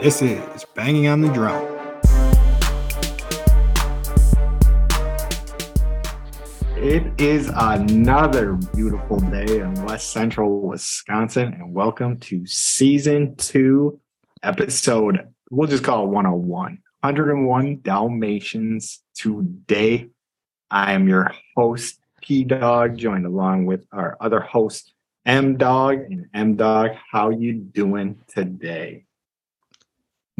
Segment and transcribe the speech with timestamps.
[0.00, 1.60] This is Banging on the Drum.
[6.76, 13.98] It is another beautiful day in West Central Wisconsin, and welcome to season two,
[14.44, 19.02] episode, we'll just call it 101 101 Dalmatians.
[19.16, 20.10] Today,
[20.70, 24.92] I am your host, P Dog, joined along with our other host,
[25.26, 26.02] M Dog.
[26.08, 29.06] And M Dog, how you doing today?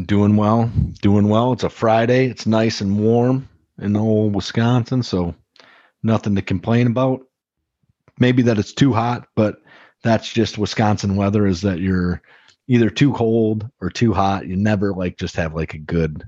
[0.04, 0.70] Doing well,
[1.02, 1.52] doing well.
[1.52, 2.26] It's a Friday.
[2.26, 3.48] It's nice and warm
[3.80, 5.34] in old Wisconsin, so
[6.04, 7.22] nothing to complain about.
[8.20, 9.60] Maybe that it's too hot, but
[10.04, 12.22] that's just Wisconsin weather is that you're
[12.68, 14.46] either too cold or too hot.
[14.46, 16.22] You never like just have like a good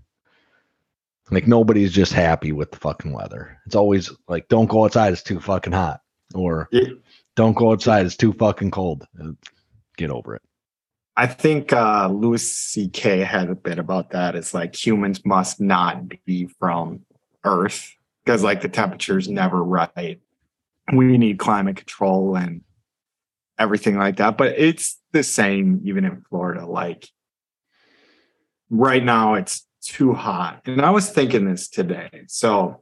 [1.30, 3.56] like nobody's just happy with the fucking weather.
[3.66, 6.00] It's always like don't go outside, it's too fucking hot.
[6.34, 6.88] Or Yeah.
[7.36, 9.06] don't go outside, it's too fucking cold.
[9.96, 10.42] Get over it.
[11.20, 13.18] I think uh, Louis C.K.
[13.18, 14.34] had a bit about that.
[14.34, 17.00] It's like humans must not be from
[17.44, 20.18] Earth because like the temperature's never right.
[20.90, 22.62] We need climate control and
[23.58, 24.38] everything like that.
[24.38, 26.64] But it's the same even in Florida.
[26.64, 27.06] Like
[28.70, 30.62] right now, it's too hot.
[30.64, 32.08] And I was thinking this today.
[32.28, 32.80] So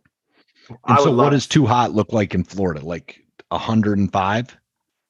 [0.85, 2.87] I so what does too hot look like in Florida?
[2.87, 4.57] Like 105?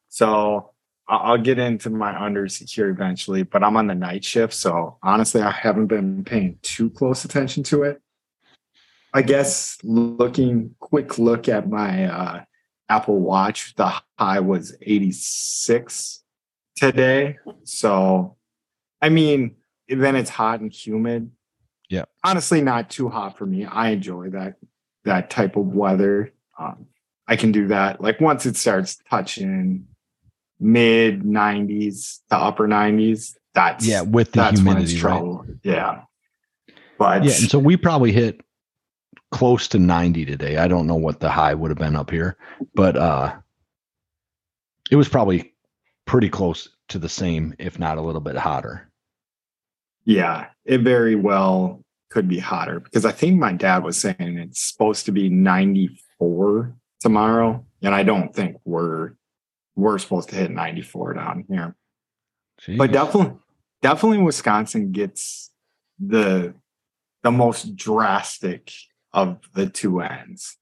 [0.08, 0.70] So
[1.08, 4.52] I'll get into my unders here eventually, but I'm on the night shift.
[4.52, 8.02] So honestly, I haven't been paying too close attention to it.
[9.14, 12.44] I guess looking quick look at my uh,
[12.90, 16.22] Apple Watch, the high was 86
[16.76, 17.38] today.
[17.64, 18.36] So
[19.00, 19.56] I mean,
[19.88, 21.30] then it's hot and humid.
[21.88, 22.04] Yeah.
[22.22, 23.64] Honestly, not too hot for me.
[23.64, 24.56] I enjoy that
[25.04, 26.34] that type of weather.
[26.58, 26.86] Um,
[27.26, 28.00] I can do that.
[28.00, 29.86] Like once it starts touching
[30.60, 35.56] mid 90s to upper 90s, that's Yeah, with the that's when it's humidity, right?
[35.62, 36.02] Yeah.
[36.98, 38.40] But Yeah, and so we probably hit
[39.30, 40.56] close to 90 today.
[40.56, 42.36] I don't know what the high would have been up here,
[42.74, 43.36] but uh
[44.90, 45.54] it was probably
[46.06, 48.90] pretty close to the same, if not a little bit hotter.
[50.04, 54.60] yeah, it very well could be hotter because I think my dad was saying it's
[54.60, 57.64] supposed to be 94 tomorrow.
[57.82, 59.12] And I don't think we're
[59.78, 61.76] we're supposed to hit 94 down here.
[62.76, 63.38] but definitely
[63.80, 65.50] definitely wisconsin gets
[66.00, 66.52] the
[67.22, 68.72] the most drastic
[69.12, 70.56] of the two ends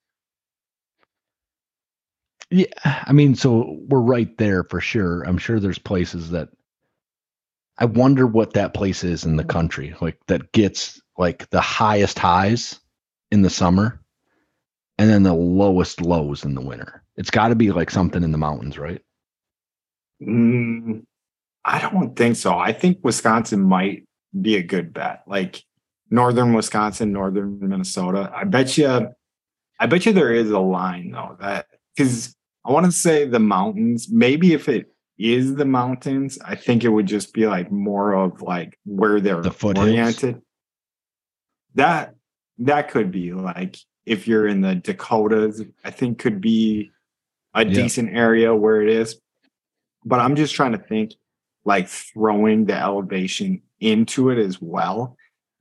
[2.51, 5.23] Yeah, I mean, so we're right there for sure.
[5.23, 6.49] I'm sure there's places that
[7.79, 12.19] I wonder what that place is in the country, like that gets like the highest
[12.19, 12.79] highs
[13.31, 14.01] in the summer
[14.99, 17.03] and then the lowest lows in the winter.
[17.17, 19.03] It's got to be like something in the mountains, right?
[20.23, 21.03] Mm,
[21.65, 22.57] i don't think so.
[22.57, 24.05] I think wisconsin might
[24.41, 25.23] be a good bet.
[25.27, 25.63] Like
[26.11, 28.31] northern wisconsin northern minnesota.
[28.35, 29.09] I bet you
[29.79, 32.35] i bet you there is a line though that because
[32.65, 34.09] i want to say the mountains.
[34.11, 34.87] Maybe if it
[35.19, 39.41] is the mountains i think it would just be like more of like where they're
[39.43, 40.41] The oriented.
[41.75, 42.15] That
[42.59, 46.91] that could be like if you're in the dakotas i think could be
[47.55, 47.73] a Yeah.
[47.75, 49.19] decent area where it is
[50.07, 51.13] but i'm just trying to think
[51.67, 55.17] like throwing the elevation into it as well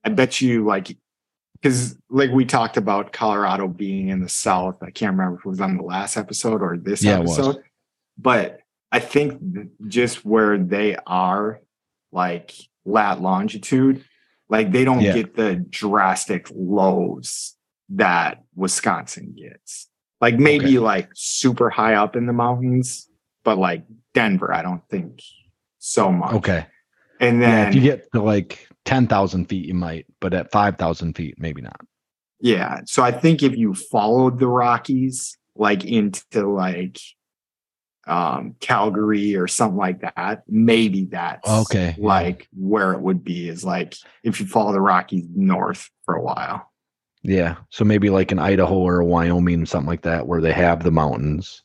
[0.06, 0.96] i bet you like
[1.62, 5.50] because like we talked about colorado being in the south i can't remember if it
[5.50, 7.58] was on the last episode or this Yeah, episode
[8.18, 8.60] but
[8.92, 9.42] i think
[9.88, 11.60] just where they are
[12.14, 12.54] like
[12.86, 14.06] lat longitude
[14.48, 15.14] like they don't Yeah.
[15.14, 17.56] get the drastic lows
[17.90, 19.90] that wisconsin gets
[20.22, 20.80] like maybe Okay.
[20.80, 23.10] like super high up in the mountains
[23.46, 25.22] but like denver i don't think
[25.80, 26.66] so much Okay.
[27.22, 31.16] and Yeah, then if you get to like 10,000 feet, you might, but at 5,000
[31.16, 31.80] feet, maybe not.
[32.40, 32.82] Yeah.
[32.86, 37.00] So I think if you followed the Rockies like into like
[38.08, 42.06] um Calgary or something like that, maybe that's Okay, yeah.
[42.06, 46.22] like where it would be is like if you follow the Rockies north for a
[46.22, 46.72] while.
[47.24, 47.56] Yeah.
[47.72, 51.64] So maybe like in Idaho or Wyoming, something like that, where they have the mountains,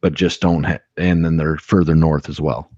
[0.00, 2.70] but just don't, ha- and then they're further north as well.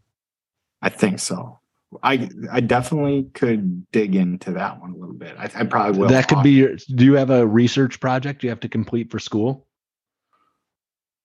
[0.82, 1.58] I think so.
[2.02, 5.34] I I definitely could dig into that one a little bit.
[5.36, 6.08] I, I probably will.
[6.08, 9.18] that could be your, do you have a research project you have to complete for
[9.18, 9.66] school?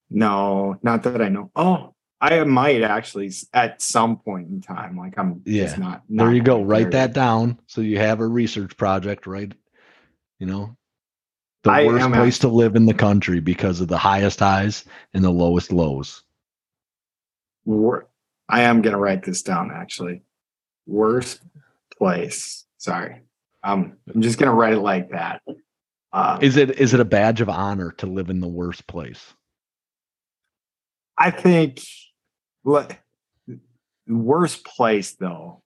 [0.09, 1.51] no, not that I know.
[1.55, 4.97] Oh, I might actually at some point in time.
[4.97, 5.83] Like I'm just Yeah.
[5.83, 6.61] not, There you go.
[6.61, 7.59] Write that down.
[7.67, 9.51] So you have a research project, right?
[10.39, 10.77] You know,
[11.65, 15.23] the I worst place to live in the country because of the highest highs and
[15.23, 16.23] the lowest lows.
[17.65, 18.07] Wor-
[18.47, 20.21] I am gonna write this down actually.
[20.85, 21.41] Worst
[21.97, 22.65] place.
[22.77, 23.23] Sorry.
[23.63, 25.41] Um, I'm just gonna write it like that.
[26.13, 29.33] Uh, Is it is it a badge of honor to live in the worst place?
[31.17, 31.81] I think
[32.63, 32.87] le-
[34.07, 35.63] worst place though.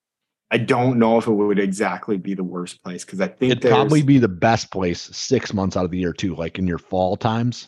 [0.51, 3.71] I don't know if it would exactly be the worst place because I think It'd
[3.71, 6.35] probably be the best place six months out of the year too.
[6.35, 7.67] Like in your fall times,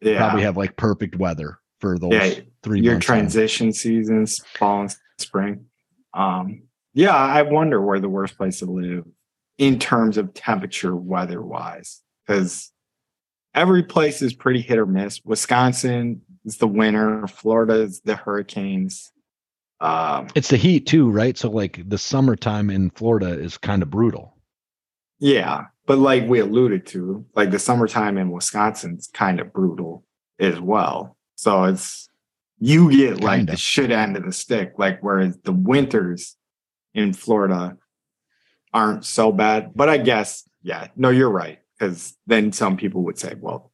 [0.00, 4.96] yeah, probably have like perfect weather for those Yeah, three your transition seasons, fall and
[5.18, 5.66] spring.
[6.12, 6.64] Um,
[6.94, 9.04] yeah, I wonder where the worst place to live
[9.58, 12.72] in terms of temperature, weather wise, because
[13.54, 15.20] every place is pretty hit or miss.
[15.24, 19.12] Wisconsin is the winter, Florida is the hurricanes.
[19.82, 21.36] Um, It's the heat too, right?
[21.36, 24.36] So like the summertime in Florida is kind of brutal.
[25.18, 30.04] yeah, but like we alluded to, like the summertime in Wisconsin's kind of brutal
[30.38, 31.16] as well.
[31.34, 32.08] So it's
[32.60, 33.52] you get like Kinda.
[33.52, 36.36] the shit end of the stick, like whereas the winters
[36.94, 37.76] in Florida
[38.72, 39.72] aren't so bad.
[39.74, 41.58] But I guess, yeah, no, you're right.
[41.76, 43.72] Because then some people would say, well,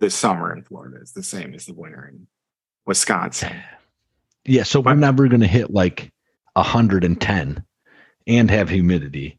[0.00, 2.26] the summer in Florida is the same as the winter in
[2.86, 3.52] Wisconsin.
[4.46, 6.12] Yeah, so we're never gonna hit like
[6.56, 7.64] hundred and ten
[8.26, 9.38] and have humidity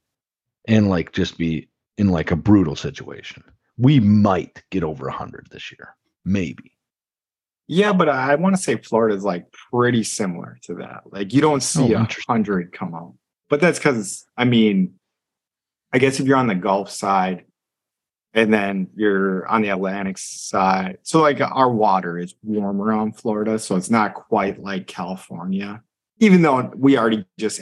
[0.68, 3.44] and like just be in like a brutal situation.
[3.78, 5.96] We might get over hundred this year.
[6.24, 6.72] Maybe.
[7.68, 11.04] Yeah, but I want to say Florida is like pretty similar to that.
[11.06, 13.16] Like you don't see Oh, a hundred come out,
[13.50, 14.96] but that's because I mean,
[15.94, 17.46] I guess if you're on the Gulf side,
[18.36, 23.58] and then you're on the Atlantic side, so like our water is warmer on Florida,
[23.58, 25.82] so it's not quite like California.
[26.20, 27.62] Even though we already just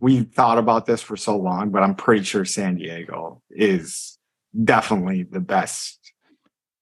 [0.00, 4.18] we thought about this for so long, but I'm pretty sure San Diego is
[4.64, 5.98] definitely the best.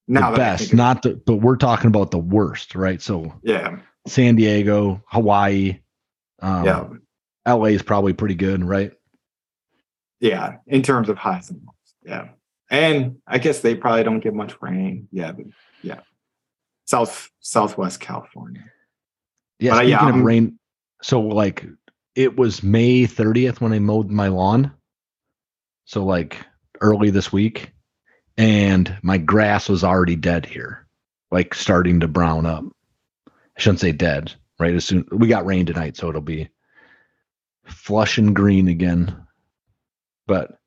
[0.07, 3.01] Now the best, not the but we're talking about the worst, right?
[3.01, 5.81] So yeah, San Diego, Hawaii,
[6.41, 7.55] um, yeah.
[7.55, 8.93] LA is probably pretty good, right?
[10.21, 11.75] Yeah, in terms of highs and lows.
[12.05, 12.29] Yeah.
[12.71, 15.09] And I guess they probably don't get much rain.
[15.13, 15.47] Yeah, but
[15.83, 16.01] yeah.
[16.87, 18.65] South Southwest California.
[19.59, 20.59] Yeah, But, uh, yeah, rain,
[21.03, 21.65] so like
[22.15, 24.73] it was May 30th when I mowed my lawn.
[25.85, 26.39] So like
[26.81, 27.73] early this week,
[28.37, 30.87] and my grass was already dead here,
[31.31, 32.65] like starting to brown up.
[33.29, 34.75] I shouldn't say dead, right?
[34.75, 36.49] As soon we got rain tonight, so it'll be
[37.67, 39.17] flush and green again.
[40.27, 40.59] But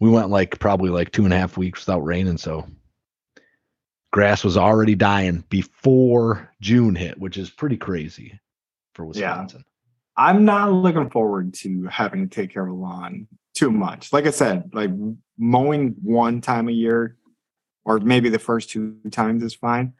[0.00, 2.66] we went like probably like two and a half weeks without rain, and so
[4.12, 8.38] grass was already dying before June hit, which is pretty crazy
[8.94, 9.64] for Wisconsin.
[9.66, 10.24] Yeah.
[10.24, 14.12] I'm not looking forward to having to take care of a lawn too much.
[14.12, 14.90] Like I said, like
[15.36, 17.16] mowing one time a year
[17.84, 19.92] or maybe the first two times is fine.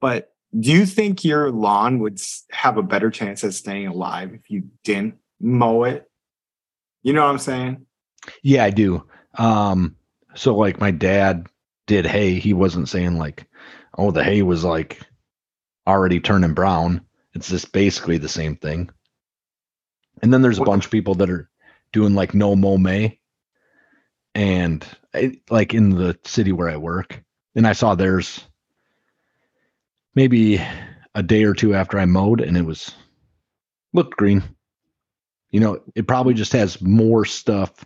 [0.00, 2.20] But do you think your lawn would
[2.52, 6.08] have a better chance of staying alive if you didn't mow it?
[7.02, 7.86] You know what I'm saying?
[8.42, 9.06] Yeah, I do.
[9.34, 9.96] Um,
[10.34, 11.46] so like my dad
[11.86, 12.38] did hay.
[12.38, 13.46] He wasn't saying like,
[13.96, 15.00] oh, the hay was like
[15.86, 17.02] already turning brown.
[17.34, 18.90] It's just basically the same thing.
[20.22, 21.50] And then there's a bunch of people that are
[21.92, 23.18] doing like no mow may,
[24.34, 27.22] and I, like in the city where I work,
[27.54, 28.40] and I saw theirs
[30.14, 30.60] maybe
[31.14, 32.92] a day or two after I mowed, and it was
[33.92, 34.42] looked green.
[35.50, 37.84] You know, it probably just has more stuff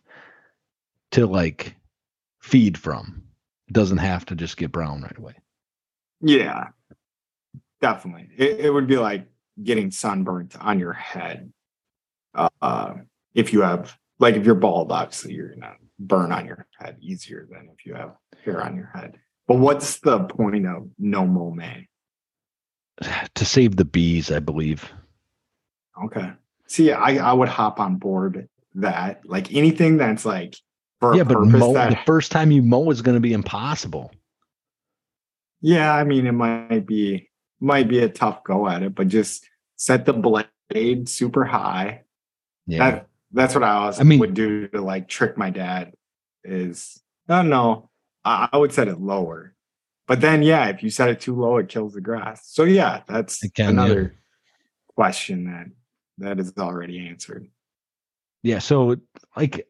[1.13, 1.77] to like
[2.41, 3.23] feed from.
[3.69, 5.35] It doesn't have to just get brown right away.
[6.21, 6.69] Yeah,
[7.81, 8.31] definitely.
[8.37, 9.27] It, it would be like
[9.63, 11.53] getting sunburnt on your head.
[12.35, 12.95] Uh,
[13.35, 17.49] if you have, like, if you're bald, obviously you're gonna burn on your head easier
[17.51, 19.19] than if you have hair on your head.
[19.47, 21.89] But what's the point of no mow May?
[23.35, 24.91] To save the bees, I believe.
[26.05, 26.33] Okay.
[26.67, 29.25] See, I, I would hop on board that.
[29.25, 30.57] Like anything that's like
[31.03, 34.13] yeah, but mow, that the first time you mow is going to be impossible.
[35.61, 39.49] Yeah, I mean, it might be might be a tough go at it, but just
[39.77, 42.03] set the blade super high.
[42.67, 42.91] Yeah.
[42.91, 45.93] That that's what I always I mean- would do to like trick my dad.
[46.45, 47.91] Is I don't know.
[48.25, 49.55] I, I would set it lower,
[50.07, 52.43] but then yeah, if you set it too low, it kills the grass.
[52.47, 53.69] So yeah, that's can, yeah.
[53.71, 54.15] another
[54.95, 55.67] question that
[56.19, 57.49] that is already answered.
[58.43, 58.59] yeah.
[58.61, 58.97] So
[59.37, 59.67] like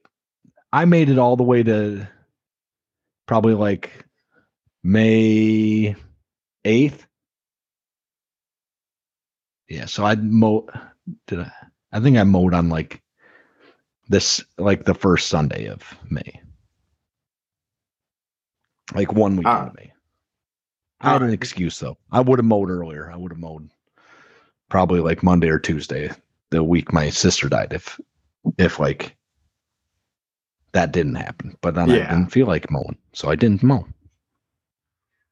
[0.72, 2.06] I made it all the way to
[3.26, 4.04] probably like
[4.82, 5.94] May
[6.64, 7.00] 8th.
[9.68, 9.86] Yeah.
[9.86, 10.66] So I mow,
[11.26, 11.52] did I,
[11.92, 13.02] I think I mowed on like
[14.08, 16.40] this, like the first Sunday of May.
[18.94, 19.92] Like one week of May.
[21.00, 21.32] I had an Ah.
[21.32, 21.98] excuse though.
[22.10, 23.10] I would have mowed earlier.
[23.10, 23.70] I would have mowed
[24.70, 26.10] probably like Monday or Tuesday,
[26.50, 27.72] the week my sister died.
[27.72, 28.00] If,
[28.58, 29.16] if like
[30.78, 31.56] that didn't happen.
[31.60, 32.06] But then Yeah.
[32.06, 33.84] I didn't feel like mowing, so I didn't mow.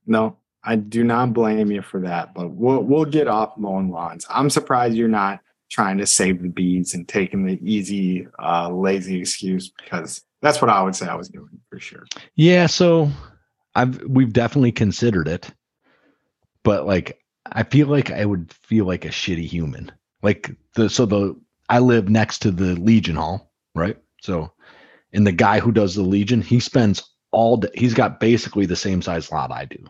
[0.07, 4.27] No, I do not blame you for that, but we'll we'll get off mowing lawns.
[4.29, 9.21] I'm surprised you're not trying to save the bees and taking the easy, uh, lazy
[9.21, 12.05] excuse because that's what I would say I was doing for sure.
[12.35, 13.11] Yeah, so
[13.77, 15.49] I've we've definitely considered it,
[16.65, 17.21] but like
[17.53, 19.93] I feel like I would feel like a shitty human.
[20.23, 21.37] Like the so the
[21.69, 23.97] I live next to the Legion Hall, right?
[24.27, 24.53] So,
[25.13, 27.71] and the guy who does the Legion, he spends all day.
[27.75, 29.85] He's got basically the same size lot I do,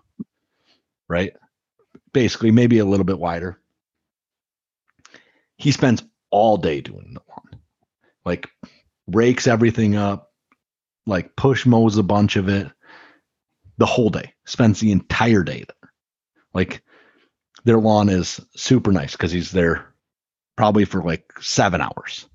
[1.09, 1.33] right?
[2.13, 3.61] Basically, maybe a little bit wider.
[5.57, 7.61] He spends all day doing the lawn,
[8.25, 8.49] like
[9.07, 10.33] rakes everything up,
[11.07, 12.71] like push mows a bunch of it
[13.79, 15.93] the whole day spends the entire day there
[16.53, 16.83] like
[17.65, 19.95] their lawn is super nice because he's there
[20.57, 22.27] probably for like seven hours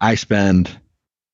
[0.00, 0.80] i spend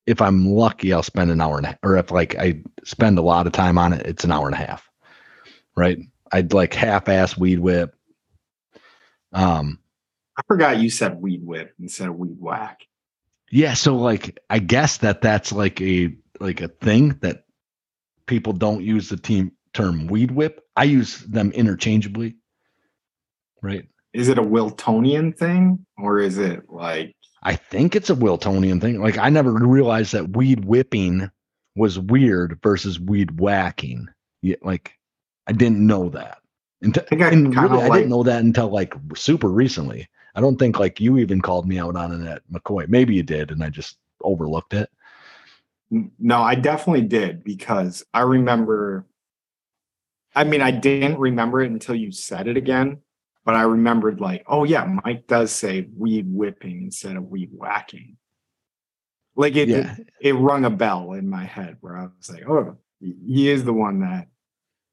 [0.09, 3.21] if i'm lucky i'll spend an hour and a or if like i spend a
[3.21, 4.89] lot of time on it it's an hour and a half
[5.75, 5.99] right
[6.31, 7.95] i'd like half-ass weed whip
[9.33, 9.79] um
[10.39, 12.87] I forgot you said weed whip instead of weed whack.
[13.51, 17.43] Yeah, so like I guess that that's like a like a thing that
[18.25, 20.65] people don't use the team term weed whip.
[20.77, 22.37] I use them interchangeably.
[23.61, 23.89] Right?
[24.13, 27.13] Is it a Wiltonian thing or is it like
[27.43, 29.01] I think it's a Wiltonian thing.
[29.01, 31.29] Like I never realized that weed whipping
[31.75, 34.07] was weird versus weed whacking.
[34.41, 34.93] Yeah, like
[35.47, 36.39] I didn't know that.
[36.81, 40.07] Until, think I and really, I like- didn't know that until like super recently.
[40.35, 42.87] I don't think like you even called me out on it at McCoy.
[42.87, 44.89] Maybe you did, and I just overlooked it.
[45.91, 49.05] No, I definitely did because I remember.
[50.35, 52.99] I mean, I didn't remember it until you said it again,
[53.49, 58.15] but I remembered like, oh yeah, Mike does say weed whipping instead of weed whacking.
[59.35, 59.95] Like it, Yeah.
[59.97, 63.63] it, it rung a bell in my head where I was like, oh, he- is
[63.63, 64.27] the one that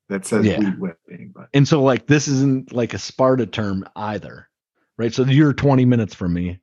[0.09, 0.59] that says Yeah.
[0.59, 1.33] weed whipping.
[1.37, 4.49] But And so like this isn't like a Sparta term either.
[4.97, 5.13] Right.
[5.13, 6.59] So you're 20 minutes from me.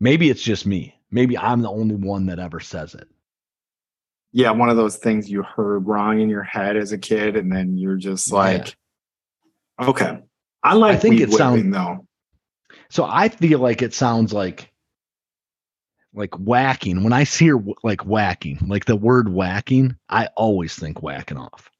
[0.00, 1.00] Maybe it's just me.
[1.10, 3.08] Maybe I'm the only one that ever says it.
[4.32, 7.50] yeah, one of those things you heard wrong in your head as a kid, and
[7.50, 8.36] then you're just Yeah.
[8.36, 8.76] like,
[9.80, 10.18] okay.
[10.64, 12.06] I like I think it sounds though.
[12.88, 14.72] So I feel like it sounds like
[16.14, 17.04] like whacking.
[17.04, 21.70] When I hear like whacking, like the word whacking, I always think whacking off.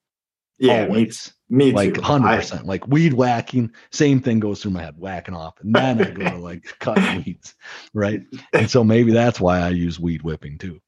[0.58, 1.32] Yeah, me, always.
[1.48, 2.64] me like 100%.
[2.64, 5.54] Like weed whacking, same thing goes through my head, whacking off.
[5.60, 7.54] And then I go to like cutting weeds.
[7.92, 8.22] Right.
[8.52, 10.80] And so maybe that's why I use weed whipping too.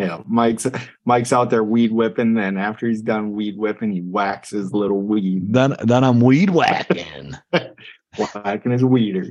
[0.00, 0.66] Yeah, Mike's
[1.04, 2.34] Mike's out there weed whipping.
[2.34, 6.50] Then after he's done weed whipping, he whacks his little weed, Then then I'm weed
[6.50, 7.34] whacking.
[8.16, 9.26] whacking his weeder.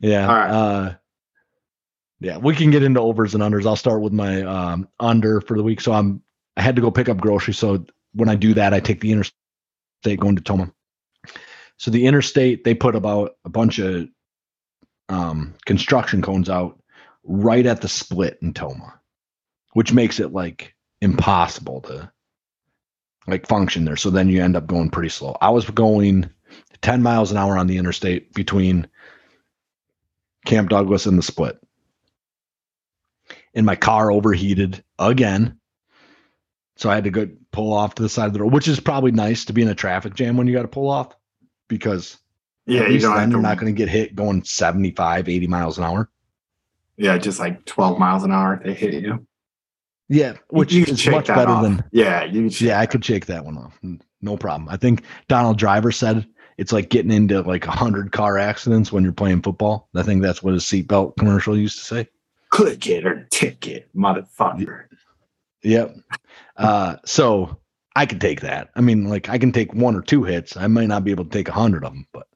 [0.00, 0.28] Yeah.
[0.28, 0.50] All right.
[0.50, 0.94] Uh,
[2.20, 3.66] yeah, we can get into overs and unders.
[3.66, 5.80] I'll start with my um, under for the week.
[5.80, 6.22] So I'm
[6.56, 7.58] I had to go pick up groceries.
[7.58, 10.72] So when I do that, I take the interstate going to Tomah.
[11.78, 14.08] So the interstate, they put about a bunch of
[15.08, 16.78] um, construction cones out
[17.24, 19.00] right at the split in Tomah,
[19.72, 22.10] which makes it like impossible to
[23.26, 23.96] like function there.
[23.96, 25.36] So then you end up going pretty slow.
[25.40, 26.30] I was going
[26.82, 28.86] 10 miles an hour on the interstate between
[30.44, 31.58] Camp Douglas and the split.
[33.54, 35.58] And my car overheated again.
[36.76, 38.80] So I had to go pull off to the side of the road, which is
[38.80, 41.14] probably nice to be in a traffic jam when you got to pull off
[41.68, 42.18] because
[42.66, 45.84] Yeah, you don't then you're not going to get hit going 75, 80 miles an
[45.84, 46.10] hour.
[46.96, 49.26] Yeah, just like twelve miles an hour if they hit you.
[50.08, 51.62] Yeah, which You can is shake much better off.
[51.62, 52.50] than Yeah, you.
[52.50, 53.78] Can yeah, I could shake that one off.
[54.20, 54.68] No problem.
[54.68, 56.26] I think Donald Driver said
[56.58, 59.88] it's like getting into like a hundred car accidents when you're playing football.
[59.94, 62.08] I think that's what his seatbelt commercial used to say.
[62.50, 64.84] click it or ticket, motherfucker.
[65.62, 65.96] Yep.
[66.58, 67.58] Uh, so
[67.96, 68.68] I could take that.
[68.76, 70.56] I mean, like I can take one or two hits.
[70.56, 72.26] I might not be able to take a hundred of them, but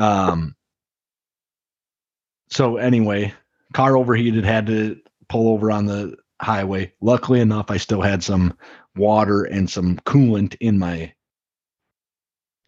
[0.00, 0.54] um.
[2.50, 3.32] So anyway,
[3.72, 6.92] car overheated, had to pull over on the highway.
[7.00, 8.56] Luckily enough, I still had some
[8.96, 11.14] water and some coolant in my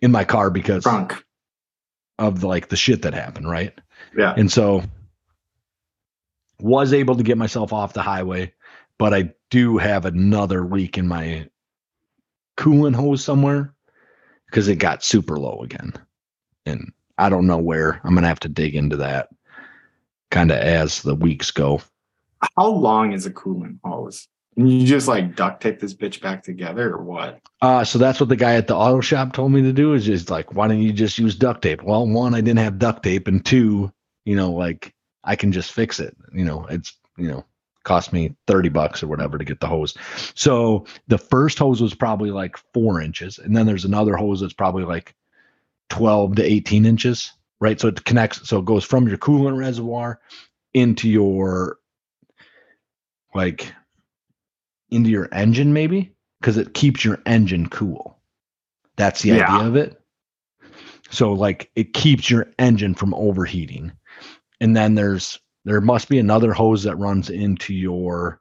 [0.00, 1.24] in my car because Drunk.
[2.18, 3.72] of the, like the shit that happened, right?
[4.16, 4.34] Yeah.
[4.36, 4.82] And so
[6.60, 8.52] was able to get myself off the highway,
[8.98, 11.48] but I do have another leak in my
[12.56, 13.74] coolant hose somewhere
[14.46, 15.92] because it got super low again.
[16.66, 18.00] And I don't know where.
[18.04, 19.28] I'm going to have to dig into that
[20.30, 21.80] kind of as the weeks go.
[22.56, 24.28] How long is a coolant hose?
[24.54, 27.40] Can you just like duct tape this bitch back together or what?
[27.60, 30.04] Uh, so that's what the guy at the auto shop told me to do is
[30.04, 31.82] just like, why don't you just use duct tape?
[31.82, 33.92] Well, one, I didn't have duct tape, and two,
[34.24, 36.16] you know, like I can just fix it.
[36.32, 37.44] You know, it's you know,
[37.84, 39.94] Cost me 30 bucks or whatever to get the hose.
[40.34, 43.38] So the first hose was probably like four inches.
[43.38, 45.14] And then there's another hose that's probably like
[45.90, 47.80] 12 to 18 inches, right?
[47.80, 50.20] So it connects, so it goes from your coolant reservoir
[50.74, 51.78] into your
[53.34, 53.72] like
[54.90, 58.18] into your engine, maybe because it keeps your engine cool.
[58.96, 59.56] That's the Yeah.
[59.56, 60.00] idea of it.
[61.10, 63.92] So like it keeps your engine from overheating.
[64.60, 68.40] And then there's there must be another hose that runs into your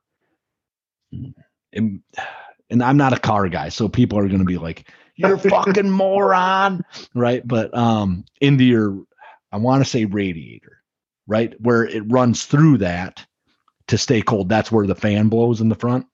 [1.73, 2.01] and,
[2.69, 6.83] and I'm not a car guy, so people are gonna be like, You're fucking moron,
[7.13, 7.47] right?
[7.47, 9.03] But um into your
[9.51, 10.81] I want to say radiator,
[11.27, 11.53] right?
[11.61, 13.25] Where it runs through that
[13.87, 14.49] to stay cold.
[14.49, 16.07] That's where the fan blows in the front.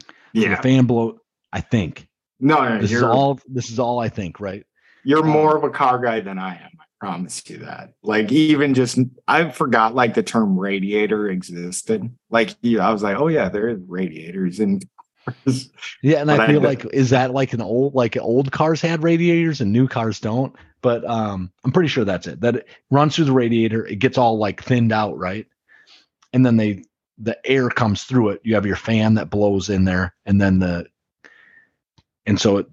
[0.00, 0.56] So Yeah.
[0.56, 1.18] the fan blow,
[1.52, 2.06] I think.
[2.38, 4.64] No, no, This is all this is all I think, right?
[5.02, 6.70] you're more of a car guy than I am.
[6.78, 7.94] I promise you that.
[8.02, 12.08] Like even just I forgot like the term radiator existed.
[12.30, 14.84] Like yeah, I was like, oh yeah, there is radiators and
[16.02, 18.80] Yeah, and I I feel d- like is that like an old like old cars
[18.80, 20.54] had radiators and new cars don't?
[20.82, 22.40] But um I'm pretty sure that's it.
[22.40, 25.46] That it runs through the radiator, it gets all like thinned out, right?
[26.32, 26.84] And then they
[27.18, 28.40] the air comes through it.
[28.44, 30.86] You have your fan that blows in there, and then the
[32.26, 32.66] and so it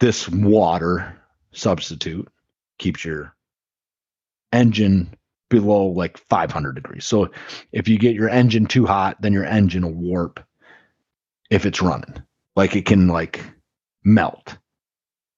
[0.00, 1.16] this water
[1.52, 2.28] substitute
[2.78, 3.34] keeps your
[4.52, 5.14] engine
[5.48, 7.06] below like 500 degrees.
[7.06, 7.30] So
[7.72, 10.40] if you get your engine too hot, then your engine will warp
[11.52, 12.14] if it's running.
[12.56, 13.44] Like it can like
[14.04, 14.56] melt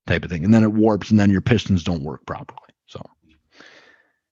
[0.07, 0.45] type of thing.
[0.45, 2.61] And then it warps and then your pistons don't work properly.
[2.87, 3.03] So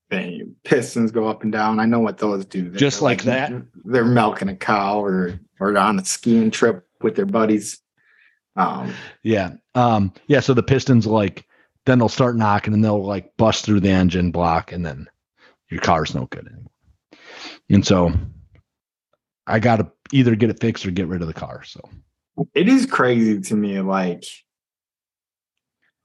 [0.09, 1.79] Bang, pistons go up and down.
[1.79, 2.69] I know what those do.
[2.69, 3.51] They're Just like that?
[3.83, 7.81] They're milking a cow or or on a skiing trip with their buddies.
[8.55, 9.51] Um, yeah.
[9.75, 11.45] Um yeah, so the pistons like
[11.85, 15.07] then they'll start knocking and they'll like bust through the engine block and then
[15.69, 16.71] your car's no good anymore.
[17.69, 18.13] And so
[19.47, 21.63] I gotta either get it fixed or get rid of the car.
[21.63, 21.81] So
[22.53, 24.23] it is crazy to me, like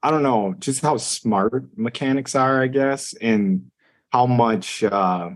[0.01, 3.71] I don't know, just how smart mechanics are, I guess, and
[4.09, 5.31] how much uh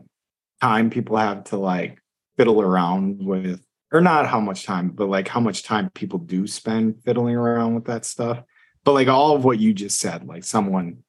[0.62, 2.00] time people have to like
[2.38, 6.48] fiddle around with or not how much time, but like how much time people do
[6.48, 8.42] spend fiddling around with that stuff.
[8.84, 11.04] But like all of what you just said, like someone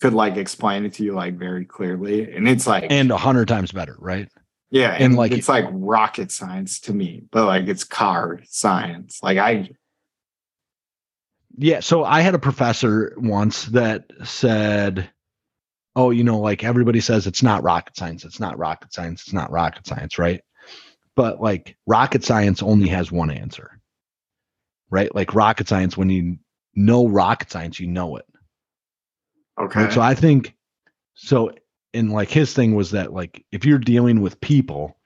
[0.00, 2.34] could like explain it to you like very clearly.
[2.34, 4.28] And it's like and a hundred times better, right?
[4.70, 9.20] Yeah, and, and like- it's like rocket science to me, but like it's car science.
[9.22, 9.70] Like I
[11.56, 15.10] Yeah, so I had a professor once that said,
[15.96, 19.32] "Oh, you know, like everybody says it's not rocket science, it's not rocket science, it's
[19.32, 20.42] not rocket science, right?"
[21.16, 23.80] But like rocket science only has one answer.
[24.90, 25.12] Right?
[25.14, 26.38] Like rocket science when you
[26.74, 28.24] know rocket science, you know it.
[29.60, 29.84] okay.
[29.84, 29.92] Right?
[29.92, 30.54] So I think
[31.14, 31.52] so
[31.94, 34.96] and like his thing was that like if you're dealing with people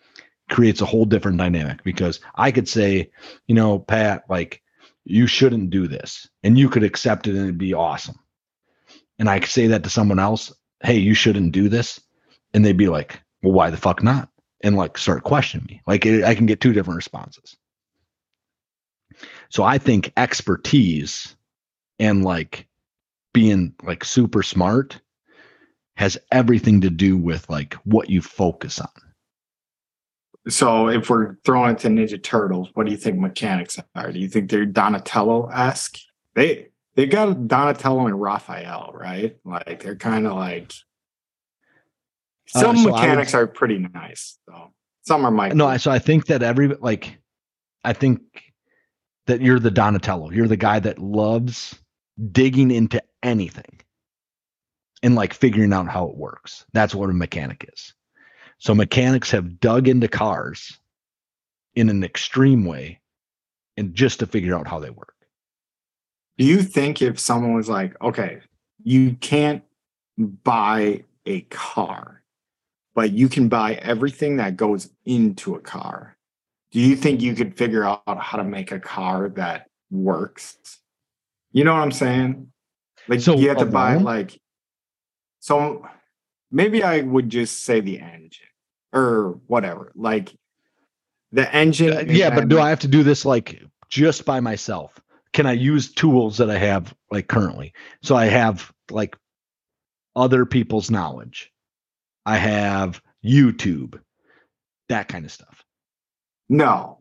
[0.51, 3.11] creates a whole different dynamic because I could say,
[3.47, 4.62] you know, Pat, like
[5.05, 8.16] you shouldn't do this and you could accept it and it'd be awesome.
[9.18, 12.01] And I could say that to someone else, hey, you shouldn't do this.
[12.55, 14.29] And they'd be like, well, why the fuck not?
[14.62, 15.83] And like start questioning me.
[15.87, 17.57] Like it, I can get two different responses.
[19.49, 21.37] So I think expertise
[21.99, 22.66] and like
[23.33, 25.01] being like super smart
[25.96, 28.88] has everything to do with like what you focus on.
[30.48, 34.11] So if we're throwing it to Ninja Turtles, what do you think mechanics are?
[34.11, 35.98] Do you think they're Donatello esque?
[36.35, 39.37] They they got Donatello and Raphael, right?
[39.44, 40.72] Like they're kind of like
[42.55, 44.72] Uh, some so I would- mechanics are pretty nice though.
[45.02, 45.55] Some are Mike.
[45.55, 47.18] No, so I think that every like
[47.85, 48.20] I think
[49.26, 50.31] that you're the Donatello.
[50.31, 51.78] You're the guy that loves
[52.33, 53.81] digging into anything
[55.02, 56.64] and like figuring out how it works.
[56.72, 57.94] That's what a mechanic is.
[58.58, 60.78] So mechanics have dug into cars
[61.74, 63.00] in an extreme way
[63.76, 65.14] and just to figure out how they work.
[66.38, 68.40] Do you think if someone was like, okay,
[68.84, 69.62] you can't
[70.18, 72.22] buy a car,
[72.94, 76.16] but you can buy everything that goes into a car,
[76.70, 80.56] do you think you could figure out how to make a car that works?
[81.52, 82.50] You know what I'm saying?
[83.08, 84.40] Like So, you have to buy like
[85.42, 85.85] so
[86.52, 88.46] maybe I would just say the engine
[88.92, 89.90] or whatever.
[89.96, 90.33] Like
[91.33, 91.92] the engine.
[91.92, 95.00] Uh, yeah, but do I have to do this like just by myself?
[95.33, 97.72] Can I use tools that I have like currently?
[98.02, 99.16] So I have like
[100.14, 101.50] other people's knowledge.
[102.24, 104.00] I have YouTube,
[104.88, 105.64] that kind of stuff.
[106.48, 107.00] No.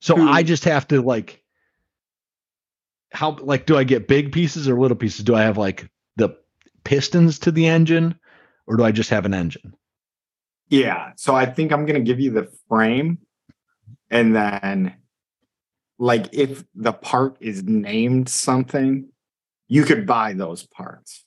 [0.00, 1.44] So I just have to like
[3.12, 5.22] how like do I get big pieces or little pieces?
[5.22, 5.86] Do I have like
[6.84, 8.18] pistons to the engine
[8.66, 9.74] or do I just have an engine?
[10.68, 11.12] Yeah.
[11.16, 13.18] So I think I'm gonna give you the frame,
[14.10, 14.94] and then,
[15.98, 19.08] like, if the part is named something,
[19.68, 21.24] you could buy those parts.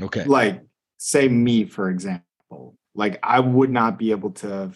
[0.00, 0.24] Okay.
[0.24, 0.62] Like,
[0.96, 2.76] say me for example.
[2.94, 4.72] Like, I would not be able to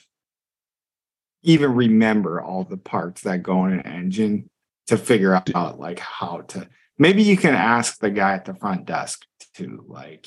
[1.42, 4.48] even remember all the parts that go in an engine
[4.86, 6.68] to figure out like how to.
[6.98, 10.26] Maybe you can ask the guy at the front desk to like,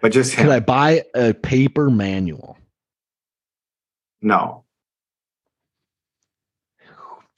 [0.00, 0.46] but just him.
[0.46, 2.58] Could I buy a paper manual?
[4.20, 4.64] no,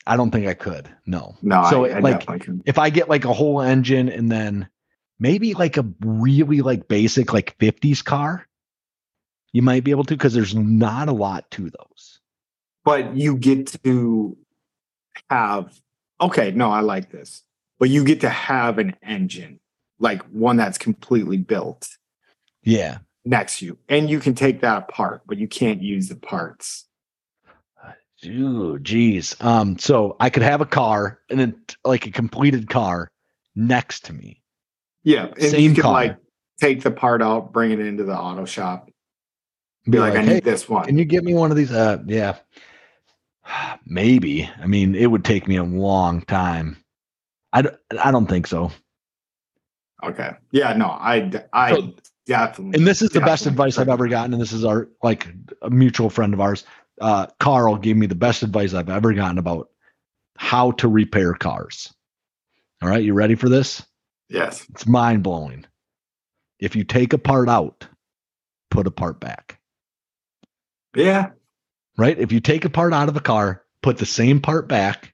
[0.07, 0.89] I don't think I could.
[1.07, 1.37] No.
[1.43, 1.67] no.
[1.71, 2.49] So, I, I like.
[2.65, 4.69] If I get like a whole engine and then
[5.19, 8.47] maybe like a really like basic like 50s car,
[9.53, 12.21] you might be able to because there's not a lot to those.
[12.85, 14.37] but you get to
[15.29, 15.79] have
[16.21, 17.43] okay no i like this
[17.79, 19.60] but you get to have an engine
[20.01, 21.87] like one that's completely built
[22.65, 22.99] Yeah.
[23.25, 26.87] next to you and you can take that apart but you can't use the parts
[28.27, 29.35] Ooh, geez.
[29.41, 31.55] Um, so I could have a car and then
[31.87, 33.11] like a completed car
[33.57, 34.43] next to me.
[35.05, 35.93] yeah and Same you can car.
[35.93, 36.17] like
[36.61, 38.91] take the part out bring it into the auto shop
[39.87, 41.73] Be, be like, i hey, need this one can you get me one of these?
[41.73, 42.37] Uh, yeah.
[43.87, 44.49] Maybe.
[44.61, 46.77] I mean, it would take me a long time.
[47.55, 47.71] I, d-
[48.03, 48.71] I don't think so.
[50.03, 51.31] Okay yeah no I.
[51.71, 51.95] So-
[52.27, 54.33] definitely And this is the best advice I've ever gotten.
[54.35, 55.27] And this is our like
[55.63, 56.65] a mutual friend of ours.
[57.01, 59.69] Uh, Carl gave me the best advice I've ever gotten about
[60.37, 61.93] how to repair cars.
[62.83, 63.83] All right, you ready for this?
[64.29, 65.67] yes It's mind blowing.
[66.61, 67.89] If you take a part out,
[68.71, 69.59] put a part back.
[70.95, 71.31] yeah
[71.99, 72.19] Right?
[72.19, 75.13] If you take a part out of a car, put the same part back,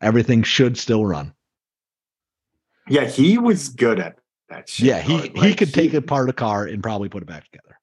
[0.00, 1.34] everything should still run.
[2.88, 5.22] Yeah he was good at that shit Yeah, he though.
[5.22, 7.78] he Like, could take apart a car and probably put it back together.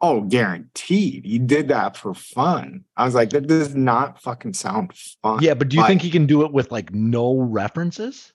[0.00, 1.24] Oh, guaranteed.
[1.24, 2.84] He did that for fun.
[2.96, 5.42] I was like, that does not fucking sound fun.
[5.42, 8.32] Yeah, but do you But think he can do it with like no references?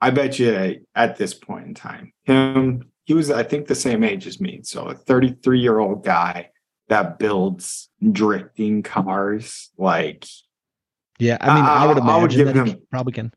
[0.00, 4.04] I bet you at this point in time, him, he was, I think, the same
[4.04, 4.60] age as me.
[4.62, 6.50] So a 33 year old guy
[6.88, 9.70] that builds drifting cars.
[9.78, 10.24] Like,
[11.18, 13.32] Yeah, I mean, I, I- would I would give he him- probably can.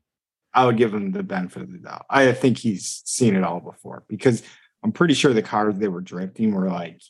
[0.60, 2.06] I would give him the benefit of the doubt.
[2.10, 4.44] I think he's seen it all before because
[4.84, 7.02] I'm pretty sure the cars they were drifting were like,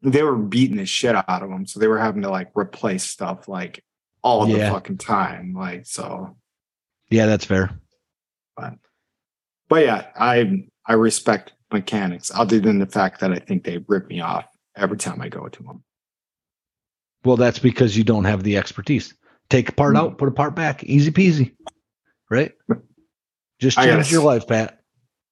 [0.00, 1.66] they were beating the shit out of them.
[1.66, 3.84] So they were having to like replace stuff like
[4.22, 4.68] all Yeah.
[4.70, 5.52] the fucking time.
[5.52, 6.38] Like, so,
[7.10, 7.78] Yeah, that's fair.
[8.56, 14.08] but yeah, I, I respect mechanics other than the fact that I think they rip
[14.08, 15.84] me off every time I go to them.
[17.26, 19.12] Well, that's because you don't have the expertise.
[19.50, 19.96] Take a part Hmm.
[19.98, 21.54] out, put a part back, easy peasy.
[22.30, 22.52] Right?
[23.60, 24.80] Just change your life, Pat.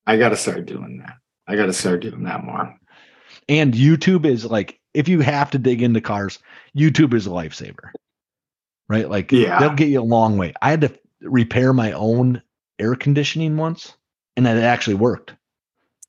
[0.07, 1.17] I got to start doing that.
[1.47, 2.75] I got to start doing that more.
[3.49, 6.39] And YouTube is like, if you have to dig into cars,
[6.77, 7.91] YouTube is a lifesaver.
[8.89, 9.09] Right?
[9.09, 9.59] Like, Yeah.
[9.59, 10.53] they'll get you a long way.
[10.63, 12.43] I had to repair my own
[12.79, 13.97] air conditioning once,
[14.37, 15.35] and it actually worked.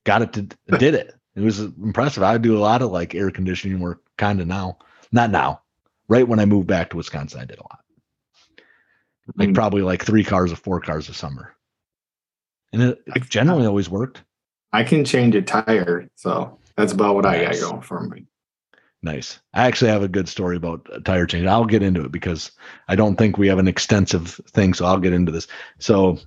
[0.05, 0.41] Got it to
[0.77, 1.13] did it.
[1.35, 2.23] It was impressive.
[2.23, 4.77] I do a lot of like air conditioning work kind of now.
[5.11, 5.61] Not now.
[6.07, 7.82] Right when I moved back to Wisconsin, I did a lot.
[9.35, 9.55] Like Mm.
[9.55, 11.55] probably like three cars or four cars a summer.
[12.73, 14.23] And it I- generally always worked.
[14.71, 16.09] I can change a tire.
[16.15, 18.25] So that's about what I got going for me.
[19.01, 19.39] Nice.
[19.53, 21.45] I actually have a good story about a tire change.
[21.45, 22.51] I'll get into it because
[22.87, 25.47] I don't think we have an extensive thing, so I'll get into this.
[25.77, 26.19] So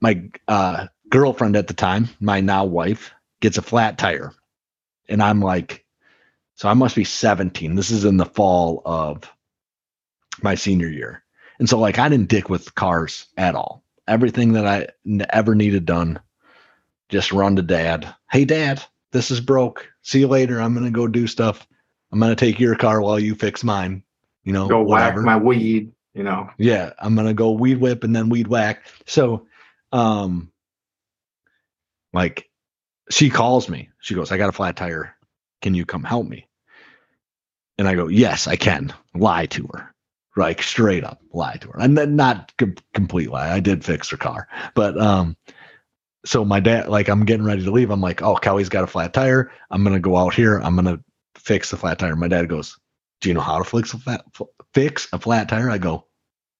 [0.00, 4.32] my uh, girlfriend at the time, my now wife, gets a flat tire,
[5.08, 5.84] and I'm like,
[6.54, 7.74] so I must be 17.
[7.74, 9.30] This is in the fall of
[10.42, 11.22] my senior year,
[11.58, 13.82] and so like I didn't dick with cars at all.
[14.08, 14.88] Everything that I
[15.30, 16.20] ever needed done,
[17.08, 18.14] just run to dad.
[18.30, 19.88] Hey, dad, this is broke.
[20.02, 20.60] See you later.
[20.60, 21.66] I'm gonna go do stuff.
[22.12, 24.02] I'm gonna take your car while you fix mine.
[24.44, 25.22] You know, Go whatever.
[25.22, 26.48] whack my weed, you know.
[26.56, 28.86] Yeah, I'm gonna go weed whip and then weed whack.
[29.06, 29.46] So,
[29.90, 30.52] um,
[32.12, 32.48] like,
[33.10, 33.88] she calls me.
[34.00, 35.16] She goes, "I got a flat tire.
[35.62, 36.46] Can you come help me?"
[37.76, 39.92] And I go, "Yes, I can." Lie to her,
[40.36, 43.52] like straight up lie to her, and then not com- complete lie.
[43.52, 45.36] I did fix her car, but um,
[46.24, 47.90] so my dad, like, I'm getting ready to leave.
[47.90, 49.50] I'm like, "Oh, Kelly's got a flat tire.
[49.70, 50.58] I'm gonna go out here.
[50.58, 51.00] I'm gonna
[51.36, 52.78] fix the flat tire." My dad goes,
[53.20, 54.24] "Do you know how to fix a flat
[54.74, 56.06] fix a flat tire?" I go,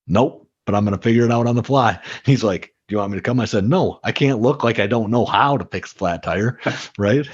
[0.06, 1.98] nope, but I'm going to figure it out on the fly.
[2.24, 3.40] He's like, do you want me to come?
[3.40, 6.22] I said, no, I can't look like I don't know how to fix a flat
[6.22, 6.58] tire.
[6.98, 7.28] right.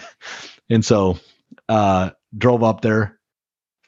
[0.71, 1.19] And so,
[1.69, 3.19] uh, drove up there,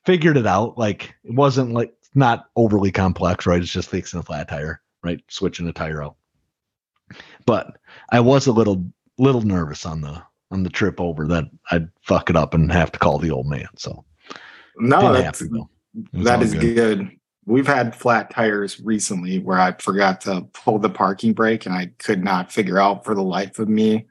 [0.05, 0.77] figured it out.
[0.77, 3.61] Like it wasn't like not overly complex, right?
[3.61, 5.21] It's just fixing a flat tire, right?
[5.29, 6.17] Switching a tire out.
[7.47, 7.77] But
[8.11, 8.85] I was a little,
[9.19, 12.93] little nervous on the, on the trip over that I'd fuck it up and have
[12.93, 13.69] to call the old man.
[13.77, 14.05] So
[14.77, 15.71] No, that's happen, though.
[15.97, 17.11] It was that is good.
[17.47, 21.91] We've had flat tires recently where I forgot to pull the parking brake and I
[21.99, 24.07] could not figure out for the life of me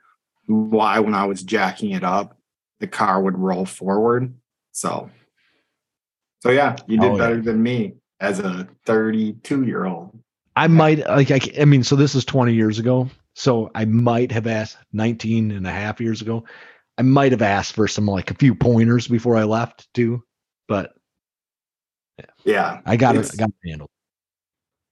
[0.46, 2.38] why when I was jacking it up,
[2.80, 4.34] the car would roll forward.
[4.72, 5.10] So
[6.43, 7.17] so yeah, you did Oh, yeah.
[7.19, 10.19] better than me as a 32 year old.
[10.58, 14.29] I might like I, I mean so this is 20 years ago so I might
[14.34, 16.43] have asked 19 and a half years ago
[16.97, 20.21] I might have asked for some like a few pointers before I left too
[20.67, 20.91] but
[22.43, 22.82] Yeah.
[22.86, 23.89] I got it I got it handled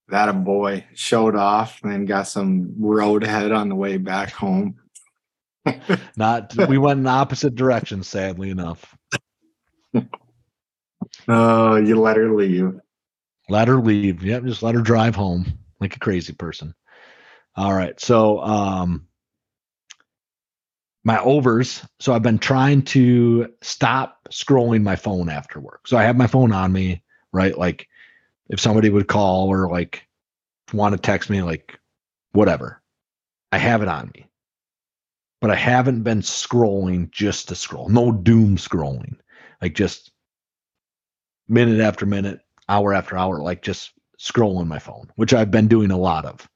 [0.08, 4.32] That a boy showed off and then got some road head on the way back
[4.32, 4.78] home.
[6.16, 8.96] not we went in opposite directions sadly enough
[11.28, 12.80] Oh, you let her leave.
[13.50, 14.24] let her leave.
[14.24, 16.74] Yep just let her drive home like a crazy person.
[17.56, 19.08] All right so um
[21.04, 25.88] my overs so i've been trying to stop scrolling my phone after work.
[25.88, 27.04] So i have my phone on me
[27.34, 27.58] right?
[27.58, 27.88] Like
[28.50, 30.08] if somebody would call or like
[30.74, 31.80] want to text me like
[32.34, 32.82] whatever
[33.52, 34.28] i have it on me.
[35.42, 37.90] But i haven't been scrolling just to scroll.
[37.90, 39.16] No doom scrolling.
[39.62, 40.11] Like just
[41.52, 45.92] minute after minute hour after hour like just scrolling my phone which i've been doing
[45.92, 46.48] a lot of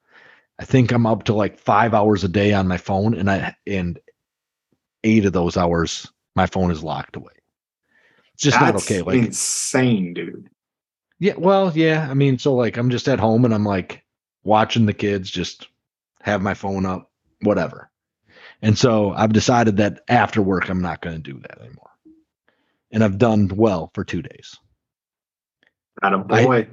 [0.60, 3.56] i think i'm up to like five hours a day on my phone and i
[3.68, 4.00] and
[5.04, 7.32] eight of those hours my phone is locked away
[8.36, 10.50] it's just not okay like insane, dude.
[11.20, 12.06] yeah, well, yeah.
[12.10, 14.04] I mean, so like I'm just at home and I'm like
[14.44, 15.70] watching the kids, just
[16.22, 17.10] have my phone up,
[17.42, 17.90] whatever.
[18.62, 21.92] And so I've decided that after work I'm not going to do that anymore.
[22.92, 24.58] And I've done well for 2 days.
[26.02, 26.68] That a boy.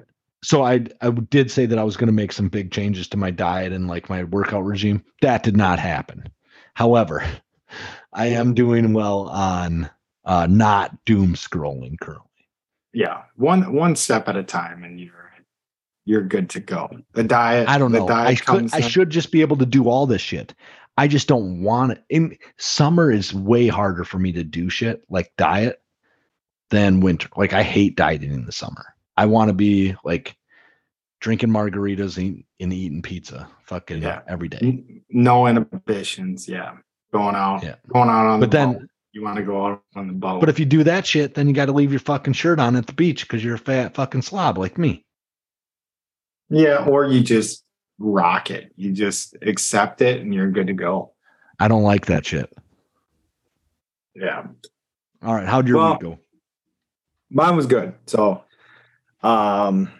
[0.44, 3.16] So I I did say that I was going to make some big changes to
[3.16, 5.04] my diet and like my workout regime.
[5.20, 6.28] That did not happen.
[6.74, 7.24] However,
[8.12, 9.88] I am doing well on
[10.24, 12.28] uh not doom scrolling currently.
[12.92, 13.22] yeah.
[13.36, 15.32] One one step at a time and you're
[16.04, 16.90] you're good to go.
[17.14, 18.08] The diet I don't the know.
[18.08, 20.54] diet I could I should just be able to do all this shit.
[20.98, 22.04] I just don't want it.
[22.10, 25.80] In summer is way harder for me to do shit like diet
[26.70, 27.28] than winter.
[27.36, 28.91] Like I hate dieting in the summer.
[29.16, 30.36] I want to be like
[31.20, 34.22] drinking margaritas and, and eating pizza fucking Yeah.
[34.26, 35.02] every day.
[35.10, 36.48] No inhibitions.
[36.48, 36.76] Yeah.
[37.12, 37.62] Going out.
[37.62, 37.74] Yeah.
[37.92, 38.82] Going out on But the then boat.
[39.12, 40.40] you want to go out on the boat.
[40.40, 42.74] but if you do that shit, then you got to leave your fucking shirt on
[42.76, 45.04] at the beach because you're a fat fucking slob like me.
[46.48, 47.64] yeah, or you just
[47.98, 48.72] rock it.
[48.76, 51.12] You just accept it and you're good to go.
[51.60, 52.52] I don't like that shit.
[54.14, 54.46] Yeah.
[55.22, 56.18] All right, how'd your Well, week go?
[57.30, 57.94] Mine was good.
[58.06, 58.42] So,
[59.22, 59.90] um,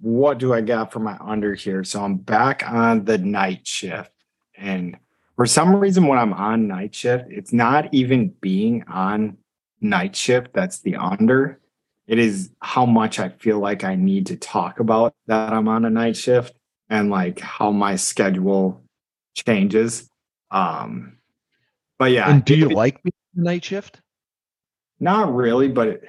[0.00, 1.84] what do I got for my under here?
[1.84, 4.10] So I'm back on the night shift,
[4.56, 4.96] and
[5.36, 9.38] for some reason, when I'm on night shift, it's not even being on
[9.80, 11.58] night shift that's the under.
[12.06, 15.84] It is how much I feel like I need to talk about that I'm on
[15.84, 16.54] a night shift
[16.90, 18.82] and like how my schedule
[19.34, 20.10] changes.
[20.50, 21.18] Um,
[21.98, 23.00] but yeah, And do you it- like
[23.34, 24.00] night shift?
[24.98, 26.04] not really, but it,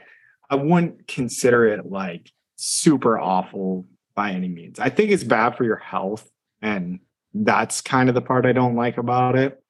[0.50, 2.30] I wouldn't consider it like
[2.62, 4.80] super awful by any means.
[4.80, 6.30] I think it's bad for your health,
[6.62, 7.00] and
[7.34, 9.62] that's kind of the part I don't like about it.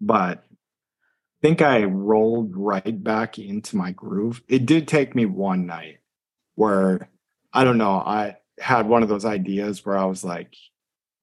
[0.00, 4.42] But I think I rolled right back into my groove.
[4.48, 5.98] It did take me one night
[6.54, 7.08] where
[7.52, 10.54] I don't know, I had one of those ideas where I was like,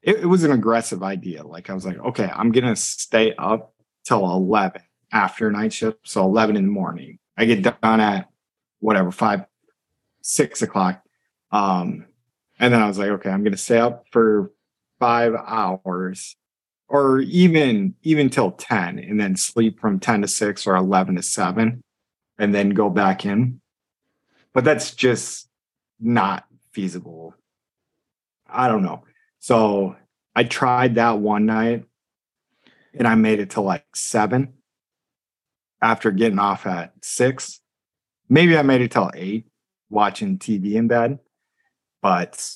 [0.01, 1.43] it, it was an aggressive idea.
[1.43, 3.73] Like I was like, okay, I'm gonna stay up
[4.04, 5.99] till 11 after night shift.
[6.04, 7.19] So 11 in the morning.
[7.38, 8.30] I get done at
[8.80, 9.45] whatever, five,
[10.21, 11.05] six o'clock.
[11.52, 12.06] Um,
[12.60, 14.52] and then I was like, okay, I'm going to stay up for
[15.00, 16.36] five hours
[16.88, 21.22] or even, even till 10 and then sleep from 10 to six or 11 to
[21.22, 21.84] seven
[22.38, 23.62] and then go back in.
[24.54, 25.50] But that's just
[26.00, 27.36] not feasible.
[28.48, 29.04] I don't know.
[29.40, 29.96] So
[30.36, 31.86] I tried that one night
[32.94, 34.54] and I made it to like seven
[35.82, 37.60] after getting off at six.
[38.30, 39.46] Maybe I made it till eight
[39.90, 41.20] watching TV in bed.
[42.06, 42.48] But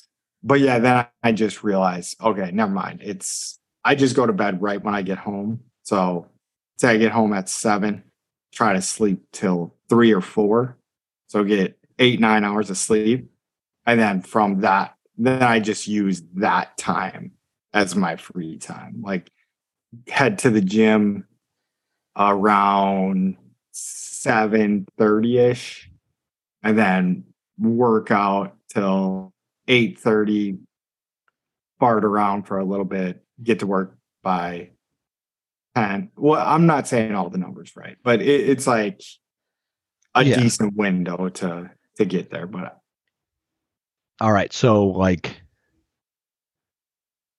[0.43, 2.99] but yeah, then I just realized, okay, never mind.
[3.03, 5.62] It's I just go to bed right when I get home.
[5.81, 6.27] So
[6.77, 8.03] say I get home at seven,
[8.53, 10.77] try to sleep till three or four.
[11.29, 13.31] So get eight, nine hours of sleep.
[13.88, 17.31] And then from that, then I just use that time
[17.73, 19.01] as my free time.
[19.01, 19.31] Like
[20.07, 21.25] head to the gym
[22.15, 23.35] around
[23.71, 25.89] 7 ish
[26.62, 27.23] and then
[27.57, 29.33] work out till
[29.69, 29.99] 8
[31.79, 34.71] fart around for a little bit get to work by
[35.75, 36.12] 10.
[36.17, 39.01] Well, I'm not saying all the numbers right, but it, it's like
[40.15, 40.38] a Yeah.
[40.41, 42.47] decent window to to get there.
[42.47, 42.79] But
[44.19, 44.51] All right.
[44.51, 45.41] So like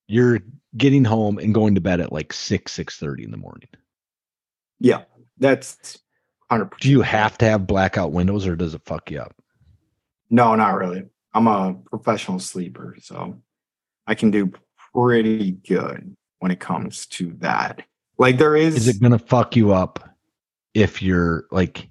[0.07, 0.39] you're
[0.77, 3.69] getting home and going to bed at like six, six thirty in the morning.
[4.79, 5.03] yeah,
[5.37, 5.99] that's
[6.49, 6.81] hundred percent.
[6.81, 9.35] Do you have to have blackout windows or does it fuck you up?
[10.29, 11.03] No, not really.
[11.33, 13.41] I'm a professional sleeper, so
[14.07, 14.51] I can do
[14.93, 17.83] pretty good when it comes to that.
[18.17, 20.15] Like there is, Is it gonna fuck you up
[20.73, 21.89] if you're like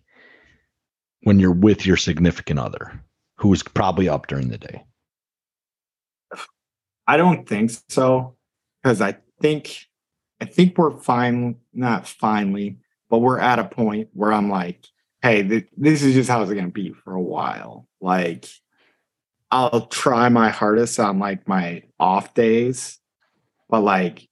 [1.23, 3.03] when you're with your significant other
[3.37, 4.85] who's probably up during the day?
[7.07, 8.37] I don't think so
[8.83, 9.87] because I think
[10.41, 14.87] I think we're fine, not finally, but we're at a point where I'm like,
[15.23, 17.87] hey, th- this is just how it's gonna be for a while.
[18.01, 18.47] Like,
[19.51, 22.99] I'll try my hardest on like my off days,
[23.69, 24.29] but like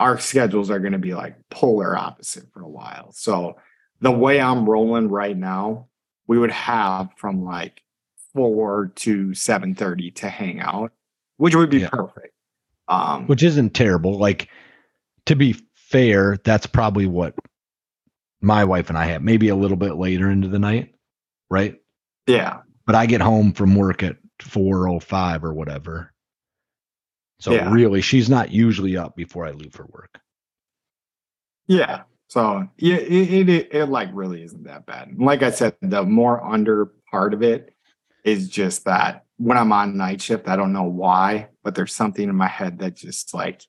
[0.00, 3.12] our schedules are gonna be like polar opposite for a while.
[3.12, 3.56] So
[4.00, 5.88] the way I'm rolling right now,
[6.26, 7.80] we would have from like
[8.32, 10.92] four to seven thirty to hang out
[11.36, 11.88] which would be Yeah.
[11.90, 12.32] perfect.
[12.86, 14.18] Um, Which isn't terrible.
[14.18, 14.48] Like
[15.26, 17.34] to be fair, that's probably what
[18.40, 20.94] my wife and I have, maybe a little bit later into the night,
[21.50, 21.74] right?
[22.28, 26.12] yeah, But I get home from work at four oh five or whatever.
[27.40, 27.70] So Yeah.
[27.72, 30.20] really she's not usually up before I leave for work.
[31.66, 32.02] yeah.
[32.28, 35.08] So yeah, it, it it like really isn't that bad.
[35.08, 37.74] And Like I said, the more under part of it
[38.24, 42.28] is just that when I'm on night shift, I don't know why, but there's something
[42.28, 43.62] in my head that just like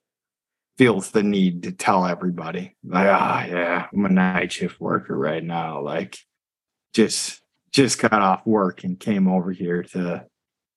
[0.77, 5.43] feels the need to tell everybody, like, ah, yeah, I'm a night shift worker right
[5.43, 5.81] now.
[5.81, 6.17] Like,
[6.93, 10.25] just just got off work and came over here to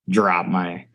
[0.09, 0.87] drop my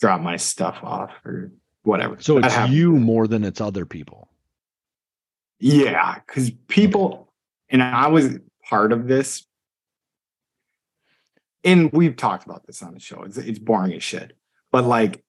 [0.00, 1.50] drop my stuff off or
[1.82, 2.16] whatever.
[2.20, 2.76] So That it's happens.
[2.76, 4.28] you more than it's other people.
[5.58, 7.32] Yeah, because people,
[7.68, 9.44] and I was part of this,
[11.64, 13.22] and we've talked about this on the show.
[13.24, 14.36] It's it's boring as shit,
[14.70, 15.24] but like,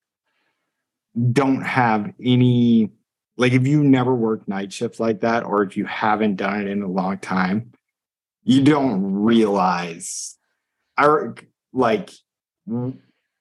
[1.32, 2.91] don't have any
[3.38, 6.67] like if you never worked night shifts like that, or if you haven't done it
[6.67, 7.71] in a long time,
[8.43, 10.38] you don't realize.
[10.95, 11.30] I
[11.73, 12.12] like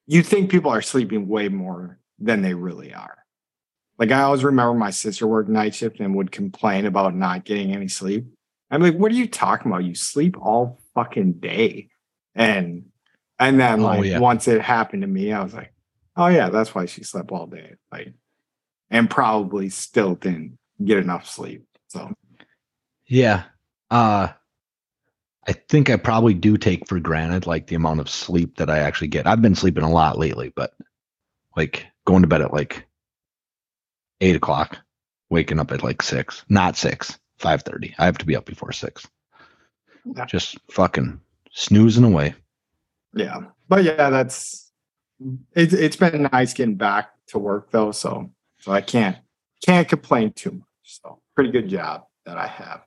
[0.08, 3.18] you think people are sleeping way more than they really are.
[3.98, 7.72] Like I always remember my sister worked night shift and would complain about not getting
[7.72, 8.26] any sleep.
[8.70, 9.84] I'm like, what are you talking about?
[9.84, 11.90] You sleep all fucking day.
[12.34, 12.86] And
[13.38, 14.18] and then Oh, like yeah.
[14.18, 15.72] once it happened to me, I was like,
[16.16, 17.74] oh yeah, that's why she slept all day.
[17.92, 18.14] Like
[18.90, 21.66] and probably still didn't get enough sleep.
[21.88, 22.14] So
[23.06, 23.44] Yeah.
[23.90, 24.28] Uh
[25.48, 28.80] I think I probably do take for granted like the amount of sleep that I
[28.80, 29.26] actually get.
[29.26, 30.74] I've been sleeping a lot lately, but
[31.56, 32.86] like going to bed at like
[34.20, 34.76] eight o'clock,
[35.30, 37.94] waking up at like six, not six, five thirty.
[37.98, 39.06] I have to be up before six.
[40.04, 40.26] Yeah.
[40.26, 42.34] Just fucking snoozing away.
[43.14, 43.40] yeah.
[43.68, 44.70] But yeah, that's
[45.54, 47.92] it's it's been nice getting back to work though.
[47.92, 48.30] So
[48.60, 49.16] so I can't
[49.64, 50.66] can't complain too much.
[50.84, 52.82] So pretty good job that I have.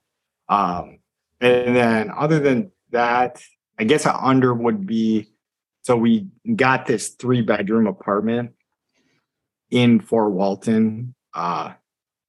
[0.48, 0.98] Um
[1.42, 3.42] and then other than that,
[3.78, 5.28] I guess a under would be
[5.82, 8.52] so we got this three bedroom apartment
[9.70, 11.72] in Fort Walton uh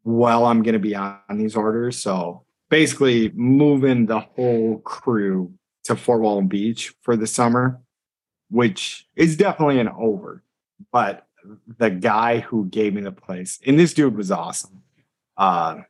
[0.03, 1.97] while I'm gonna be on these orders.
[1.97, 7.81] So basically moving the whole crew to Fort Walton Beach for the summer,
[8.49, 10.43] which is definitely an over.
[10.91, 11.27] But
[11.77, 14.81] the guy who gave me the place, and this dude was awesome.
[15.37, 15.81] Uh,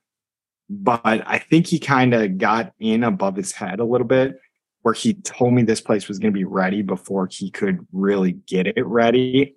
[0.81, 4.39] but I think he kind of got in above his head a little bit,
[4.81, 8.33] where he told me this place was going to be ready before he could really
[8.33, 9.55] get it ready.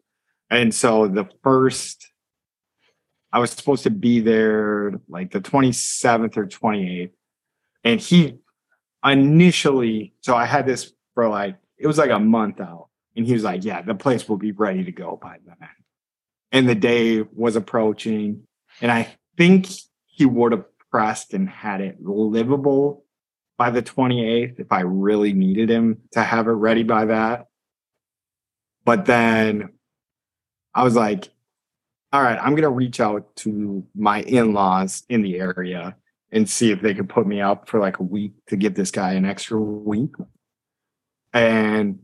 [0.50, 2.12] And so the first,
[3.32, 7.10] I was supposed to be there like the 27th or 28th.
[7.82, 8.38] And he
[9.04, 12.88] initially, so I had this for like, it was like a month out.
[13.16, 15.68] And he was like, yeah, the place will be ready to go by then.
[16.52, 18.42] And the day was approaching.
[18.80, 19.68] And I think
[20.06, 20.64] he would have
[20.96, 23.04] pressed and had it livable
[23.58, 27.48] by the 28th if I really needed him to have it ready by that.
[28.86, 29.74] But then
[30.74, 31.28] I was like,
[32.14, 35.96] all right, I'm going to reach out to my in laws in the area
[36.32, 38.90] and see if they could put me up for like a week to give this
[38.90, 40.14] guy an extra week.
[41.34, 41.98] And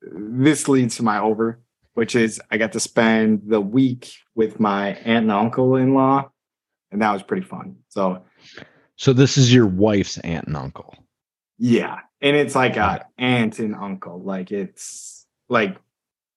[0.00, 1.60] this leads to my over,
[1.92, 6.30] which is I got to spend the week with my aunt and uncle in law,
[6.92, 7.76] and that was pretty fun.
[7.88, 8.24] So,
[8.96, 10.94] So this is your wife's aunt and uncle.
[11.58, 12.00] yeah.
[12.22, 15.78] And it's like a aunt and uncle, like it's like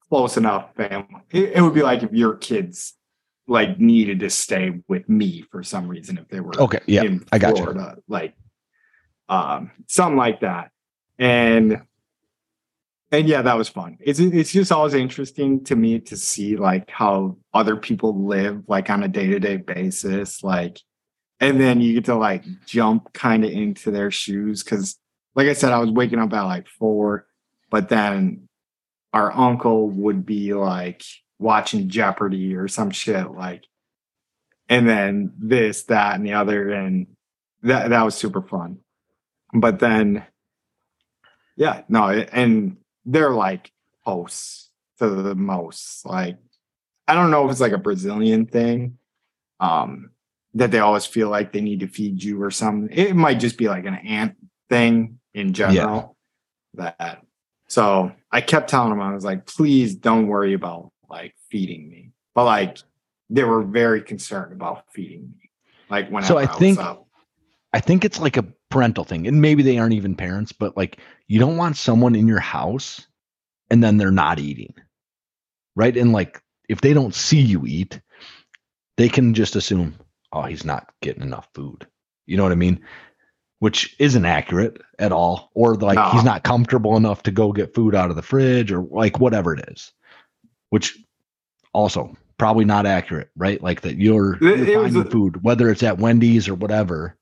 [0.10, 1.22] close enough family.
[1.30, 2.94] It, it would be like if your kids
[3.48, 6.80] like needed to stay with me for some reason if they were Okay.
[6.88, 7.04] Yeah.
[7.04, 7.76] in I got you.
[8.08, 8.34] Like
[9.28, 10.72] um something like that.
[11.20, 11.82] And
[13.14, 13.98] and yeah, that was fun.
[14.02, 18.90] It's it's just always interesting to me to see like how other people live like
[18.90, 20.44] on a day-to-day basis.
[20.44, 20.80] Like
[21.40, 24.98] and then you get to like jump kind of into their shoes because
[25.36, 27.28] like I said, I was waking up at like four,
[27.70, 28.50] but then
[29.14, 31.04] our uncle would be like
[31.38, 33.64] watching Jeopardy or some shit like
[34.70, 37.08] and then this, that, and the other, and
[37.62, 38.80] that that was super fun.
[39.54, 40.26] But then,
[41.56, 46.06] yeah, no, and they're like hosts to the most.
[46.06, 46.38] Like,
[47.08, 48.98] I don't know if it's like a Brazilian thing,
[49.60, 50.12] um,
[50.56, 52.96] that they always feel like they need to feed you or something.
[52.96, 54.36] It might just be like an aunt
[54.70, 56.16] thing in general.
[56.76, 57.24] That
[57.68, 62.12] so I kept telling them, I was like, please don't worry about like feeding me.
[62.36, 62.78] But like
[63.30, 65.50] they were very concerned about feeding me.
[65.90, 67.08] Like when So I was think- up.
[67.76, 70.98] I think it's like a parental thing, and maybe they aren't even parents, but like
[71.28, 73.06] you don't want someone in your house
[73.70, 74.74] and then they're not eating,
[75.76, 75.96] right?
[75.96, 78.02] And like if they don't see you eat,
[78.98, 79.96] they can just assume,
[80.32, 81.86] oh, he's not getting enough food.
[82.26, 82.82] You know what I mean?
[83.60, 86.10] Which isn't accurate at all, or like No.
[86.10, 89.54] he's not comfortable enough to go get food out of the fridge, or like whatever
[89.54, 89.92] it is.
[90.72, 90.98] Which
[91.74, 93.62] also probably not accurate, right?
[93.62, 97.16] Like that you're, you're finding a- food, whether it's at Wendy's or whatever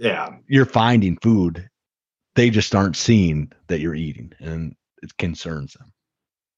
[0.00, 0.30] yeah.
[0.48, 1.68] you're finding food
[2.34, 5.92] they just aren't seeing that you're eating and it concerns them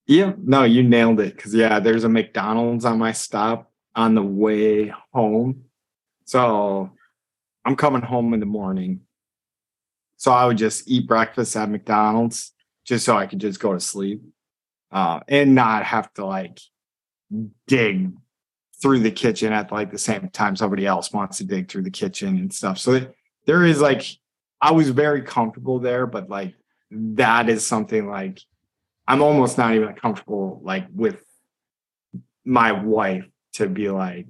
[0.06, 1.38] Yeah, no, you nailed it.
[1.38, 5.64] Cause yeah, there's a McDonald's on my stop on the way home.
[6.24, 6.90] So
[7.64, 9.00] I'm coming home in the morning.
[10.16, 12.52] So I would just eat breakfast at McDonald's
[12.84, 14.22] just so I could just go to sleep.
[14.90, 16.58] Uh, and not have to like
[17.66, 18.10] dig
[18.82, 21.90] through the kitchen at like the same time somebody else wants to dig through the
[21.90, 22.78] kitchen and stuff.
[22.78, 23.14] So it-
[23.46, 24.04] there is like
[24.60, 26.54] I was very comfortable there, but like
[26.90, 28.40] that is something like
[29.08, 31.22] I'm almost not even comfortable like with
[32.44, 34.26] my wife to be like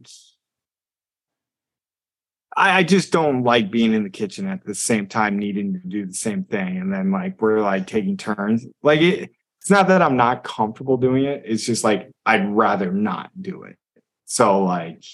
[2.57, 5.81] I, I just don't like being in the kitchen at the same time needing to
[5.81, 8.67] do the same thing and then like we're like taking turns.
[8.83, 12.93] Like it, it's not that i'm not comfortable doing it it's just like i'd rather
[12.93, 13.77] not do it.
[14.25, 15.05] So like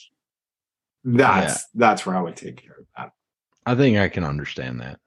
[1.05, 3.13] that's that's where i would take care of that
[3.69, 4.99] i think i can understand that.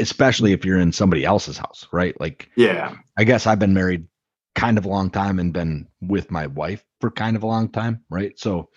[0.00, 2.18] Especially if you're in somebody else's house right?
[2.20, 2.94] Like yeah.
[3.16, 4.06] I guess i've been married
[4.54, 7.68] kind of a long time and been with my wife for kind of a long
[7.68, 8.38] time right?
[8.38, 8.70] So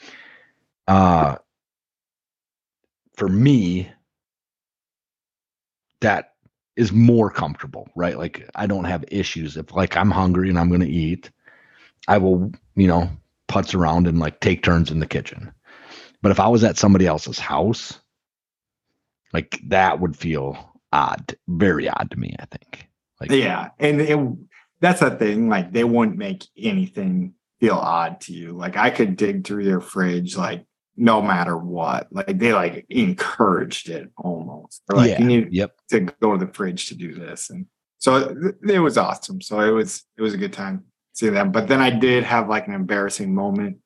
[0.88, 1.36] uh
[3.15, 3.91] for me
[6.01, 6.34] that
[6.76, 8.17] is more comfortable right?
[8.17, 9.57] Like i don't have issues.
[9.57, 11.30] If like i'm hungry and i'm going to eat
[12.07, 13.11] i will you know
[13.47, 15.51] putz around and like take turns in the kitchen.
[16.24, 18.01] But if i was at somebody else's house
[19.34, 22.88] like that would feel odd very odd to me i think.
[23.19, 24.19] Like yeah and it,
[24.79, 28.53] that's the thing like they wouldn't make anything feel odd to you.
[28.53, 30.65] Like i could dig through their fridge like
[30.97, 32.07] no matter what.
[32.11, 34.82] Like they like encouraged it almost.
[34.88, 35.75] They're like yeah you need yep.
[35.89, 37.49] to go to the fridge to do this.
[37.49, 37.67] And
[37.99, 39.41] so th- it was awesome.
[39.41, 41.51] So it was it was a good time seeing them.
[41.51, 43.77] But then i did have like an embarrassing moment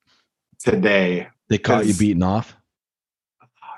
[0.59, 2.55] today they caught you beating off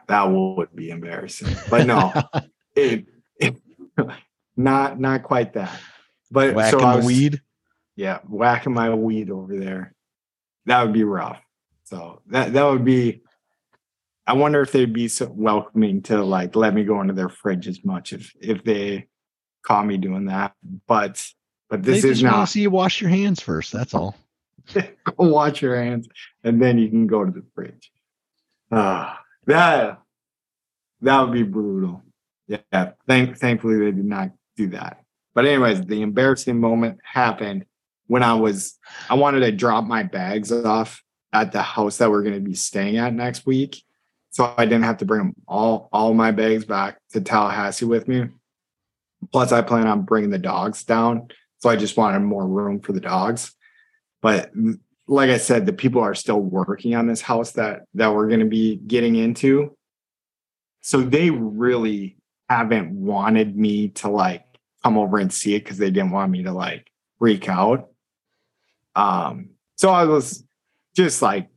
[0.08, 1.55] that would be embarrassing.
[1.70, 2.14] But no
[2.76, 3.05] it,
[3.39, 3.58] it-
[4.55, 5.80] not not quite that.
[6.32, 7.41] But whacking so was, weed?
[7.95, 9.93] Yeah whacking my weed over there.
[10.66, 11.39] That would be rough.
[11.84, 13.22] So that that would be
[14.26, 17.66] i wonder if they'd be so welcoming to like let me go into their fridge
[17.66, 19.08] as much if if they
[19.64, 20.53] caught me doing that.
[20.88, 21.24] But
[21.70, 24.16] but this they is not see you wash your hands first that's all.
[24.74, 24.84] Go
[25.20, 26.10] wash your hands
[26.43, 27.91] and then you can go to the fridge.
[28.72, 30.00] Ah, that
[31.02, 32.04] that would be brutal.
[32.48, 35.02] Yeah thank thankfully they did not do that.
[35.34, 37.66] But anyways the embarrassing moment happened
[38.08, 38.78] when i was
[39.10, 41.02] i wanted to drop my bags off
[41.34, 43.82] at the house that we're going to be staying at next week.
[44.30, 48.30] So i didn't have to bring all all my bags back to tallahassee with me.
[49.32, 51.28] Plus i plan on bringing the dogs down
[51.60, 53.54] so i just wanted more room for the dogs.
[54.22, 54.52] But
[55.08, 58.41] like I said, the people are still working on this house that that we're going
[58.41, 59.76] to be getting into.
[60.82, 62.18] So they really
[62.49, 64.43] haven't wanted me to like
[64.84, 66.88] come over and see it because they didn't want me to like
[67.20, 67.89] freak out.
[68.95, 70.43] Um, so I was
[70.95, 71.49] just like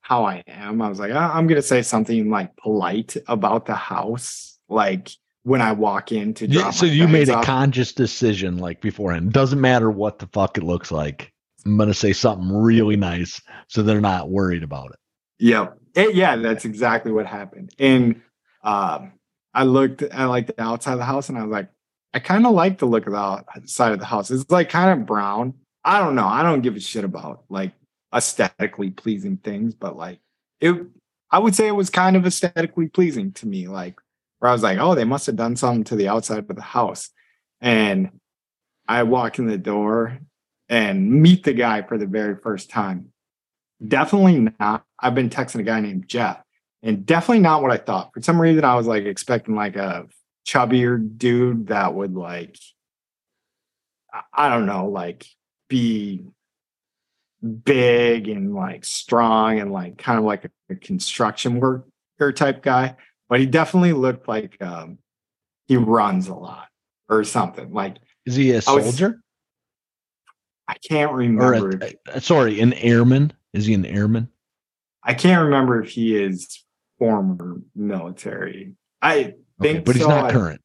[0.00, 0.80] how I am.
[0.80, 5.10] I was like, "Ah, I'm going to say something like polite about the house, like
[5.42, 7.44] when I walk in to Yeah, drop so my you made a off.
[7.44, 11.32] conscious decision like beforehand doesn't matter what the fuck it looks like
[11.66, 14.98] I'm gonna say something really nice so they're not worried about it.
[15.40, 15.78] Yep.
[15.94, 17.70] It- yeah, that's exactly what happened.
[17.78, 18.22] And
[18.62, 19.12] um,
[19.52, 21.68] I looked at like the outside of the house and I was like,
[22.14, 24.30] I kind of like the look of the outside of the house.
[24.30, 25.54] It's like kind of brown.
[25.84, 26.26] I don't know.
[26.26, 27.72] I don't give a shit about like
[28.14, 30.20] aesthetically pleasing things, but like
[30.60, 30.74] it,
[31.30, 33.68] I would say it was kind of aesthetically pleasing to me.
[33.68, 33.96] Like
[34.38, 36.62] where I was like, oh, they must have done something to the outside of the
[36.62, 37.10] house.
[37.60, 38.10] And
[38.88, 40.18] I walk in the door
[40.68, 43.12] and meet the guy for the very first time.
[43.86, 44.84] Definitely not.
[44.98, 46.42] I've been texting a guy named Jeff,
[46.82, 48.10] and definitely not what I thought.
[48.14, 50.06] For some reason, I was like expecting like a
[50.46, 52.56] chubbier dude that would like,
[54.32, 55.26] I- don't know, like
[55.68, 56.24] be
[57.64, 62.96] big and like strong and like kind of like a, construction worker type guy.
[63.28, 64.98] But he definitely looked like um,
[65.66, 66.68] he runs a lot
[67.08, 67.72] or something.
[67.72, 69.20] Like Is he a soldier
[70.68, 71.78] I can't remember.
[71.82, 73.32] a, a- sorry, an airman?
[73.52, 74.28] Is he an airman?
[75.02, 76.64] I can't remember if he is
[76.98, 78.74] former military.
[79.00, 80.10] I Okay, think but he's so.
[80.10, 80.60] not I- current.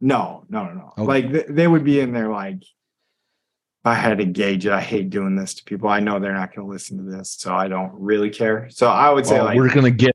[0.00, 0.92] No, no, no, no.
[0.98, 1.02] Okay.
[1.04, 4.72] Like th- they would be in there like if I had to gauge it.
[4.72, 5.88] I hate doing this to people.
[5.88, 8.68] I know they're not going to listen to this, so I don't really care.
[8.70, 10.14] So I would say Well, like we're gonna get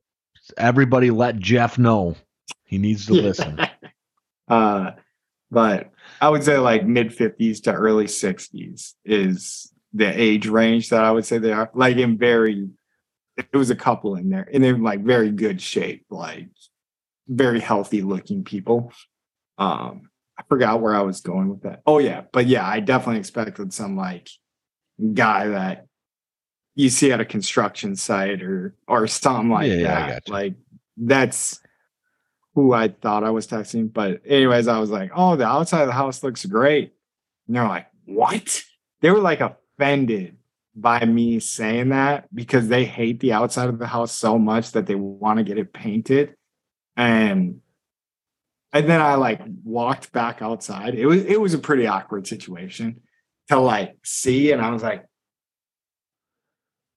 [0.57, 1.09] everybody.
[1.09, 2.15] Let Jeff know
[2.63, 3.59] he needs to listen.
[4.49, 4.91] uh,
[5.51, 5.91] but
[6.21, 11.11] I would say like mid fifties to early sixties is the age range that I
[11.11, 11.69] would say they are.
[11.73, 12.69] Like in very,
[13.37, 16.49] it was a couple in there, and they're like very good shape, like
[17.27, 18.93] very healthy looking people.
[19.57, 21.81] Um, I forgot where I was going with that.
[21.85, 24.29] Oh yeah, but yeah, I definitely expected some like
[25.13, 25.87] guy that
[26.75, 30.29] you see at a construction site or or something like Yeah, yeah, that.
[30.29, 30.55] Like
[30.97, 31.59] that's
[32.53, 33.91] who I thought I was texting.
[33.91, 36.93] But anyways, I was like, oh, the outside of the house looks great.
[37.47, 38.63] And they're like, what?
[39.01, 40.37] They were like offended
[40.75, 44.85] by me saying that because they hate the outside of the house so much that
[44.85, 46.35] they want to get it painted.
[46.95, 47.61] And
[48.73, 50.95] and then I like walked back outside.
[50.95, 53.01] It was it was a pretty awkward situation
[53.49, 54.51] to like see.
[54.51, 55.05] And I was like,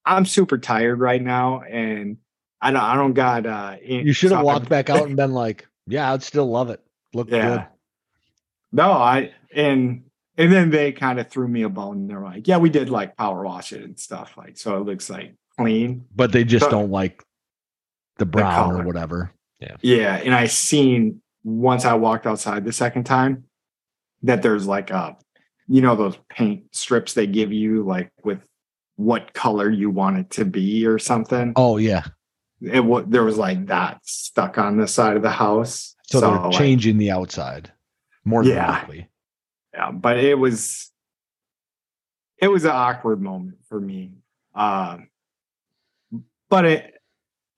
[0.05, 1.63] I'm super tired right now.
[1.63, 2.19] And
[2.65, 5.17] I don't I don't got uh You should have so I- walked back out and
[5.17, 6.81] been like, "Yeah, I'd still love it.
[7.13, 7.49] Look Yeah.
[7.49, 7.67] good."
[8.73, 10.05] No, I and
[10.37, 12.07] and then they kind of threw me a bone.
[12.09, 15.09] They're like, "Yeah, we did like power wash it and stuff, like so it looks
[15.11, 17.23] like clean." But they just So- don't like
[18.19, 19.31] the brown or whatever.
[19.61, 20.15] Yeah, yeah.
[20.17, 23.45] and I seen once I walked outside the second time
[24.23, 25.17] that there's like a,
[25.69, 28.39] you know, those paint strips they give you like with
[28.97, 31.53] what color you want it to be or something.
[31.57, 32.05] Oh yeah.
[32.61, 35.95] It was there was like that stuck on the side of the house.
[36.07, 37.73] So, they're like, changing the outside
[38.25, 38.71] more Yeah.
[38.71, 39.09] likely.
[39.73, 40.91] yeah but it was
[42.39, 44.13] it was an awkward moment for me
[44.55, 45.09] um
[46.51, 46.95] but it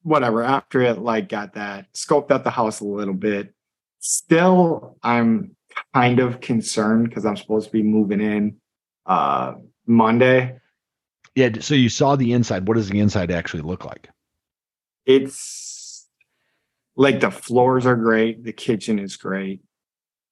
[0.03, 3.53] whatever after it like got that scoped out the house a little bit
[3.99, 5.55] still i'm
[5.93, 8.57] kind of concerned because i'm supposed to be moving in
[9.07, 9.55] uh
[9.87, 10.59] monday
[11.35, 11.51] Yeah.
[11.61, 12.67] So you saw the inside.
[12.67, 14.09] What does the inside actually look like?
[15.07, 16.07] It's
[16.97, 19.63] like the floors are great the kitchen is great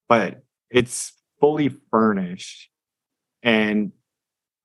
[0.08, 2.70] but it's fully furnished
[3.42, 3.92] and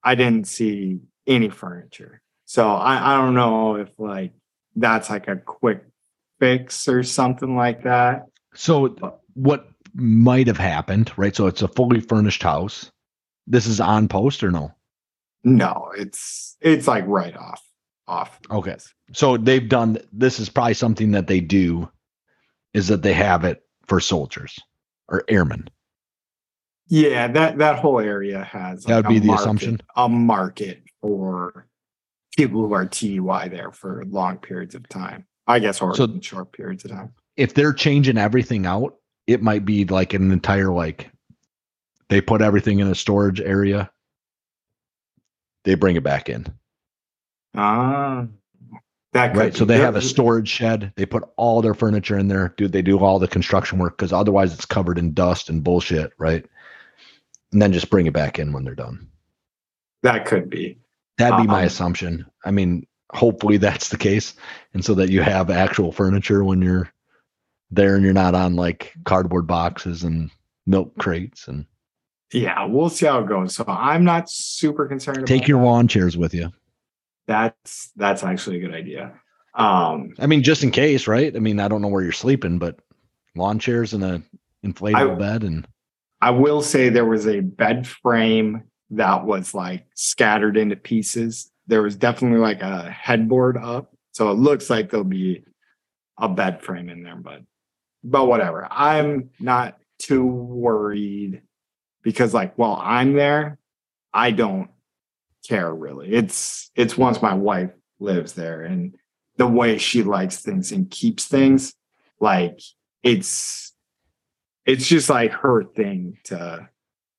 [0.04, 4.34] i didn't see any furniture so i, I don't know if like
[4.76, 5.84] that's like a quick
[6.40, 8.96] fix or something like that So
[9.34, 11.36] what might have happened, right?
[11.36, 12.92] So it's a fully furnished house.
[13.48, 14.74] This is on post or no?
[15.44, 17.64] no it's it's like right off
[18.10, 18.76] off Okay.
[19.14, 21.90] So they've done this is probably something that they do
[22.74, 24.58] is that they have it for soldiers
[25.08, 25.70] or airmen.
[26.88, 29.82] yeah that that whole area has That would a be the market- assumption?
[29.96, 31.68] a market for
[32.38, 35.26] people who are TDY there for long periods of time.
[35.48, 37.14] I guess, or So- short periods of time.
[37.38, 38.96] If they're changing everything out,
[39.28, 41.10] it might be like an entire like
[42.10, 43.90] they put everything in a storage area.
[45.64, 46.46] They bring it back in.
[47.56, 48.28] Ah,
[49.14, 49.56] that Right.
[49.56, 50.94] So they have a storage shed.
[50.96, 52.54] They put all their furniture in there.
[52.58, 56.12] Dude, they do all the construction work because otherwise it's covered in dust and bullshit,
[56.20, 56.46] right?
[57.52, 59.08] And then just bring it back in when they're done.
[60.04, 60.78] That could be.
[61.18, 62.26] That'd be my Um, assumption.
[62.46, 64.36] I mean, hopefully that's the case.
[64.76, 66.90] And so that you have actual furniture when you're
[67.72, 70.30] there and you're not on like cardboard boxes and
[70.68, 71.66] milk crates and
[72.32, 73.56] Yeah, we'll see how it goes.
[73.56, 75.26] So I'm not super concerned.
[75.26, 75.66] take your that.
[75.66, 76.52] lawn chairs with you.
[77.30, 79.14] That's that's actually a good idea.
[79.54, 81.36] Um, I mean, just in case, right?
[81.36, 82.80] I mean, I don't know where you're sleeping, but
[83.36, 84.24] lawn chairs and a
[84.66, 85.68] inflatable I- bed and
[86.22, 91.52] I will say there was a bed frame that was like scattered into pieces.
[91.68, 93.94] There was definitely like a headboard up.
[94.12, 95.46] So it looks like there'll be
[96.18, 97.44] a bed frame in there, but
[98.04, 98.68] but whatever.
[98.72, 101.44] I'm not too worried
[102.02, 103.60] because like while I'm there,
[104.12, 104.72] I don't
[105.50, 106.14] care really.
[106.14, 108.96] It's it's once my wife lives there and
[109.38, 111.74] the way she likes things and keeps things,
[112.20, 112.60] like
[113.04, 113.74] it's
[114.66, 116.70] it's just like her thing to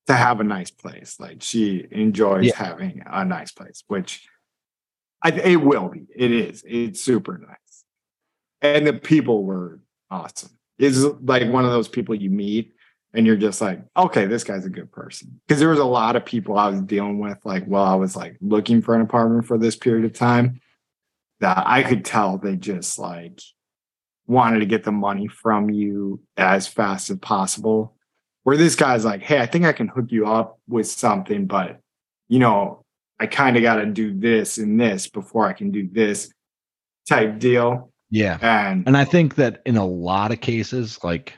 [0.07, 1.19] to have a nice place.
[1.19, 2.57] Like she enjoys Yeah.
[2.57, 4.27] having a nice place, which
[5.23, 6.07] I it will be.
[6.15, 6.65] It is.
[6.67, 7.85] It's super nice.
[8.63, 10.57] And the people were awesome.
[10.79, 12.75] It's like one of those people you meet
[13.13, 15.41] and you're just like, okay, this guy's a good person.
[15.47, 18.17] Because there was a lot of people I was dealing with, like while I was
[18.17, 20.61] like looking for an apartment for this period of time,
[21.41, 23.41] that I could tell they just like
[24.27, 27.97] wanted to get the money from you as fast as possible.
[28.45, 31.81] Where this guy's like, hey, I think I can hook you up with something, but
[32.29, 32.85] you know,
[33.19, 36.33] I kind of got to do this and this before I can do this
[37.09, 37.93] type deal.
[38.09, 38.39] Yeah.
[38.41, 41.35] And And I think that in a lot of cases, like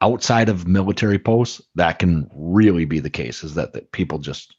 [0.00, 4.54] outside of military posts, that can really be the case is that, that people just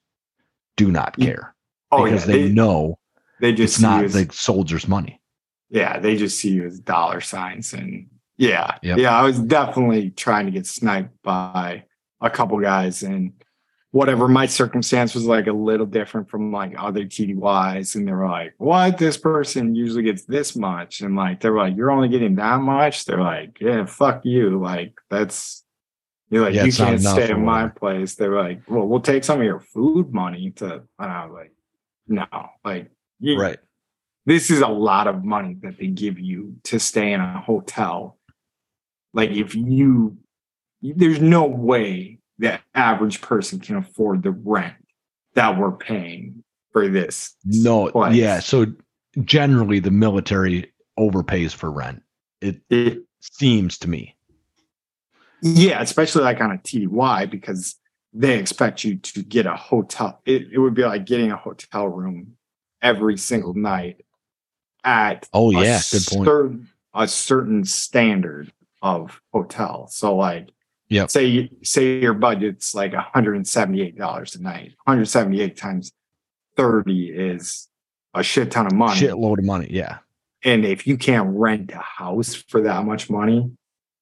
[0.78, 1.56] do not care
[1.92, 2.98] oh yeah, because they, they, know
[3.42, 5.22] they just it's not as- the soldier's money.
[5.70, 8.98] yeah, they just see you as dollar signs and yeah, Yep.
[9.00, 9.18] yeah.
[9.20, 11.84] I was definitely trying to get sniped by
[12.22, 13.34] a couple guys and
[13.92, 18.30] whatever my circumstance was like a little different from like other TDYs and they were
[18.30, 22.36] like, what this person usually gets this much and like they're like, you're only getting
[22.36, 23.06] that much.
[23.06, 24.62] They're like, yeah, fuck you.
[24.62, 25.64] Like that's
[26.30, 28.14] you're like Yeah, you can't stay in my place.
[28.14, 30.84] They're like, well, we'll take some of your food money to.
[31.00, 31.52] And I was like,
[32.08, 32.26] no,
[32.64, 33.58] like you, Right.
[34.28, 38.20] this is a lot of money that they give you to stay in a hotel.
[39.16, 40.18] Like if you,
[40.84, 44.74] there's no way the average person can afford the rent
[45.36, 47.36] that we're paying for this.
[47.46, 48.16] No, place.
[48.16, 48.40] yeah.
[48.40, 48.66] So
[49.24, 52.02] generally the military overpays for rent.
[52.42, 54.16] It It- seems to me.
[55.42, 57.76] yeah, especially like on a TDY because
[58.14, 60.22] they expect you to get a hotel.
[60.26, 62.38] It, it would be like getting a hotel room
[62.82, 64.06] every single night
[64.86, 66.66] at Oh a yeah, good point.
[66.94, 69.88] a certain standard of hotel.
[69.92, 70.50] So like,
[70.90, 71.12] Yep.
[71.12, 74.74] say say your budget's like one hundred and seventy eight dollars a night.
[74.86, 75.92] One hundred seventy eight times
[76.58, 77.68] thirty is
[78.14, 79.00] a shit ton of money.
[79.00, 79.68] Shitload of money.
[79.70, 80.00] Yeah.
[80.44, 83.52] And if you can't rent a house for that much money,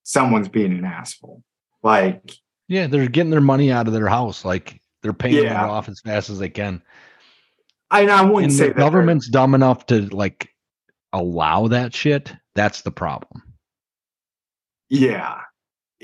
[0.03, 1.43] someone's being an asshole.
[1.83, 2.31] Like,
[2.69, 4.45] Yeah, they're getting their money out of their house.
[4.45, 5.65] Like they're paying Yeah.
[5.65, 6.81] it off as fast as they can.
[7.91, 10.49] I, I wouldn't And say the government's dumb enough to like
[11.11, 12.33] allow that shit.
[12.55, 13.43] That's the problem.
[14.89, 15.41] Yeah,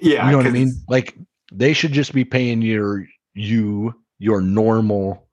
[0.01, 0.25] yeah.
[0.25, 0.73] you know what I mean?
[0.87, 1.17] Like
[1.51, 5.27] they should just be paying your you your normal.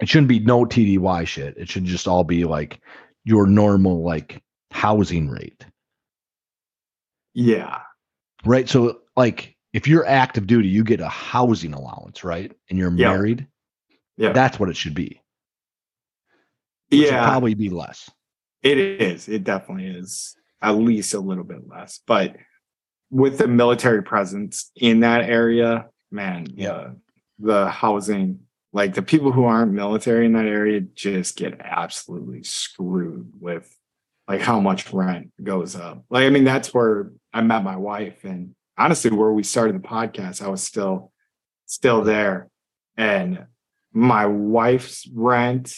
[0.00, 1.56] It shouldn't be no TDY shit.
[1.56, 2.80] It should just all be like
[3.24, 4.42] your normal like
[4.72, 5.64] housing rate,
[7.34, 7.80] Yeah,
[8.44, 8.68] right?
[8.68, 12.52] So like if you're active duty, you get a housing allowance, right?
[12.68, 13.12] And you're Yeah.
[13.12, 13.46] married.
[14.16, 15.20] yeah, That's what it should be.
[16.92, 17.24] Should yeah.
[17.26, 18.10] probably be less.
[18.62, 19.28] It is.
[19.28, 20.36] It definitely is.
[20.60, 22.00] At least a little bit less.
[22.06, 22.36] But
[23.12, 26.92] with the military presence in that area, man, Yeah.
[27.38, 28.40] the, the housing,
[28.72, 33.70] like the people who aren't military in that area just get absolutely screwed with
[34.26, 36.02] like how much rent goes up.
[36.08, 38.24] Like, I mean, that's where I met my wife.
[38.24, 41.12] And honestly, where we started the podcast, I was still
[41.66, 42.48] still there.
[42.96, 43.44] And
[43.92, 45.74] my wife's rent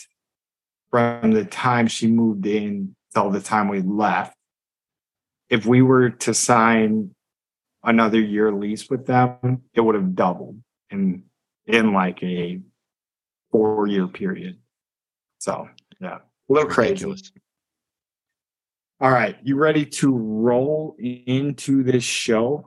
[0.90, 4.36] from the time she moved in till the time we left.
[5.50, 7.13] If we were to sign
[7.84, 10.60] another year lease with them, it would have doubled
[10.90, 11.24] in
[11.66, 12.60] in like a
[13.50, 14.58] four year period.
[15.38, 15.68] So
[16.00, 17.14] yeah, a little crazy.
[19.00, 22.66] All right, you ready to roll into this show?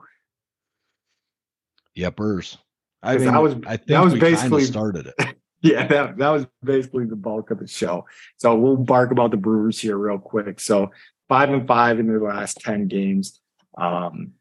[1.96, 2.56] Yepers.
[3.02, 5.34] I mean, that was- I think that was we basically- started it.
[5.60, 8.06] Yeah, that, that was basically the bulk of the show.
[8.36, 10.60] So we'll bark about the Brewers here real quick.
[10.60, 10.92] So
[11.28, 13.40] five and five in their last 10 games.
[13.76, 14.37] Um, i-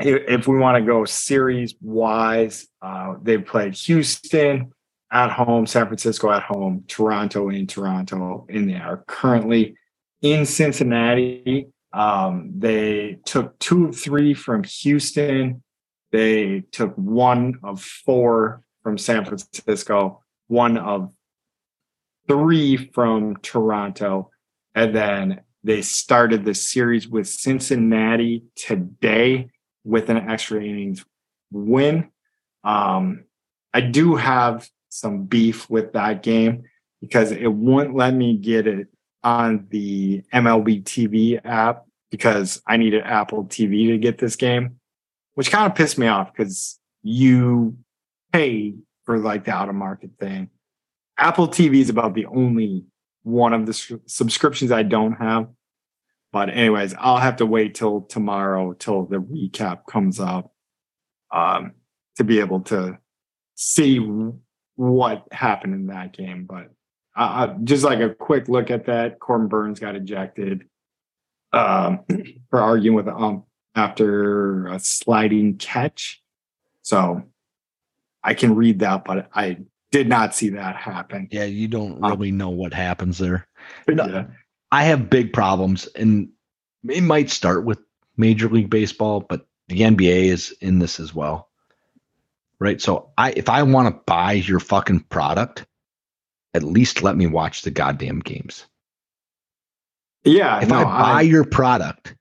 [0.00, 4.72] if we want to go series wise, uh, they've played Houston
[5.12, 9.76] at home, San Francisco at home, Toronto in Toronto, and they are currently
[10.22, 11.68] in Cincinnati.
[11.92, 15.62] Um, they took two of three from Houston.
[16.10, 21.12] They took one of four from San Francisco, one of
[22.26, 24.30] three from Toronto,
[24.74, 29.48] and then they started the series with Cincinnati today
[29.84, 31.04] with an extra innings
[31.50, 32.10] win.
[32.62, 33.24] Um,
[33.72, 36.64] I do have some beef with that game
[37.00, 38.88] because it wouldn't let me get it
[39.22, 44.78] on the MLB TV app because I needed Apple TV to get this game,
[45.34, 47.76] which kind of pissed me off because you
[48.32, 48.74] pay
[49.04, 50.50] for like the out of market thing.
[51.18, 52.84] Apple TV is about the only
[53.22, 55.48] one of the subscriptions I don't have.
[56.34, 60.52] But anyways, I'll have to wait till tomorrow till the recap comes up
[61.32, 61.74] um,
[62.16, 62.98] to be able to
[63.54, 63.98] see
[64.74, 66.44] what happened in that game.
[66.44, 66.72] But
[67.14, 70.64] uh, just like a quick look at that, Corbin Burnes got ejected
[71.52, 72.00] um,
[72.50, 73.44] for arguing with the ump
[73.76, 76.20] after a sliding catch.
[76.82, 77.22] So
[78.24, 79.58] I can read that, but I
[79.92, 81.28] did not see that happen.
[81.30, 83.46] Yeah, you don't um, really um, know what happens there.
[83.88, 84.24] Yeah.
[84.74, 86.30] I have big problems, and
[86.88, 87.78] it might start with
[88.16, 91.48] Major League Baseball, but the NBA is in this as well.
[92.58, 92.80] Right.
[92.80, 95.64] So I if I want to buy your fucking product,
[96.54, 98.66] at least let me watch the goddamn games.
[100.24, 100.60] Yeah.
[100.60, 102.16] If no, I buy I, your product,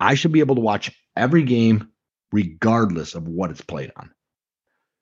[0.00, 1.90] I should be able to watch every game
[2.32, 4.10] regardless of what it's played on.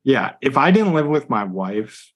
[0.03, 0.33] Yeah.
[0.41, 2.13] If I didn't live with my wife,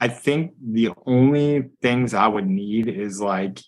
[0.00, 3.60] I think the only things I would need is like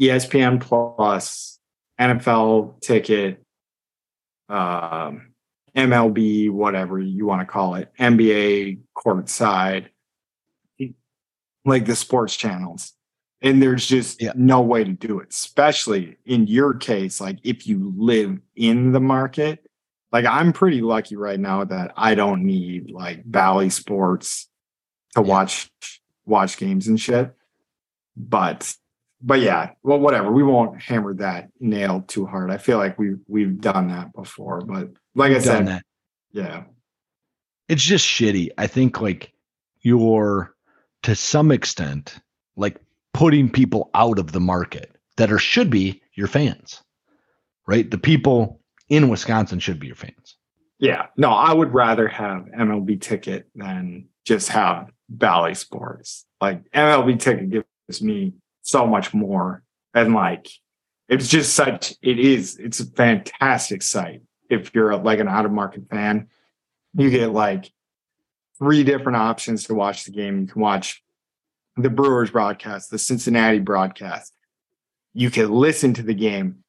[0.00, 1.58] ESPN Plus,
[2.00, 3.42] NFL ticket,
[4.48, 5.34] um,
[5.76, 9.86] MLB, whatever you want to call it, NBA courtside,
[11.64, 12.92] like the sports channels.
[13.42, 14.32] And there's just yeah.
[14.36, 17.20] no way to do it, especially in your case.
[17.20, 19.66] Like if you live in the market,
[20.12, 24.48] like I'm pretty lucky right now that I don't need like Bally Sports
[25.14, 25.26] to yeah.
[25.26, 25.70] watch
[26.24, 27.34] watch games and shit.
[28.16, 28.74] But
[29.20, 30.30] but yeah, well, whatever.
[30.30, 32.50] We won't hammer that nail too hard.
[32.50, 35.82] I feel like we we've done that before, but like we've I said, that.
[36.32, 36.64] yeah,
[37.68, 38.50] it's just shitty.
[38.58, 39.32] I think like
[39.80, 40.54] you're
[41.02, 42.18] to some extent
[42.56, 42.80] like
[43.12, 46.82] putting people out of the market that are should be your fans,
[47.66, 47.90] right?
[47.90, 50.36] The people in Wisconsin should be your fans.
[50.78, 56.26] Yeah, no, I would rather have MLB ticket than just have Bally Sports.
[56.40, 58.34] Like MLB ticket gives me
[58.64, 59.62] so much more.
[59.94, 60.48] And like,
[61.08, 64.22] it's just such, it is, it's a fantastic site.
[64.50, 66.28] If you're like an out of market fan,
[66.94, 67.70] you get like
[68.58, 70.40] three different options to watch the game.
[70.40, 71.02] You can watch
[71.76, 74.32] the Brewers broadcast, the Cincinnati broadcast.
[75.12, 76.64] You can listen to the game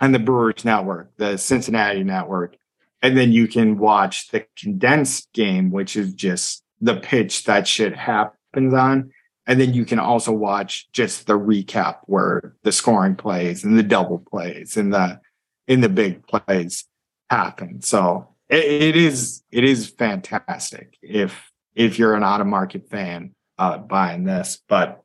[0.00, 2.56] on the Brewers network, the Cincinnati network,
[3.02, 7.94] and then you can watch the condensed game, which is just the pitch that shit
[7.94, 9.12] happens on.
[9.46, 13.82] And then you can also watch just the recap where the scoring plays and the
[13.82, 15.20] double plays and the
[15.66, 16.84] in the big plays
[17.30, 17.80] happen.
[17.80, 23.34] So it, it is it is fantastic if if you're an out of market fan
[23.58, 24.60] uh, buying this.
[24.68, 25.02] But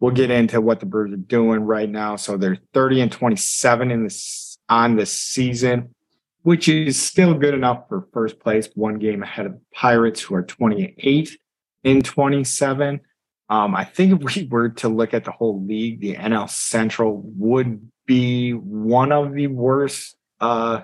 [0.00, 2.16] we'll get into what the Brewers are doing right now.
[2.16, 5.94] So they're 30 and 27 in this on the season,
[6.42, 10.34] which is still good enough for first place, one game ahead of the Pirates, who
[10.34, 11.38] are 28
[11.84, 13.00] in 27.
[13.48, 17.22] Um, I think if we were to look at the whole league, the NL Central
[17.36, 20.82] would be one of the worst uh,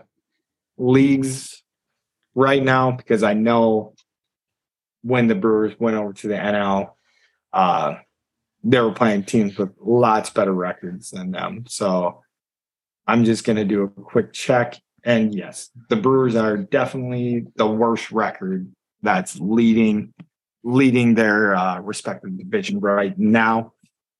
[0.76, 1.62] leagues
[2.34, 3.94] right now because I know
[5.02, 6.90] when the Brewers went over to the NL,
[7.52, 7.96] uh,
[8.64, 11.64] they were playing teams with lots better records than them.
[11.66, 12.22] So
[13.06, 14.78] I'm just going to do a quick check.
[15.04, 18.70] And yes, the Brewers are definitely the worst record
[19.02, 20.14] that's leading
[20.64, 23.72] leading their uh, respective division right now.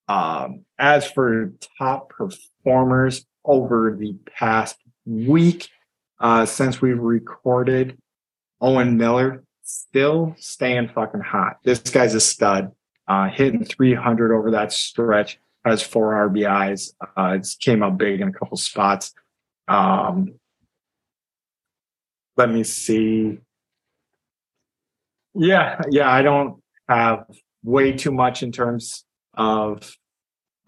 [0.09, 4.77] Um, as for top performers over the past
[5.07, 5.69] week,
[6.21, 7.99] uh, since we recorded,
[8.61, 11.59] Owen Miller still staying fucking hot.
[11.65, 12.73] This guy's a stud,
[13.09, 16.91] uh, hitting 300 over that stretch, has four RBIs.
[17.17, 19.13] Uh, it's came out big in a couple spots.
[19.69, 20.35] Um,
[22.37, 23.39] let me see.
[25.35, 27.27] Yeah, yeah, I don't have
[27.63, 29.05] way too much in terms
[29.35, 29.97] of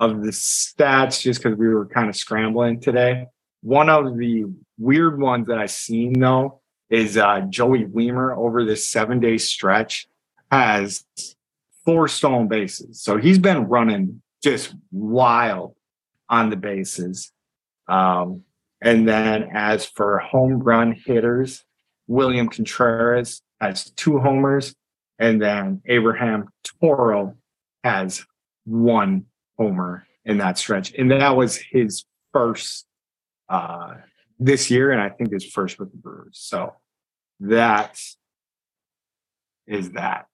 [0.01, 3.27] of the stats just because we were kind of scrambling today.
[3.63, 4.45] One of the
[4.79, 6.61] weird ones that I've seen though
[6.91, 10.07] is uh, Joey Wiemer over this seven day stretch
[10.51, 11.05] has
[11.85, 13.03] four stolen bases.
[13.03, 15.75] So he's been running just wild
[16.29, 17.33] on the bases.
[17.89, 18.43] Um,
[18.81, 21.65] and then as for home run hitters,
[22.07, 24.75] William Contreras has two homers,
[25.19, 27.37] and then Abraham Toro
[27.83, 28.25] has
[28.65, 29.27] one
[29.59, 30.93] homer in that stretch.
[30.95, 32.87] And that was his first
[33.49, 33.95] uh,
[34.39, 36.39] this year, and I think his first with the Brewers.
[36.41, 36.75] So
[37.41, 38.01] that
[39.67, 40.27] is that.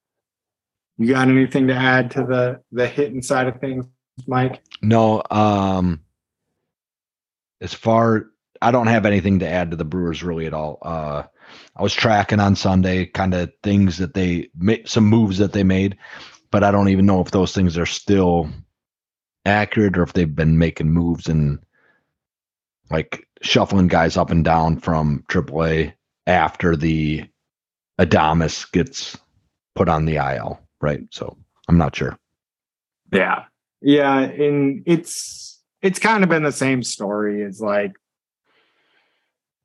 [0.97, 3.85] You got anything to add to the the hitting side of things,
[4.27, 4.61] Mike?
[4.81, 6.01] No, um
[7.59, 8.27] as far
[8.61, 10.77] I don't have anything to add to the Brewers really at all.
[10.81, 11.23] Uh
[11.75, 15.63] I was tracking on Sunday kind of things that they made some moves that they
[15.63, 15.97] made,
[16.51, 18.49] but I don't even know if those things are still
[19.45, 21.59] accurate or if they've been making moves and
[22.89, 25.93] like shuffling guys up and down from AAA
[26.27, 27.25] after the
[27.99, 29.17] Adames gets
[29.75, 31.01] put on the IL, right?
[31.11, 32.17] So I'm not sure.
[33.11, 33.45] Yeah.
[33.81, 34.19] Yeah.
[34.19, 37.93] And it's it's kind of been the same story as like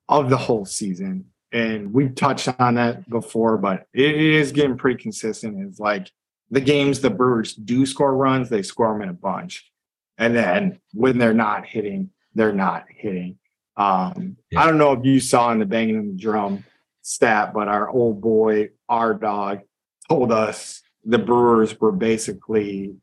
[0.09, 1.25] of the whole season.
[1.51, 5.67] And we've touched on that before, but it is getting pretty consistent.
[5.67, 6.11] It's like
[6.51, 9.71] the games the Brewers do score runs, they score them in a bunch.
[10.17, 13.37] And then when they're not hitting, they're not hitting.
[13.77, 14.61] Um, Yeah.
[14.61, 16.63] I don't know if you saw in the banging of the drum
[17.01, 19.61] stat, but our old boy, our dog,
[20.09, 22.95] told us the Brewers were basically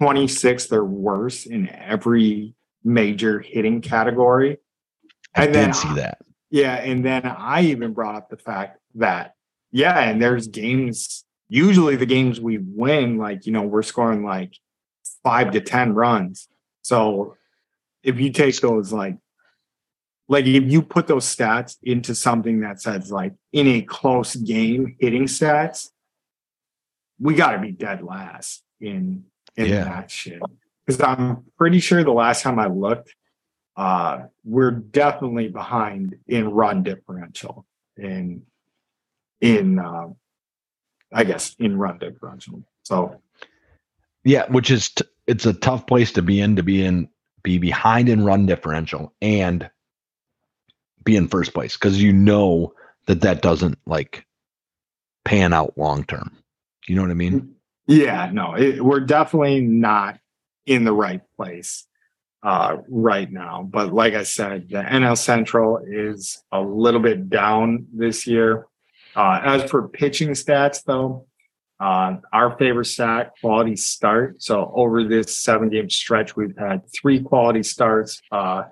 [0.00, 4.58] 26th or worse in every major hitting category.
[5.34, 6.18] I And then see that.
[6.50, 9.34] Yeah, and then I even brought up the fact that
[9.70, 11.24] yeah, and there's games.
[11.48, 14.54] Usually, the games we win, like you know, we're scoring like
[15.22, 16.48] five to ten runs.
[16.82, 17.36] So
[18.02, 19.18] if you take those like,
[20.28, 24.96] like if you put those stats into something that says like in a close game
[24.98, 25.90] hitting stats,
[27.18, 29.24] we got to be dead last in
[29.56, 29.84] in Yeah.
[29.84, 30.40] that shit.
[30.86, 33.14] Because I'm pretty sure the last time I looked,
[33.78, 37.64] uh, we're definitely behind in run differential
[37.96, 38.42] in
[39.40, 40.08] in uh,
[41.12, 42.64] I guess in run differential.
[42.82, 43.20] So
[44.24, 47.08] Yeah, which is t- it's a tough place to be in to be in
[47.44, 49.70] be behind in run differential and
[51.04, 52.74] be in first place because you know
[53.06, 54.26] that that doesn't like
[55.24, 56.36] pan out long term.
[56.88, 57.54] You know what I mean?
[57.86, 60.18] yeah, no, it, we're definitely not
[60.66, 61.87] in the right place
[62.42, 63.68] uh, right now.
[63.68, 68.66] But like I said, the NL Central is a little bit down this year.
[69.16, 71.26] Uh, as for pitching stats, though,
[71.80, 74.42] uh, our favorite stat, quality start.
[74.42, 78.20] So over this seven game stretch, we've had three quality starts.
[78.30, 78.64] Uh,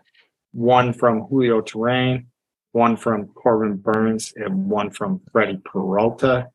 [0.52, 2.26] one from Julio Teheran,
[2.72, 6.48] one from Corbin Burnes, and one from Freddie Peralta.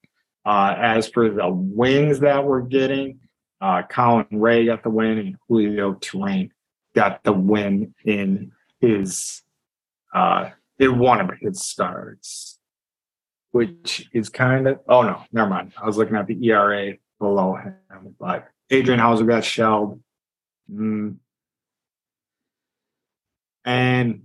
[0.46, 3.20] Uh, as for the wins that we're getting,
[3.62, 6.50] uh, Colin Rea got the win and Julio Teheran
[6.96, 9.42] got the win in his
[10.14, 12.60] uh in one of his starts,
[13.52, 15.74] which is kind of oh no, never mind.
[15.82, 17.76] I was looking at the ERA below him,
[18.20, 20.02] but Adrian Houser got shelled.
[20.72, 21.18] Mm.
[23.64, 24.24] And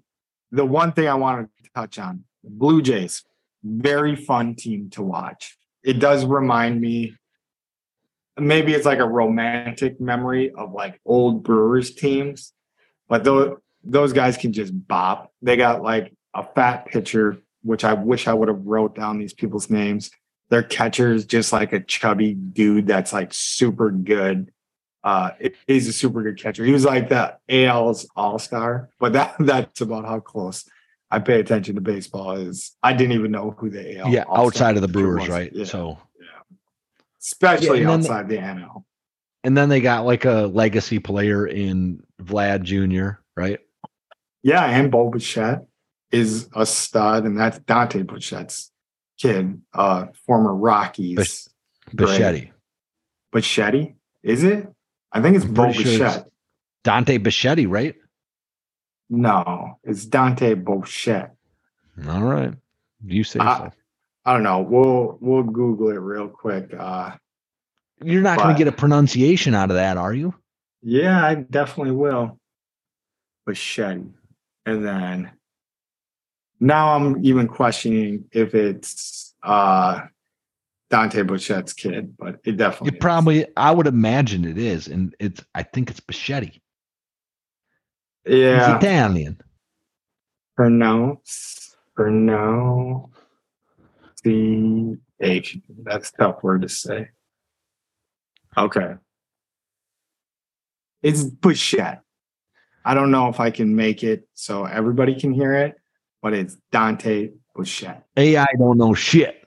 [0.51, 3.23] the one thing I wanted to touch on, Blue Jays,
[3.63, 5.59] very fun team to watch.
[5.83, 7.17] It does remind me
[8.39, 12.53] maybe it's like a romantic memory of like old Brewers teams,
[13.09, 15.33] but those those guys can just bop.
[15.43, 19.33] They got like a fat pitcher, which I wish I would have wrote down these
[19.33, 20.11] people's names.
[20.49, 24.53] Their catcher is just like a chubby dude that's like super good.
[25.03, 25.31] Uh,
[25.69, 26.65] he's a super good catcher.
[26.65, 30.69] He was like the AL's all star, but that that's about how close
[31.11, 32.33] I pay attention to baseball.
[32.33, 35.29] Is I didn't even know who the AL yeah, outside of the Brewers, was.
[35.29, 35.53] right?
[35.53, 35.65] Yeah.
[35.65, 35.99] So
[37.21, 38.85] especially Yeah, and then- outside the NL.
[39.45, 43.61] And then they got like a legacy player in Vlad Jr., right?
[44.43, 45.67] Yeah, and Bo Bichette
[46.13, 48.71] is a stud, and that's Dante Bichette's
[49.19, 51.49] kid, uh, former Rockies.
[51.95, 52.51] Bichetti.
[53.35, 54.69] Bichetti, is it?
[55.13, 56.25] I think it's I'm Bo pretty sure it's-
[56.85, 57.97] Dante Bichetti, right?
[59.11, 61.35] No, it's Dante Bichette.
[62.09, 62.53] All right.
[63.05, 63.71] You say so.
[64.25, 64.61] I don't know.
[64.61, 66.75] We'll we'll Google it real quick.
[66.77, 67.13] Uh,
[68.03, 70.35] You're not going to get a pronunciation out of that, are you?
[70.83, 72.39] yeah, I definitely will.
[73.47, 74.01] Bichette,
[74.67, 75.31] and then
[76.61, 80.01] now I'm even questioning if it's uh
[80.91, 83.01] Dante Bichette's kid, but it definitely It is.
[83.01, 85.45] probably, I would imagine it is, and it's.
[85.55, 86.61] I think it's Bichetti.
[88.25, 88.75] yeah.
[88.75, 89.41] He's Italian.
[90.57, 93.11] pronounce pronounce
[94.23, 95.59] the H.
[95.83, 97.11] That's a tough word to say.
[98.57, 98.95] Okay.
[101.03, 102.03] It's Bichette.
[102.85, 105.77] I don't know if I can make it so everybody can hear it,
[106.23, 108.05] but it's Dante Bichette.
[108.17, 109.45] AI don't know shit.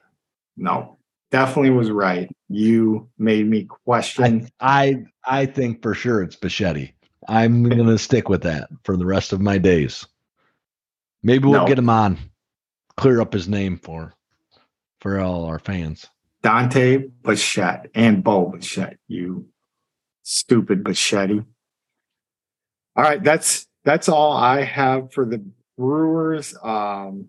[0.58, 0.98] No,
[1.32, 2.30] definitely was right.
[2.50, 4.50] You made me I, question.
[4.60, 6.94] I, I think for sure it's Bichetti.
[7.28, 10.06] I'm going to stick with that for the rest of my days.
[11.24, 11.68] Maybe we'll No.
[11.68, 12.18] get him on,
[12.98, 14.14] clear up his name for,
[15.02, 16.08] for all our fans.
[16.42, 19.48] Dante Bichette and Bo Bichette, you
[20.24, 21.46] stupid Bichetti.
[22.96, 25.44] All right, that's that's all I have for the
[25.78, 26.56] Brewers.
[26.62, 27.28] Um,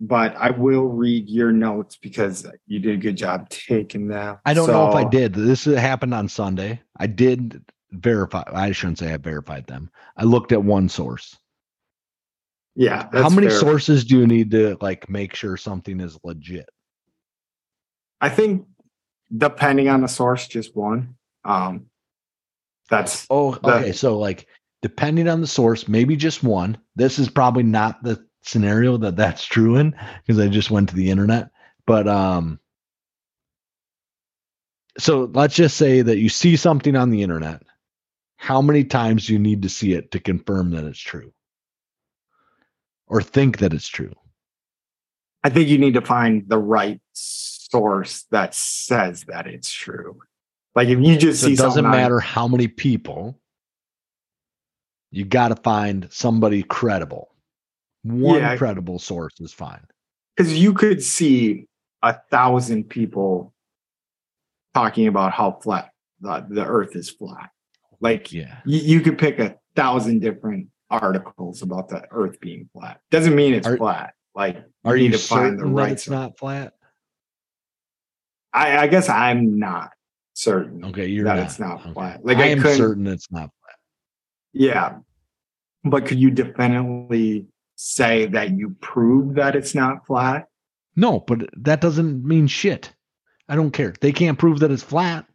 [0.00, 4.38] but I will read your notes because you did a good job taking them.
[4.44, 5.34] I don't know if I did.
[5.34, 6.80] This happened on Sunday.
[6.96, 8.44] I did verify.
[8.46, 9.90] I shouldn't say I verified them.
[10.16, 11.36] I looked at one source.
[12.76, 13.08] Yeah.
[13.12, 13.58] How many fair.
[13.58, 16.68] sources do you need to like make sure something is legit?
[18.20, 18.66] I think
[19.36, 21.16] depending on the source, just one.
[21.44, 21.86] Um,
[22.90, 23.92] that's Oh, The- okay.
[23.92, 24.46] So like
[24.82, 26.78] depending on the source, maybe just one.
[26.96, 29.94] This is probably not the scenario that that's true in
[30.26, 31.50] because I just went to the internet.
[31.86, 32.60] But um
[34.98, 37.62] so let's just say that you see something on the internet.
[38.36, 41.32] How many times do you need to see it to confirm that it's true?
[43.06, 44.14] Or think that it's true?
[45.44, 50.18] I think you need to find the right source that says that it's true.
[50.74, 53.40] Like if you just So see it doesn't something on- matter how many people.
[55.10, 57.28] You got to find somebody credible.
[58.02, 58.56] One Yeah.
[58.56, 59.84] credible source is fine.
[60.36, 61.66] because you could see
[62.02, 63.52] a thousand people
[64.72, 67.50] talking about how flat the, the earth is flat.
[68.00, 68.60] Like Yeah.
[68.64, 73.00] you, you could pick a thousand different articles about the earth being flat.
[73.10, 74.14] Doesn't mean it's Are- flat.
[74.38, 76.12] Like Are need you to find the right it's source.
[76.14, 76.72] not flat?
[78.52, 79.90] I, I guess I'm not
[80.34, 80.84] certain.
[80.84, 81.44] Okay, you're That not.
[81.46, 81.92] it's not Okay.
[81.92, 82.24] flat.
[82.24, 83.76] Like, I, I am certain it's not flat.
[84.52, 84.98] Yeah.
[85.82, 90.46] But could you definitely say that you prove that it's not flat?
[90.94, 92.92] No, but that doesn't mean shit.
[93.48, 93.92] I don't care.
[94.00, 95.26] They can't prove that it's flat.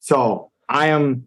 [0.00, 1.24] So I am,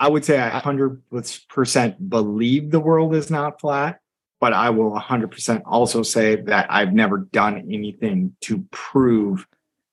[0.00, 4.00] I would say I 100% believe the world is not flat,
[4.42, 9.46] but I will 100% also say that I've never done anything to prove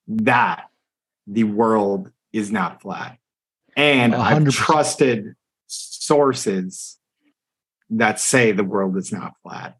[0.07, 0.63] that
[1.27, 3.19] the world is not flat.
[3.77, 4.65] And hundred percent.
[4.65, 5.35] trusted
[5.67, 6.97] sources
[7.91, 9.77] that say the world is not flat,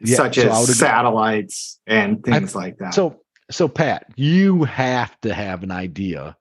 [0.00, 2.92] Yeah, such so as satellites and things like that.
[2.92, 6.36] So, so Pat, you have to have an idea,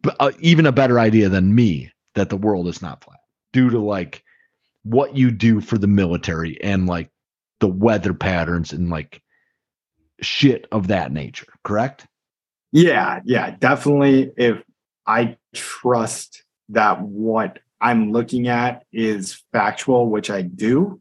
[0.00, 3.18] but uh, even a better idea than me that the world is not flat,
[3.52, 4.22] due to like
[4.84, 7.10] what you do for the military and like
[7.60, 9.22] the weather patterns and like
[10.20, 11.52] shit of that nature.
[11.64, 12.06] Correct?
[12.72, 14.32] Yeah, yeah, definitely.
[14.36, 14.62] If
[15.06, 21.00] I trust that what I'm looking at is factual, which I do,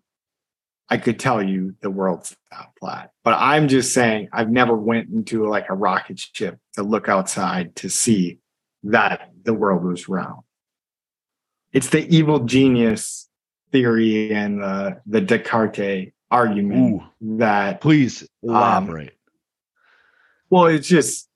[0.90, 3.12] I could tell you the world's not flat.
[3.24, 7.76] But I'm just saying I've never went into like a rocket ship to look outside
[7.78, 8.40] to see
[8.84, 10.42] that the world was round.
[11.72, 13.30] It's the evil genius
[13.72, 19.18] theory and the the Descartes argument that Please Um, elaborate.
[20.50, 21.30] Well, it's just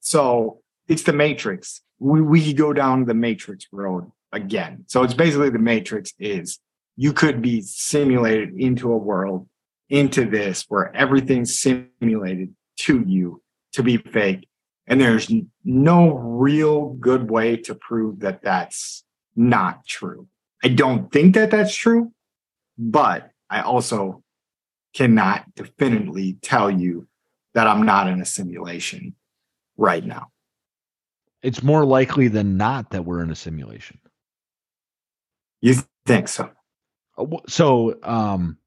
[0.00, 1.82] so it's the matrix.
[1.98, 4.84] We we go down the matrix road again.
[4.86, 6.58] So it's basically the matrix is
[6.96, 9.48] you could be simulated into a world,
[9.88, 14.48] into this where everything's simulated to you to be fake.
[14.86, 15.30] And there's
[15.64, 19.04] no real good way to prove that that's
[19.34, 20.28] not true.
[20.64, 22.12] I don't think that that's true,
[22.78, 24.22] but I also
[24.94, 27.06] cannot definitively tell you
[27.54, 29.14] that I'm not in a simulation
[29.76, 30.30] right now.
[31.42, 33.98] it's more likely than not that we're in a simulation.
[35.60, 35.74] You
[36.06, 36.50] think so?
[37.18, 38.58] Uh, So, um,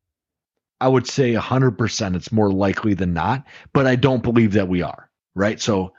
[0.80, 4.82] I would say 100% it's more likely than not, but I don't believe that we
[4.82, 5.60] are, right?
[5.60, 5.94] So,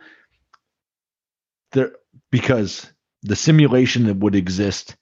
[1.72, 1.92] there,
[2.30, 2.90] because
[3.22, 4.96] the simulation that would exist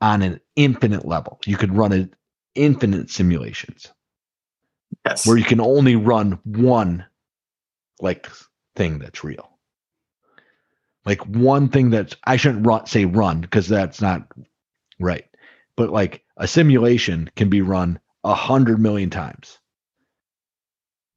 [0.00, 2.12] on an infinite level, you could run it
[2.54, 3.92] infinite simulations
[5.04, 5.26] Yes.
[5.26, 7.04] where you can only run one
[8.00, 8.28] like
[8.74, 9.50] thing that's real.
[11.04, 14.26] Like one thing that I shouldn't run, say run because that's not
[14.98, 15.24] right.
[15.76, 19.58] But like a simulation can be run a hundred million times.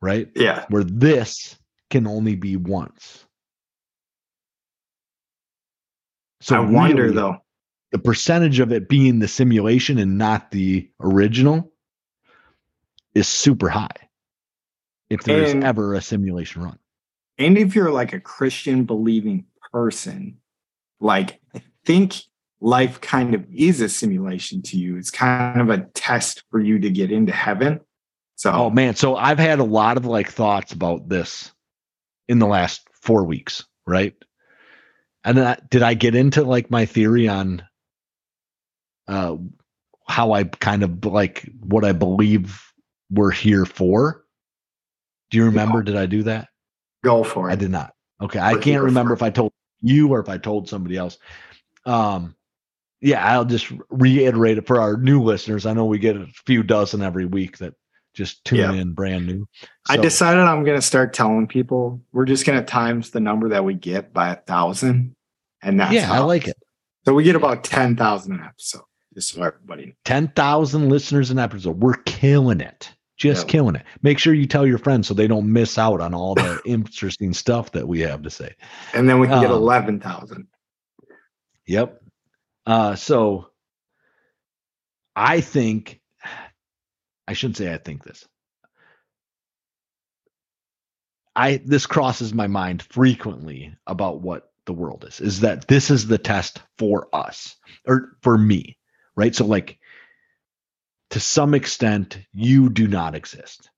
[0.01, 0.29] Right?
[0.35, 0.65] yeah.
[0.69, 1.57] Where this
[1.89, 3.25] can only be once.
[6.41, 7.37] So I wonder really, though.
[7.91, 11.71] The percentage of it being the simulation and not the original
[13.15, 13.89] is super high.
[15.09, 16.77] If there's And- ever a simulation run.
[17.37, 20.37] And if you're like a Christian believing person,
[20.99, 22.15] like I think
[22.61, 24.97] life kind of is a simulation to you.
[24.97, 27.79] It's kind of a test for you to get into heaven.
[28.35, 31.51] So Oh man, so I've had a lot of like thoughts about this
[32.27, 34.13] in the last four weeks, right?
[35.23, 37.63] And then I, did I get into like my theory on
[39.09, 39.35] uh
[40.07, 42.61] how I kind of like what I believe
[43.11, 44.23] we're here for?
[45.29, 45.83] Do you remember?
[45.83, 46.47] Did I do that?
[47.03, 47.53] Go for it.
[47.53, 47.93] I did not.
[48.21, 48.39] Okay.
[48.39, 49.51] I can't remember if I told
[49.81, 51.17] you or if I told somebody else.
[51.85, 52.35] Um,
[53.01, 55.65] yeah, I'll just reiterate it for our new listeners.
[55.65, 57.73] I know we get a few dozen every week that
[58.13, 58.73] just tune Yeah.
[58.73, 59.47] in brand new.
[59.89, 63.75] I decided I'm gonna start telling people we're just gonna times the number that we
[63.75, 65.15] get by a thousand,
[65.61, 66.57] and that's yeah, I like it.
[67.05, 68.41] So we get about ten thousand an
[69.13, 69.95] just so everybody.
[70.05, 71.81] 10,000 listeners an episode.
[71.81, 72.93] We're killing it.
[73.17, 73.51] Just Yeah.
[73.51, 73.83] killing it.
[74.01, 77.33] Make sure you tell your friends so they don't miss out on all the interesting
[77.33, 78.55] stuff that we have to say.
[78.93, 80.47] And then we can get Um, eleven thousand.
[81.67, 82.01] Yep.
[82.65, 83.49] Uh, so
[85.15, 85.99] I think
[87.27, 88.25] I shouldn't say I think this.
[91.35, 95.19] I this crosses my mind frequently about what the world is.
[95.19, 97.55] Is that this is the test for us
[97.85, 98.77] or for me,
[99.19, 99.35] right?
[99.35, 99.77] So like
[101.09, 103.69] to some extent you do not exist.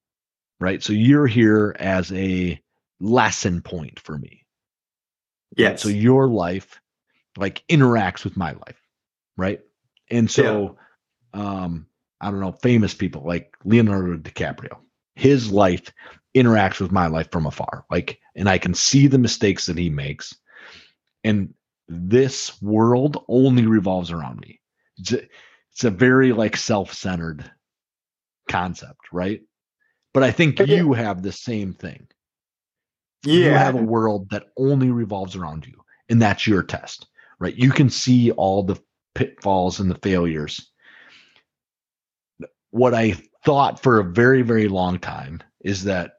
[0.59, 0.83] Right?
[0.83, 2.61] So you're here as a
[2.99, 4.45] lesson point for me.
[5.57, 5.81] Yes.
[5.81, 6.79] So your life
[7.37, 8.79] like interacts with my life,
[9.35, 9.61] right?
[10.11, 10.77] And so
[11.33, 11.87] um
[12.21, 14.77] I don't know, famous people like Leonardo DiCaprio.
[15.15, 15.91] His life
[16.35, 17.85] interacts with my life from afar.
[17.89, 20.35] Like and I can see the mistakes that he makes.
[21.23, 21.55] And
[21.87, 24.61] this world only revolves around me.
[25.01, 25.21] It's a,
[25.73, 27.49] it's a very like self-centered
[28.47, 29.41] concept, right?
[30.13, 30.65] But I think Yeah.
[30.65, 32.07] you have the same thing
[33.23, 33.49] Yeah.
[33.49, 37.07] you have a world that only revolves around you and that's your test
[37.39, 38.79] right you can see all the
[39.15, 40.71] pitfalls and the failures
[42.71, 46.13] what i thought for a very very long time is that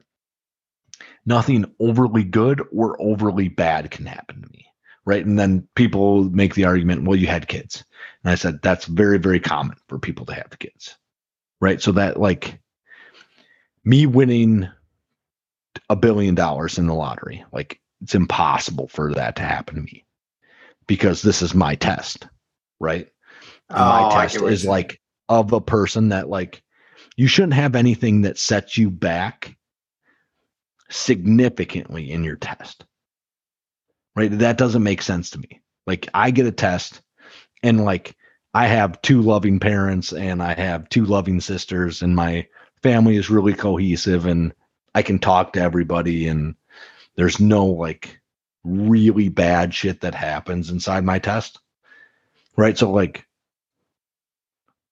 [1.25, 4.65] nothing overly good or overly bad can happen to me
[5.05, 7.83] right and then people make the argument well you had kids
[8.23, 10.97] and i said that's very very common for people to have kids
[11.59, 12.59] right so that like
[13.85, 14.69] me winning
[15.89, 17.43] a billion dollars in the lottery.
[17.51, 20.05] Like it's impossible for that to happen to me
[20.87, 22.27] because this is my test,
[22.79, 23.07] right?
[23.69, 24.99] And Oh, my I test is like
[25.29, 26.61] of a person that like
[27.15, 29.55] you shouldn't have anything that sets you back
[30.89, 32.85] significantly in your test.
[34.15, 34.31] Right?
[34.39, 35.61] That doesn't make sense to me.
[35.87, 37.01] Like I get a test
[37.63, 38.15] and like
[38.53, 42.47] I have two loving parents and I have two loving sisters and my
[42.83, 44.53] family is really cohesive and
[44.95, 46.55] I can talk to everybody and
[47.15, 48.19] there's no like
[48.63, 51.59] really bad shit that happens inside my test.
[52.55, 52.77] Right?
[52.77, 53.25] So like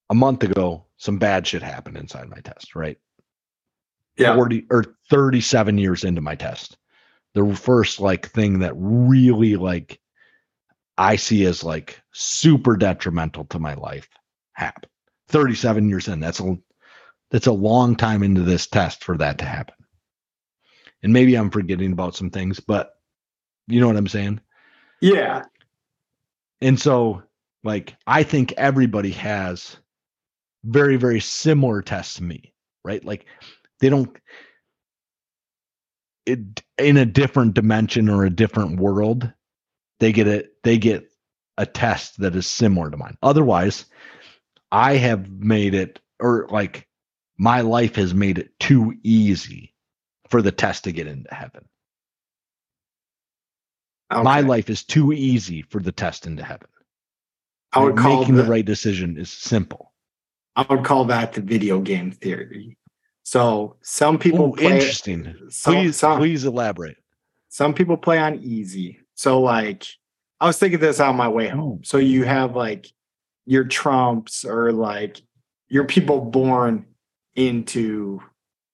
[0.10, 2.98] a month ago some bad shit happened inside my test, right?
[4.18, 4.36] yeah.
[4.36, 6.78] 40 or 37 years into my test.
[7.34, 10.00] The first like thing that really like
[10.98, 14.10] I see as like super detrimental to my life
[14.54, 14.88] happened.
[15.30, 16.20] 37 years in.
[16.20, 16.58] That's a
[17.32, 19.76] that's a long time into this test for that to happen.
[21.02, 22.94] And maybe I'm forgetting about some things, but
[23.68, 24.42] you know what I'm saying?
[25.00, 25.44] Yeah.
[26.62, 27.24] And so,
[27.64, 29.78] like, I think everybody has
[30.64, 32.54] very, very similar tests to me,
[32.84, 33.04] right?
[33.04, 33.26] Like,
[33.80, 34.16] they don't,
[36.26, 39.32] it in a different dimension or a different world,
[40.00, 41.08] they get it, they get
[41.58, 43.18] a test that is similar to mine.
[43.22, 43.86] Otherwise,
[44.72, 46.88] I have made it, or like,
[47.38, 49.74] my life has made it too easy
[50.30, 51.66] for the test to get into heaven.
[54.12, 56.68] My life is too easy for the test into heaven.
[57.74, 59.94] I would Like, call making the the- right decision is simple.
[60.56, 62.78] I would call that the video game theory.
[63.32, 65.24] So some people Ooh, play interesting.
[65.48, 66.98] some, Please, some, please elaborate.
[67.48, 69.00] some people play on easy.
[69.14, 69.88] So like
[70.42, 71.80] I was thinking this on my way home.
[71.86, 72.28] So you oh.
[72.28, 72.88] have like
[73.46, 75.22] your trumps or like
[75.70, 76.86] your people born
[77.34, 78.22] into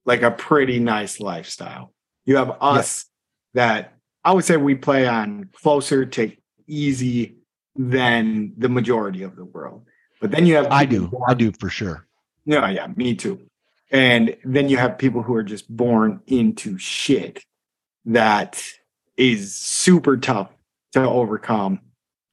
[0.08, 1.94] like a pretty nice lifestyle.
[2.26, 3.06] You have us
[3.54, 3.94] that
[4.24, 6.32] I would say we play on closer to
[6.66, 7.36] easy
[7.76, 9.86] than the majority of the world.
[10.20, 11.10] But then you have I do.
[11.10, 12.08] born- I do for sure.
[12.46, 13.48] Yeah, yeah, me too.
[13.89, 17.43] And then you have people who are just born into shit
[18.05, 18.61] that
[19.15, 20.49] is super tough
[20.93, 21.80] to overcome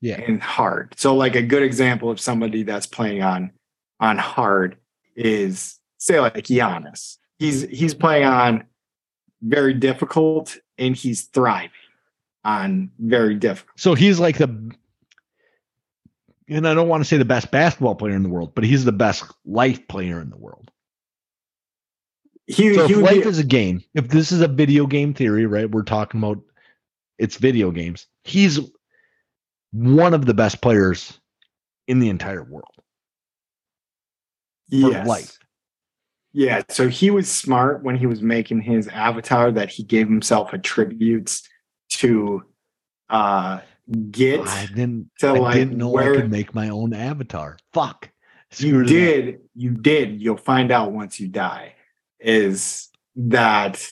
[0.00, 0.20] Yeah.
[0.20, 0.94] and hard.
[0.98, 3.52] So like a good example of somebody that's playing on
[4.00, 4.76] on hard
[5.16, 7.18] is say like Giannis.
[7.38, 8.64] He's he's playing on
[9.42, 11.70] very difficult and he's thriving
[12.44, 13.78] on very difficult.
[13.78, 14.72] So he's like the,
[16.48, 18.84] and I don't want to say the best basketball player in the world, but he's
[18.84, 20.70] the best life player in the world.
[22.46, 25.14] He, So he if life be, is a game, if this is a video game
[25.14, 25.70] theory, right?
[25.70, 26.40] We're talking about
[27.18, 28.06] it's video games.
[28.24, 28.60] He's
[29.72, 31.18] one of the best players
[31.88, 32.74] in the entire world
[34.68, 35.06] yes.
[35.06, 35.38] life.
[36.32, 40.52] Yeah, so he was smart when he was making his avatar that he gave himself
[40.52, 41.48] attributes
[41.90, 42.42] to
[43.08, 43.60] uh
[44.10, 45.10] get I didn't.
[45.20, 47.58] to I like didn't know where I could make my own avatar.
[47.72, 48.10] Fuck.
[48.56, 49.24] you Screwed it up.
[49.24, 51.73] did you did you'll find out once you die
[52.24, 53.86] is that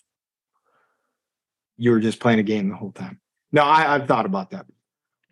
[1.76, 3.20] you were just playing a game the whole time
[3.52, 4.66] no I, i've thought about that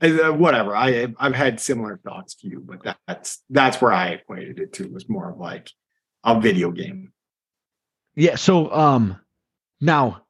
[0.03, 4.59] Uh, whatever i i've had similar thoughts to you but that's that's where i equated
[4.59, 5.71] it to was more of like
[6.25, 7.13] a video game
[8.17, 8.37] Yeah.
[8.37, 9.19] So um
[9.81, 10.23] now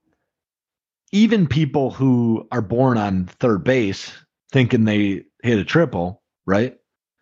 [1.12, 4.12] even people who are born on third base
[4.52, 6.76] thinking they hit a triple, right?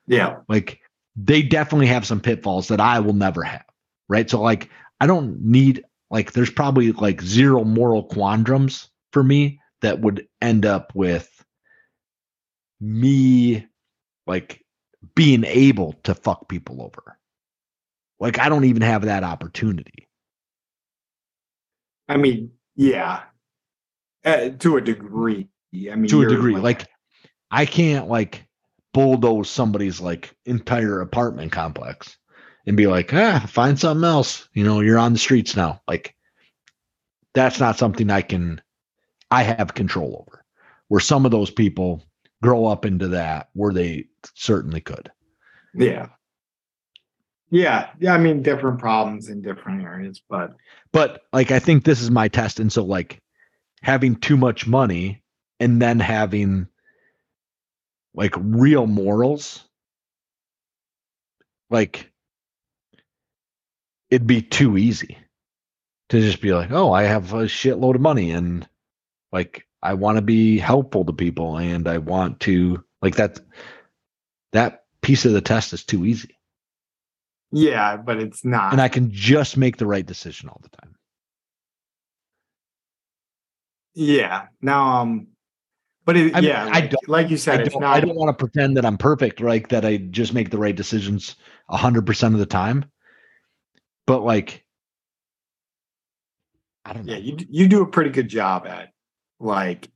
[0.06, 0.80] yeah Like
[1.16, 3.64] they definitely have some pitfalls that I will never have.
[4.08, 4.28] Right.
[4.28, 4.68] So like
[5.00, 10.66] I don't need like there's probably like zero moral quandrums for me that would end
[10.66, 11.28] up with
[12.80, 13.66] me
[14.26, 14.64] like
[15.14, 17.18] being able to fuck people over.
[18.20, 20.08] Like I don't even have that opportunity.
[22.08, 23.22] i mean yeah
[24.24, 25.48] uh, to a degree
[25.90, 26.56] i mean to a degree.
[26.56, 26.86] Like
[27.50, 28.46] I can't like
[28.92, 32.16] bulldoze somebody's like entire apartment complex
[32.66, 34.48] and be like, ah, find something else.
[34.52, 35.80] You know, you're on the streets now.
[35.88, 36.14] Like
[37.34, 38.60] that's not something I can
[39.30, 40.44] I have control over.
[40.88, 42.02] Where some of those people
[42.42, 45.10] grow up into that where they certainly could.
[45.74, 46.08] yeah
[47.50, 50.54] yeah yeah i mean different problems in different areas but
[50.92, 52.60] But like I think this is my test.
[52.60, 53.20] And so like
[53.82, 55.22] having too much money
[55.60, 56.66] and then having
[58.14, 59.64] like real morals,
[61.70, 62.10] like
[64.10, 65.18] it'd be too easy
[66.08, 68.66] to just be like, oh, I have a shitload of money and
[69.32, 73.40] like I want to be helpful to people and I want to like that
[74.52, 76.34] that piece of the test is too easy.
[77.52, 80.94] yeah but it's not And I can just make the right decision all the time.
[83.94, 84.46] Yeah.
[84.62, 85.28] Now, um,
[86.04, 87.96] but it, I mean, yeah, I like, don't- like you said, it's don't, not.
[87.96, 90.74] I don't want to pretend that I'm perfect, like that I just make the right
[90.74, 91.36] decisions
[91.68, 92.84] hundred percent of the time.
[94.08, 94.64] But like,
[96.86, 97.12] I don't know.
[97.12, 98.88] yeah, you you do a pretty good job at
[99.38, 99.88] like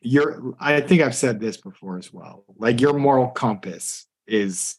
[0.00, 0.56] your.
[0.58, 2.44] I think I've said this before as well.
[2.56, 4.76] Like your moral compass is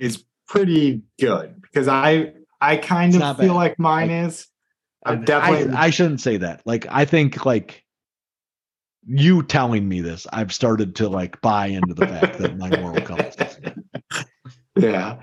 [0.00, 3.54] is pretty good because I I kind It's of feel bad.
[3.54, 4.48] like mine is.
[5.06, 5.72] I've definitely.
[5.72, 6.62] I, I shouldn't say that.
[6.66, 7.84] Like, I think like
[9.06, 13.02] you telling me this, I've started to like buy into the fact that my moral
[13.02, 13.36] compass.
[13.36, 14.24] is good.
[14.76, 15.20] yeah.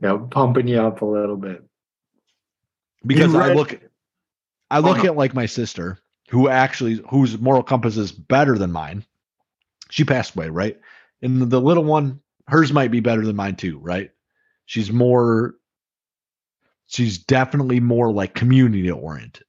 [0.00, 1.64] Yeah, pumping you up a little bit.
[3.06, 3.80] Because You I look,
[4.70, 5.04] I look no.
[5.04, 5.98] at like my sister,
[6.30, 9.04] who actually whose moral compass is better than mine.
[9.90, 10.78] She passed away, right?
[11.20, 14.10] And the little one, hers might be better than mine too, right?
[14.66, 15.54] She's more,
[16.86, 19.46] she's definitely more like community oriented,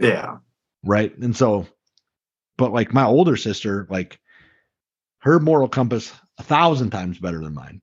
[0.00, 0.38] Yeah.
[0.84, 1.16] right?
[1.18, 1.66] And so,
[2.58, 4.18] but like my older sister, like
[5.18, 7.80] her moral compass a thousand times better than mine.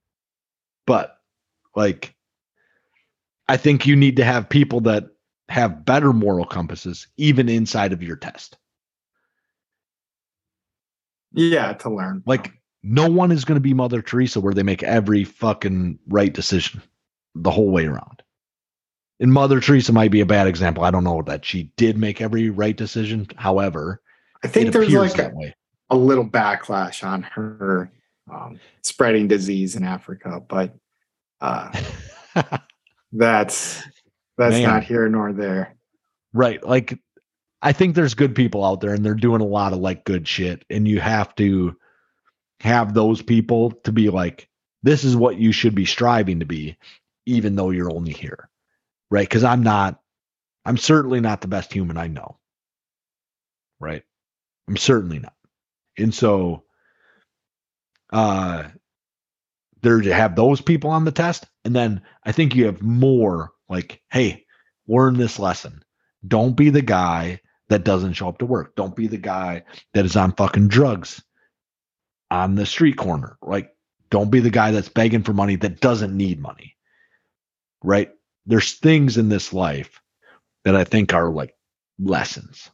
[0.86, 1.18] But
[1.76, 2.16] like,
[3.48, 5.06] I think you need to have people that
[5.50, 8.58] have better moral compasses, even inside of your test.
[11.34, 12.24] Yeah, to learn.
[12.26, 12.54] Like,
[12.84, 16.82] no one is going to be Mother Teresa where they make every fucking right decision
[17.36, 18.22] the whole way around.
[19.20, 20.84] And Mother Teresa might be a bad example.
[20.84, 23.28] I don't know that she did make every right decision.
[23.38, 24.02] However,
[24.44, 25.32] I think there's like a,
[25.90, 27.92] a little backlash on her
[28.32, 30.76] um, spreading disease in Africa, but
[31.40, 31.72] uh,
[33.14, 33.84] that's
[34.38, 34.64] that's Man.
[34.64, 35.76] not here nor there.
[36.34, 36.66] Right.
[36.66, 37.00] Like
[37.62, 40.28] I think there's good people out there and they're doing a lot of like good
[40.28, 40.66] shit.
[40.70, 41.78] And you have to
[42.60, 44.50] have those people to be like,
[44.82, 46.78] this is what you should be striving to be,
[47.26, 48.50] even though you're only here.
[49.12, 49.30] Right.
[49.30, 50.02] Cause I'm not,
[50.66, 52.40] I'm certainly not the best human I know.
[53.80, 54.04] Right.
[54.68, 55.36] I'm certainly not.
[55.98, 56.64] And so
[58.12, 58.64] uh
[59.82, 61.46] there to have those people on the test.
[61.66, 64.46] And then I think you have more like, hey,
[64.88, 65.84] learn this lesson.
[66.28, 68.76] Don't be the guy that doesn't show up to work.
[68.76, 69.64] Don't be the guy
[69.94, 71.24] that is on fucking drugs
[72.30, 73.38] on the street corner.
[73.42, 73.76] Like,
[74.10, 76.76] don't be the guy that's begging for money that doesn't need money.
[77.84, 78.12] Right?
[78.46, 80.02] There's things in this life
[80.66, 81.56] that I think are like
[82.00, 82.70] lessons.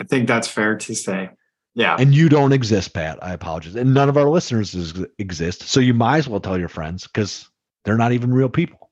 [0.00, 1.30] I think that's fair to say.
[1.76, 1.94] Yeah.
[1.98, 3.18] And you don't exist, Pat.
[3.22, 3.76] I apologize.
[3.76, 5.62] And none of our listeners is, exist.
[5.64, 7.50] So you might as well tell your friends because
[7.84, 8.90] they're not even real people.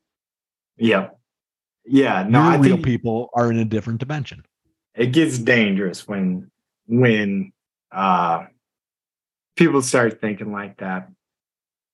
[0.77, 1.09] Yeah.
[1.87, 2.27] Yeah.
[2.29, 4.45] No, Your real people are in a different dimension.
[4.95, 6.51] it gets dangerous when
[6.87, 7.53] when
[7.91, 8.45] uh
[9.57, 11.09] people start thinking like that.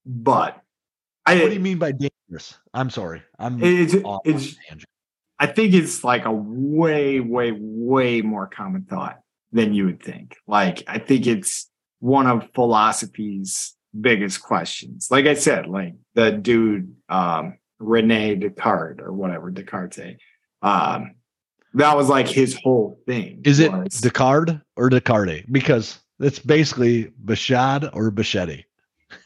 [0.04, 0.60] But
[1.24, 2.58] I, what do you mean by dangerous?
[2.74, 3.22] I'm sorry.
[3.38, 3.94] I'm It's
[4.24, 4.56] it's.
[5.38, 9.20] I think it's like a way, way, way more common thought
[9.52, 10.36] than you would think.
[10.46, 11.68] Like, I think it's
[11.98, 15.08] one of philosophy's biggest questions.
[15.10, 20.16] Like I said, like the dude, um, Rene Descartes or whatever, Descartes,
[20.62, 21.14] um,
[21.74, 23.42] that was like his whole thing.
[23.44, 25.44] Is it was- Descartes or Descartes?
[25.50, 28.64] Because it's basically Bashad or Bichetti.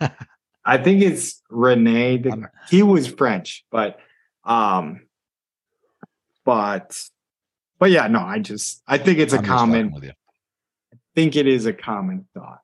[0.64, 2.24] I think it's Rene.
[2.70, 3.98] He was French, but,
[4.44, 5.06] um,
[6.44, 6.98] but,
[7.85, 10.12] but yeah, no, I just, I think it's a I'm common, fucking with you.
[10.94, 12.61] I think it is a common thought.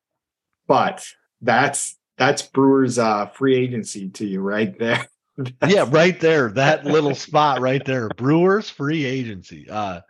[0.67, 1.05] But
[1.43, 5.07] that's that's Brewers uh free agency to you right there.
[5.69, 6.49] yeah, right there.
[6.53, 8.09] That little spot right there.
[8.17, 9.69] Brewers free agency.
[9.69, 10.01] Uh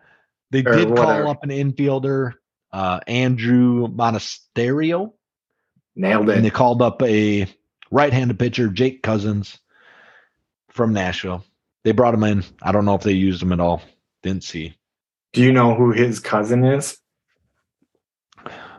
[0.52, 1.22] they Or did whatever.
[1.24, 2.34] call up an infielder,
[2.72, 5.12] uh Andruw Monasterio,
[5.96, 6.36] Nailed it.
[6.36, 7.48] and they called up a
[7.90, 9.58] right-handed pitcher, Jake Cousins
[10.68, 11.42] from Nashville.
[11.82, 12.44] They brought him in.
[12.62, 13.82] I don't know if they used him at all.
[14.22, 14.76] Didn't see.
[15.32, 16.98] Do you know who his cousin is?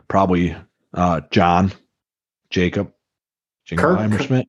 [0.08, 0.56] Probably
[0.94, 1.72] uh John,
[2.50, 2.92] Jacob,
[3.68, 4.48] Kirk- Jingleheimer Schmidt.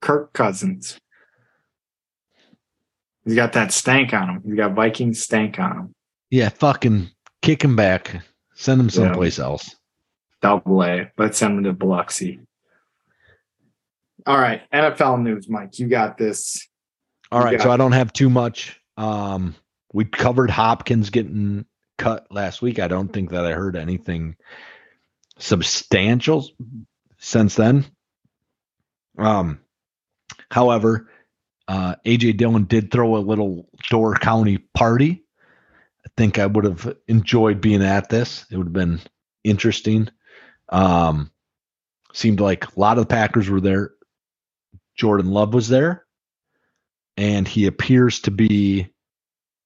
[0.00, 0.98] Kirk Cousins.
[3.24, 4.42] He's got that stank on him.
[4.44, 5.94] He's got Viking stank on him.
[6.30, 7.10] Yeah, fucking
[7.42, 8.22] kick him back.
[8.54, 9.76] Send him someplace else.
[10.40, 11.10] Double A.
[11.18, 12.40] Let's send him to Biloxi.
[14.26, 14.62] All right.
[14.72, 15.78] NFL news, Mike.
[15.78, 16.66] You got this.
[17.30, 17.74] All You right, so it.
[17.74, 18.80] I don't have too much.
[18.96, 19.54] Um,
[19.92, 21.64] we covered Hopkins getting
[21.96, 22.78] cut last week.
[22.78, 24.36] I don't think that I heard anything
[25.38, 26.48] substantial
[27.18, 27.86] since then.
[29.18, 29.60] Um,
[30.50, 31.08] however,
[31.66, 35.24] uh, AJ Dillon did throw a little Door County party.
[36.06, 38.46] I think I would have enjoyed being at this.
[38.50, 39.00] It would have been
[39.44, 40.08] interesting.
[40.68, 41.30] Um,
[42.12, 43.92] seemed like a lot of the Packers were there.
[44.96, 46.04] Jordan Love was there
[47.18, 48.88] and he appears to be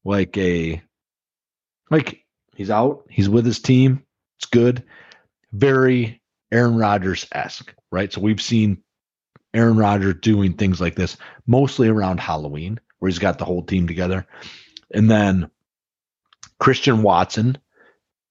[0.04, 0.82] like a
[1.90, 2.24] like
[2.54, 4.04] he's out he's with his team
[4.38, 4.82] it's good.
[5.52, 6.20] Very
[6.50, 8.12] aaron rodgers esque right?
[8.12, 8.82] So we've seen
[9.54, 11.16] aaron rodgers doing things like this
[11.46, 14.26] mostly around halloween where he's got the whole team together.
[14.92, 15.50] And then
[16.58, 17.58] christian watson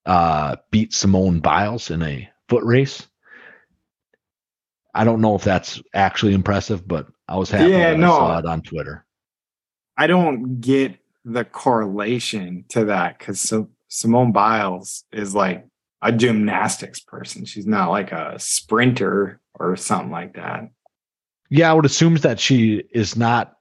[0.06, 3.06] uh beat simone biles in a foot race.
[4.94, 8.14] I don't know if that's actually impressive but i was happy Yeah, no.
[8.14, 9.06] i saw it on twitter.
[9.98, 15.66] I don't get the correlation to that because so, Simone Biles is like
[16.02, 17.46] a gymnastics person.
[17.46, 20.70] She's not like a sprinter or something like that.
[21.50, 23.54] Yeah, I would assume that she is not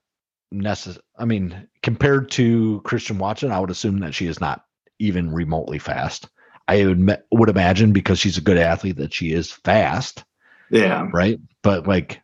[0.52, 1.02] necessary.
[1.18, 4.64] I mean, compared to Christian Watson, I would assume that she is not
[4.98, 6.28] even remotely fast.
[6.68, 10.24] I would, would imagine because she's a good athlete that she is fast,
[10.70, 11.08] Yeah.
[11.12, 11.40] right?
[11.62, 12.22] But like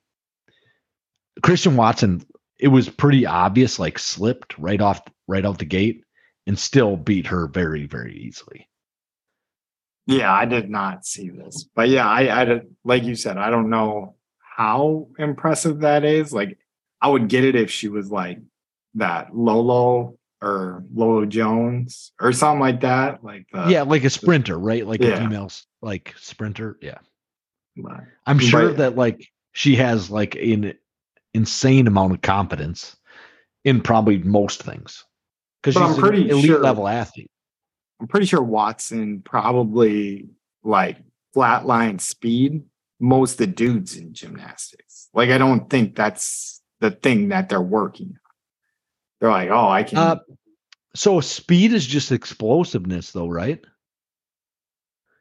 [1.42, 2.24] Christian Watson,
[2.58, 6.04] it was pretty obvious, like slipped right off right out the gate
[6.46, 8.68] and still beat her very, very easily.
[10.06, 10.32] Yeah.
[10.32, 11.64] I did not see this.
[11.74, 16.32] But yeah, I, I did- like you said, I don't know how impressive that is.
[16.32, 16.58] Like,
[17.00, 18.38] I would get it if she was like
[18.94, 23.22] that Lolo or Lolo Jones or something like that.
[23.24, 24.86] Like, the, yeah, like a sprinter, right?
[24.86, 25.18] Like a Yeah.
[25.18, 25.50] female
[25.82, 26.78] like sprinter.
[26.80, 26.98] Yeah.
[27.76, 28.76] but- I'm sure Right.
[28.78, 30.74] that like she has like an
[31.36, 32.96] insane amount of confidence
[33.64, 35.04] in probably most things
[35.62, 37.30] because But I'm she's pretty an elite sure- level athlete.
[38.00, 40.28] I'm pretty sure Watson probably
[40.64, 40.98] like
[41.34, 42.62] flatline speed
[43.00, 45.08] most of the dudes in gymnastics.
[45.14, 48.20] Like I don't think that's the thing that they're working on.
[49.20, 50.16] They're like, oh, I can Uh,
[50.94, 53.64] so speed is just explosiveness, though, right?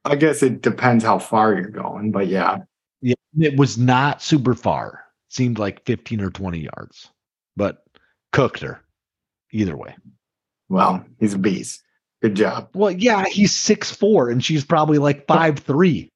[0.04, 2.58] I guess it depends how far you're going, but yeah.
[3.02, 5.05] Yeah, it was not super far.
[5.36, 7.12] Seemed like 15 or 20 yards,
[7.56, 7.84] but
[8.32, 8.82] cooked her
[9.52, 9.96] either way.
[10.70, 11.84] Well, he's a beast.
[12.22, 12.70] Good job.
[12.74, 16.12] Well, yeah, he's six four and she's probably like five three.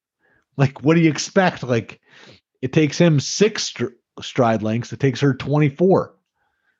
[0.58, 1.64] Like, what do you expect?
[1.64, 2.02] Like,
[2.62, 4.91] it takes him six str- stride lengths.
[4.91, 6.16] It takes her 24.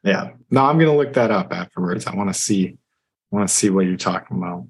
[0.04, 0.32] Yeah.
[0.50, 2.08] No, I'm gonna look that up afterwards.
[2.08, 2.78] I want to see
[3.32, 4.66] I want to see what you're talking about.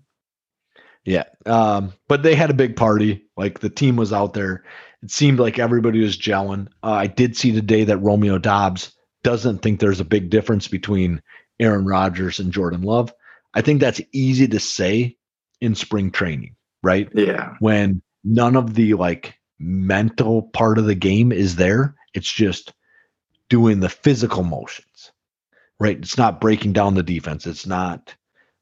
[1.06, 1.24] Yeah.
[1.46, 3.26] Um, but they had a big party.
[3.38, 4.64] Like the team was out there.
[5.04, 6.68] It seemed like everybody was gelling.
[6.84, 8.94] Uh, I did see today that Romeo Doubs
[9.24, 11.22] doesn't think there's a big difference between
[11.60, 13.14] Aaron Rodgers and Jordan Love.
[13.54, 15.18] I think that's easy to say
[15.62, 17.10] in spring training, right?
[17.14, 17.56] Yeah.
[17.60, 21.96] When none of the like mental part of the game is there.
[22.14, 22.74] It's just
[23.50, 25.12] doing the physical motions,
[25.80, 25.98] right?
[25.98, 27.46] It's not breaking down the defense.
[27.46, 28.16] It's not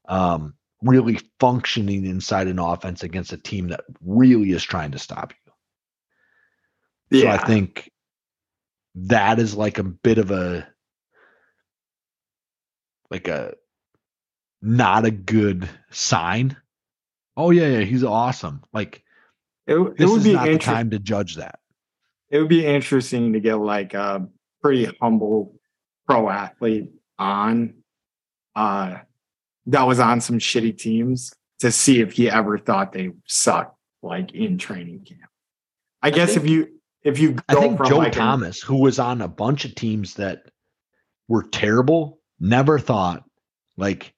[0.07, 5.34] um, really functioning inside an offense against a team that really is trying to stop
[5.34, 5.46] you.
[7.09, 7.38] Yeah.
[7.38, 7.91] So I think
[8.95, 10.67] that is like a bit of a
[13.09, 13.53] like a
[14.61, 16.57] not a good sign.
[17.35, 18.61] Oh yeah, yeah, he's awesome.
[18.73, 19.03] Like
[19.67, 20.73] It, it this would is be not the interesting.
[20.73, 21.59] time to judge that.
[22.29, 24.27] It would be interesting to get like a
[24.61, 25.55] pretty humble
[26.07, 26.89] pro athlete
[27.19, 27.75] on,
[28.55, 28.97] uh,
[29.67, 34.34] that was on some shitty teams to see if he ever thought they sucked like
[34.34, 35.29] in training camp.
[36.01, 36.76] I, guess think- if you
[37.07, 39.63] if you go I think from Joe like an- Thomas, who was on a bunch
[39.63, 40.43] of teams that
[41.29, 43.23] were terrible, never thought
[43.77, 44.13] like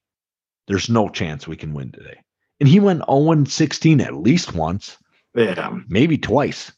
[0.66, 2.18] there's no chance we can win today.
[2.58, 4.98] And he went 0 16 at least once,
[5.34, 6.72] yeah, maybe twice.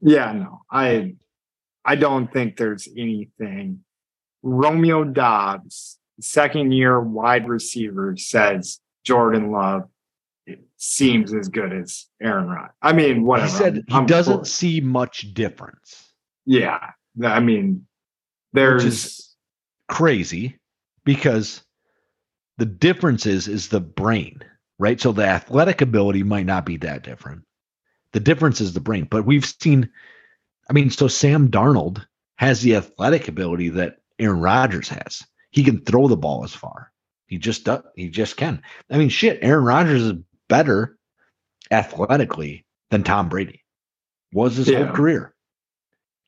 [0.00, 1.14] Yeah, no, I
[1.84, 3.84] I don't think there's anything.
[4.42, 9.88] Romeo Doubs, second year wide receiver, says Jordan Love
[10.76, 12.70] seems as good as Aaron Rod.
[12.82, 13.50] I mean, whatever.
[13.50, 16.12] He said I'm- he doesn't see much difference.
[16.44, 16.92] Yeah,
[17.24, 17.86] I mean,
[18.52, 19.36] there's
[19.88, 20.58] Crazy
[21.04, 21.62] because
[22.58, 24.40] the difference is is the brain,
[24.78, 25.00] right?
[25.00, 27.42] So the athletic ability might not be that different.
[28.12, 29.06] The difference is the brain.
[29.08, 29.88] But we've seen,
[30.68, 32.04] I mean, so Sam Darnold
[32.36, 35.22] has the athletic ability that Aaron Rodgers has.
[35.50, 36.90] He can throw the ball as far.
[37.26, 37.82] He just does.
[37.94, 38.60] He just can.
[38.90, 39.38] I mean, shit.
[39.42, 40.12] Aaron Rodgers is
[40.48, 40.98] better
[41.70, 43.62] athletically than Tom Brady.
[44.32, 44.86] Was his Yeah.
[44.86, 45.34] whole career.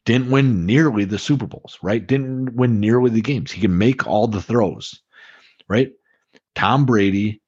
[0.05, 2.05] Didn't win nearly the Super Bowls, right?
[2.05, 3.53] Didn't win nearly the games.
[3.53, 5.03] He can make all the throws,
[5.69, 5.93] right?
[6.55, 7.43] Tom Brady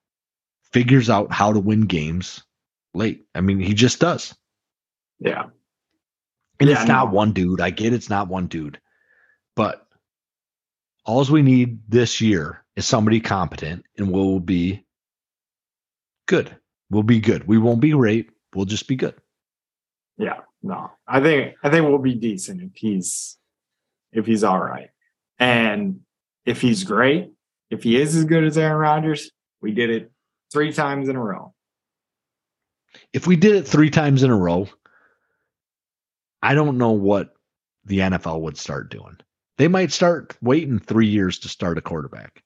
[0.73, 2.45] figures out how to win games
[2.95, 3.25] late.
[3.35, 4.35] I mean, he just does.
[5.19, 5.45] yeah,
[6.61, 7.61] And Yeah, it's not one dude.
[7.61, 8.81] I get it's not one dude.
[9.57, 9.87] But
[11.05, 14.85] all we need this year is somebody competent and we'll be
[16.27, 16.55] good.
[16.91, 17.47] We'll be good.
[17.47, 18.31] We won't be great.
[18.55, 19.15] We'll just be good.
[20.19, 20.41] yeah.
[20.63, 23.39] No, I think I think we'll be decent if he's
[24.13, 24.91] if he's all right,
[25.39, 26.01] and
[26.45, 27.33] if he's great,
[27.71, 29.31] if he is as good as Aaron Rodgers,
[29.63, 30.13] we did it
[30.53, 31.55] three times in a row.
[33.15, 34.69] If we did it three times in a row,
[36.43, 37.35] I don't know what
[37.85, 39.17] the NFL would start doing.
[39.57, 42.43] They might start waiting three years to start a quarterback.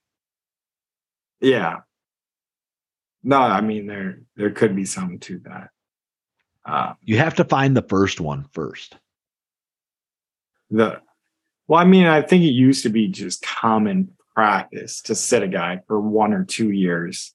[1.40, 1.78] Yeah.
[3.24, 5.70] No, I mean there there could be some to that.
[6.64, 8.96] Uh, You have to find the first one first.
[10.70, 11.00] the
[11.66, 15.48] well, I mean, I think it used to be just common practice to sit a
[15.48, 17.32] guy for one or two years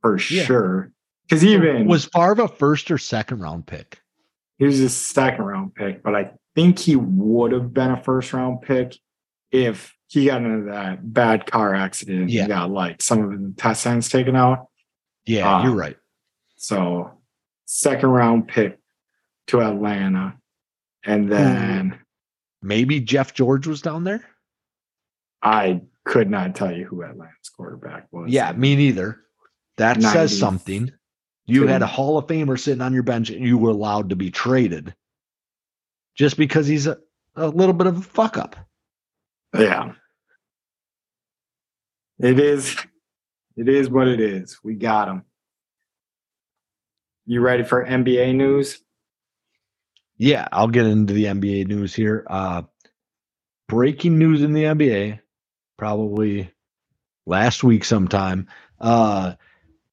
[0.00, 0.44] for Yeah.
[0.44, 0.92] sure.
[1.24, 4.00] Because even Was Favre a first or second round pick?
[4.58, 8.32] he was a second round pick, but I think he would have been a first
[8.32, 8.96] round pick
[9.50, 12.42] if he got into that bad car accident Yeah.
[12.42, 14.68] and got like some of his intestines taken out.
[15.28, 15.62] Yeah, Ah.
[15.62, 15.96] you're right.
[16.56, 17.12] So
[17.66, 18.78] second round pick
[19.48, 20.36] to Atlanta.
[21.04, 21.98] And then
[22.60, 24.24] Maybe Jeff George was down there.
[25.42, 28.30] I could not tell you who Atlanta's quarterback was.
[28.30, 29.20] Yeah, me neither.
[29.76, 30.12] That 90.
[30.12, 30.90] says something.
[31.46, 34.16] You had a Hall of Famer sitting on your bench and you were allowed to
[34.16, 34.94] be traded
[36.16, 36.98] just because he's a,
[37.36, 38.56] a little bit of a fuck up.
[39.56, 39.92] Yeah.
[42.18, 42.76] It is.
[43.58, 44.60] It is what it is.
[44.62, 45.24] We got them.
[47.26, 48.80] You ready for NBA news?
[50.16, 52.24] Yeah, I'll get into the NBA news here.
[52.30, 52.62] Uh
[53.68, 55.18] breaking news in the NBA,
[55.76, 56.52] probably
[57.26, 58.46] last week sometime.
[58.80, 59.34] Uh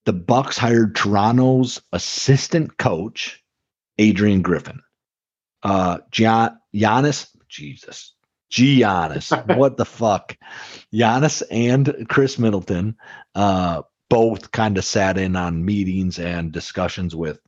[0.06, 3.44] the Bucks hired Toronto's assistant coach,
[3.98, 4.82] Adrian Griffin.
[5.64, 8.15] Uh Gian, Giannis, Jesus.
[8.56, 9.32] Giannis.
[9.57, 10.38] what the fuck?
[10.94, 12.95] Giannis and Khris Middleton
[13.34, 17.40] uh both kind of sat in on meetings and discussions with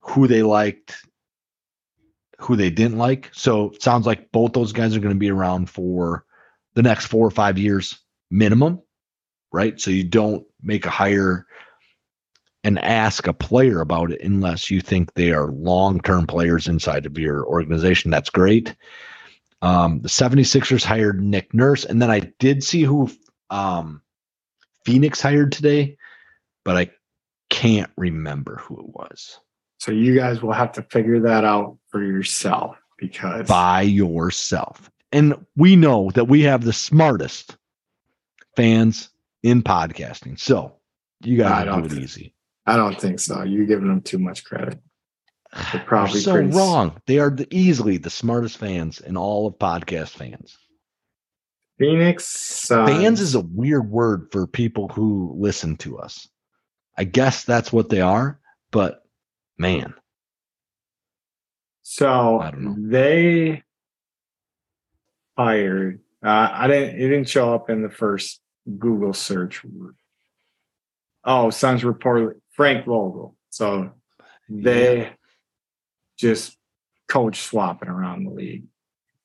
[0.00, 0.96] who they liked
[2.38, 3.30] who they didn't like.
[3.32, 6.24] So it sounds like both those guys are going to be around for
[6.74, 7.98] the next four or five years
[8.30, 8.82] minimum,
[9.52, 9.80] right?
[9.80, 11.46] So you don't make a hire
[12.64, 17.06] and ask a player about it unless you think they are long term players inside
[17.06, 18.10] of your organization.
[18.10, 18.74] That's great.
[19.64, 23.10] Um, the 76ers hired Nick Nurse, and then I did see who
[23.48, 24.02] um,
[24.84, 25.96] Phoenix hired today,
[26.66, 26.90] but I
[27.48, 29.40] can't remember who it was.
[29.78, 34.90] So you guys will have to figure that out for yourself because by yourself.
[35.12, 37.56] And we know that we have the smartest
[38.56, 39.08] fans
[39.42, 40.38] in podcasting.
[40.38, 40.74] So
[41.22, 42.34] you to don't it think- easy.
[42.66, 43.42] I don't think so.
[43.42, 44.78] You're giving them too much credit.
[45.72, 47.00] They're They're so pretty wrong.
[47.06, 50.56] They are the, easily the smartest fans in all of podcast fans.
[51.78, 52.90] Phoenix Suns.
[52.90, 56.28] Fans is a weird word for people who listen to us.
[56.96, 58.38] I guess that's what they are,
[58.70, 59.02] but
[59.58, 59.94] man,
[61.82, 62.88] So I don't know.
[62.90, 63.62] they
[65.36, 66.00] hired.
[66.24, 66.96] Uh, I didn't.
[66.96, 68.40] It didn't show up in the first
[68.78, 69.64] Google search.
[71.24, 73.36] Oh, Suns report Frank Vogel.
[73.50, 73.90] So
[74.48, 75.10] they
[76.16, 76.56] just
[77.08, 78.64] coach swapping around the league.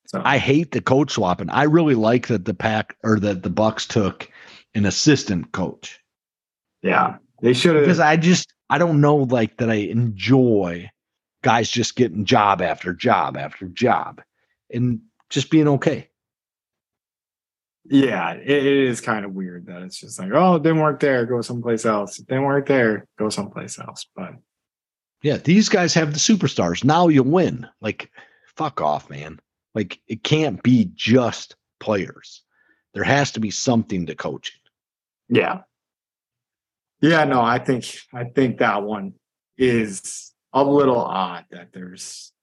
[0.07, 1.49] So I hate the coach swapping.
[1.49, 4.29] I really like that the pack or that the Bucks took
[4.73, 5.99] an assistant coach
[6.81, 7.85] yeah, they should have.
[7.85, 7.99] because.
[7.99, 10.89] I just I don't know like that I enjoy
[11.41, 14.21] guys just getting job after job after job
[14.71, 16.09] and just being okay.
[17.85, 20.99] Yeah, it, it is kind of weird that it's just like, oh, it didn't work
[20.99, 22.19] there, go someplace else.
[22.19, 24.05] It didn't work there, go someplace else.
[24.15, 24.33] But
[25.21, 26.83] Yeah, these guys have the superstars.
[26.83, 27.67] Now you win.
[27.81, 28.09] Like,
[28.55, 29.39] fuck off, man.
[29.75, 32.41] Like, it can't be just players.
[32.93, 34.59] There has to be something to coaching.
[35.27, 35.61] Yeah.
[37.01, 39.13] Yeah, no, I think I think that one
[39.57, 42.33] is a little odd that there's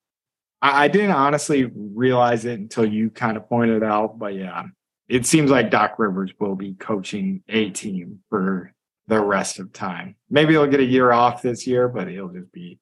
[0.61, 4.63] I, I didn't honestly realize it until you kind of pointed out, but yeah,
[5.07, 8.73] it seems like Doc Rivers will be coaching a team for
[9.07, 10.15] the rest of time.
[10.29, 12.79] Maybe he'll get a year off this year, but he'll just be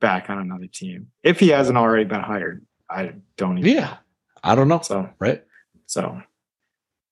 [0.00, 1.08] back on another team.
[1.22, 2.64] If he hasn't already been hired.
[2.90, 3.96] I don't even Yeah.
[4.42, 4.80] I don't know.
[4.82, 5.42] so Right?
[5.86, 6.20] so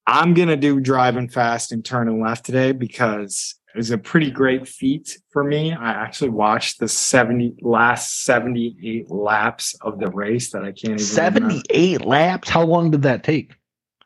[0.05, 4.67] I'm gonna do driving fast and turning left today because it was a pretty great
[4.67, 5.71] feat for me.
[5.73, 11.15] I actually watched the 70 last 78 laps of the race that I can't even
[11.15, 11.49] remember.
[11.61, 12.49] 78 laps.
[12.49, 13.55] How long did that take?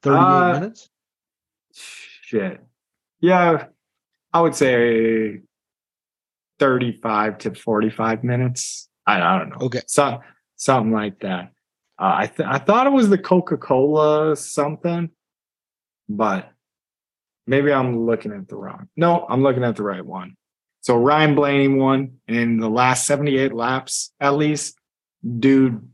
[0.04, 0.90] 38 Uh, minutes?
[1.74, 2.64] Shit.
[3.20, 3.66] Yeah,
[4.34, 5.42] I would say
[6.60, 8.90] 35 to 45 minutes.
[9.06, 9.66] I, I don't know.
[9.68, 9.82] Okay.
[9.88, 10.20] So,
[10.58, 11.52] something like that.
[12.00, 15.10] Uh, I th- I thought it was the Coca Cola something,
[16.08, 16.52] but
[17.48, 18.90] maybe I'm looking at the wrong.
[18.96, 20.36] No, I'm looking at the right one.
[20.82, 24.78] So Ryan Blaney won, and in the last 78 laps, at least,
[25.40, 25.90] dude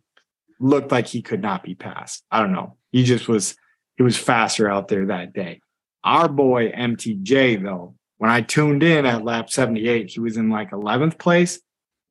[0.60, 2.24] looked like he could not be passed.
[2.30, 2.78] I don't know.
[2.92, 3.56] He just was.
[3.96, 5.62] He was faster out there that day.
[6.04, 10.72] Our boy MTJ though, when I tuned in at lap 78, he was in like
[10.72, 11.60] 11th place,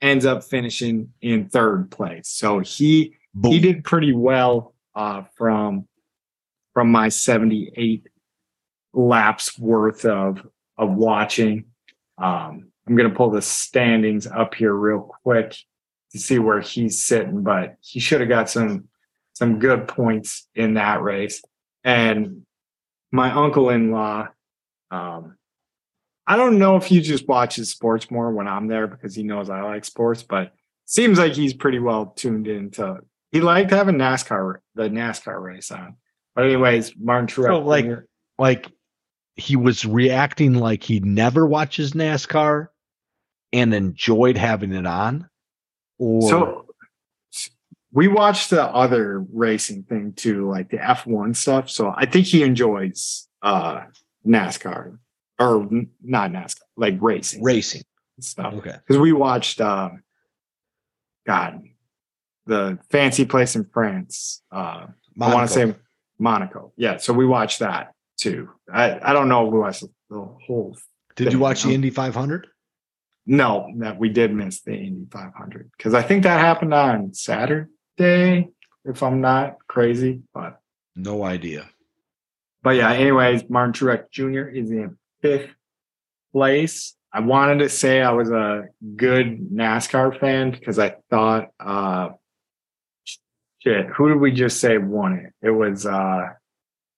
[0.02, 2.28] ends up finishing in third place.
[2.28, 3.50] So he Boom.
[3.50, 5.88] he did pretty well uh, from
[6.74, 8.06] from my 78
[8.92, 11.64] laps worth of of watching.
[12.18, 15.56] Um, I'm gonna pull the standings up here real quick
[16.10, 18.88] to see where he's sitting, but he should have got some
[19.32, 21.42] some good points in that race.
[21.84, 22.44] And
[23.10, 24.28] my uncle-in-law,
[24.90, 25.36] um,
[26.26, 29.50] I don't know if he just watches sports more when I'm there because he knows
[29.50, 30.52] I like sports, but
[30.84, 32.98] seems like he's pretty well tuned into
[33.32, 35.96] he liked having NASCAR the NASCAR race on.
[36.34, 37.46] But anyways, Martin Truex.
[37.46, 37.86] So, like-
[38.38, 38.70] like
[39.36, 42.68] he was reacting like he never watches NASCAR
[43.52, 45.28] and enjoyed having it on.
[45.98, 46.66] Or so
[47.92, 51.68] we watched the other racing thing too, like the F1 stuff.
[51.70, 53.82] So I think he enjoys uh
[54.26, 54.98] NASCAR
[55.48, 55.68] or
[56.02, 57.82] not NASCAR, like racing racing.
[58.20, 58.54] stuff.
[58.54, 58.74] Okay.
[58.86, 59.90] Because we watched uh
[61.26, 61.62] God,
[62.46, 64.42] the fancy place in France.
[64.50, 64.86] Uh
[65.20, 65.74] I want to say
[66.18, 66.72] Monaco.
[66.76, 68.48] Yeah, so we watched that too.
[68.72, 70.16] I, I don't know if we watched the
[70.46, 70.76] whole
[71.16, 72.46] Did you thing, watch the um, Indy 500?
[73.26, 78.48] No, that we did miss the Indy 500 because I think that happened on Saturday,
[78.84, 80.22] if I'm not crazy.
[80.32, 80.60] But
[80.96, 81.68] No idea.
[82.62, 84.48] but yeah, anyways, Martin Truex Jr.
[84.48, 85.50] is in fifth
[86.32, 86.94] place.
[87.12, 88.64] I wanted to say I was a
[88.96, 92.10] good NASCAR fan because I thought, uh,
[93.58, 95.46] shit, who did we just say won it?
[95.46, 96.30] It was uh,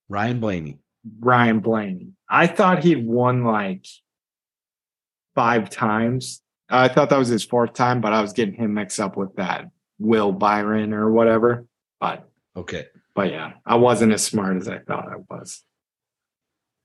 [0.09, 0.79] Ryan Blaney.
[1.21, 2.09] Ryan Blaney.
[2.29, 3.87] I thought he'd won like
[5.35, 6.41] five times.
[6.71, 9.35] I thought that was his fourth time, but I was getting him mixed up with
[9.37, 9.67] that
[9.99, 11.67] Will Byron or whatever.
[12.01, 12.87] But Okay.
[13.15, 15.63] but yeah, I wasn't as smart as I thought I was.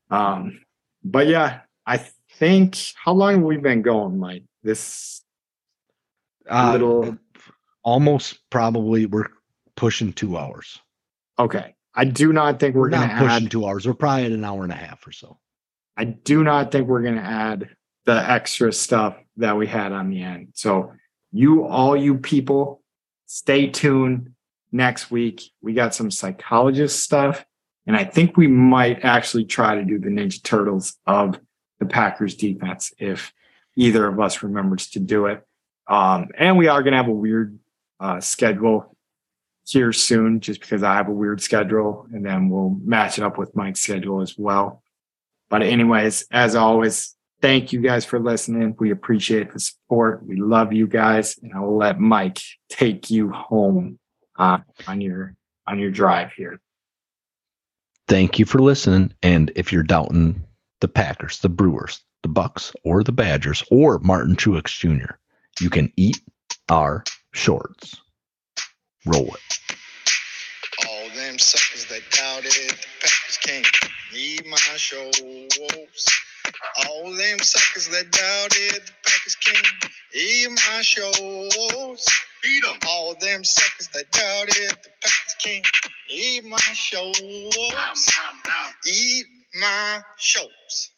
[0.10, 0.60] Um,
[1.04, 1.98] but yeah, I
[2.38, 4.44] think how long have we been going, Mike?
[4.64, 5.22] This
[6.50, 7.18] Uh, little
[7.84, 9.30] almost probably we're
[9.76, 10.80] pushing two hours.
[11.38, 11.76] okay.
[11.96, 13.86] I do not think we're, We're, gonna pushing add two hours.
[13.88, 15.40] We're probably at an hour and a half or so.
[15.98, 17.68] I do not think we're going to add
[18.06, 20.50] the extra stuff that we had on the end.
[20.54, 20.94] So,
[21.32, 22.82] you, all you people,
[23.26, 24.30] stay tuned
[24.72, 25.42] next week.
[25.62, 27.44] We got some psychologist stuff,
[27.90, 31.40] and I think we might actually try to do the Ninja Turtles of
[31.80, 33.34] the Packers defense if
[33.76, 35.44] either of us remembers to do it.
[35.88, 37.58] Um, and we are going to have a weird
[38.00, 38.96] uh, schedule
[39.66, 43.40] here soon just because I have a weird schedule, and then we'll match it up
[43.40, 44.84] with Mike's schedule as well.
[45.50, 48.76] But anyways, as always, Thank you guys for listening.
[48.80, 50.26] We appreciate the support.
[50.28, 53.98] We love you guys, and I will let Mike take you home
[54.38, 54.58] uh,
[54.88, 55.36] on your
[55.66, 56.60] on your drive here.
[58.10, 59.14] Thank you for listening.
[59.22, 60.44] And if you're doubting
[60.82, 65.14] the Packers, the Brewers, the Bucks, or the Badgers, or Martin Truex Jr.,
[65.62, 66.20] you can eat
[66.70, 67.04] our
[67.34, 67.96] shorts.
[69.06, 69.60] Roll it.
[70.90, 73.68] All them suckers that doubted the Packers can't
[74.12, 76.04] need my shows.
[76.88, 82.06] All them suckers that doubted the Packers can't eat my shows.
[82.42, 82.80] Beat 'em.
[82.88, 85.68] All them suckers that doubted the Packers can't
[86.10, 87.20] eat my shows.
[88.88, 89.26] Eat
[89.56, 90.92] my shows.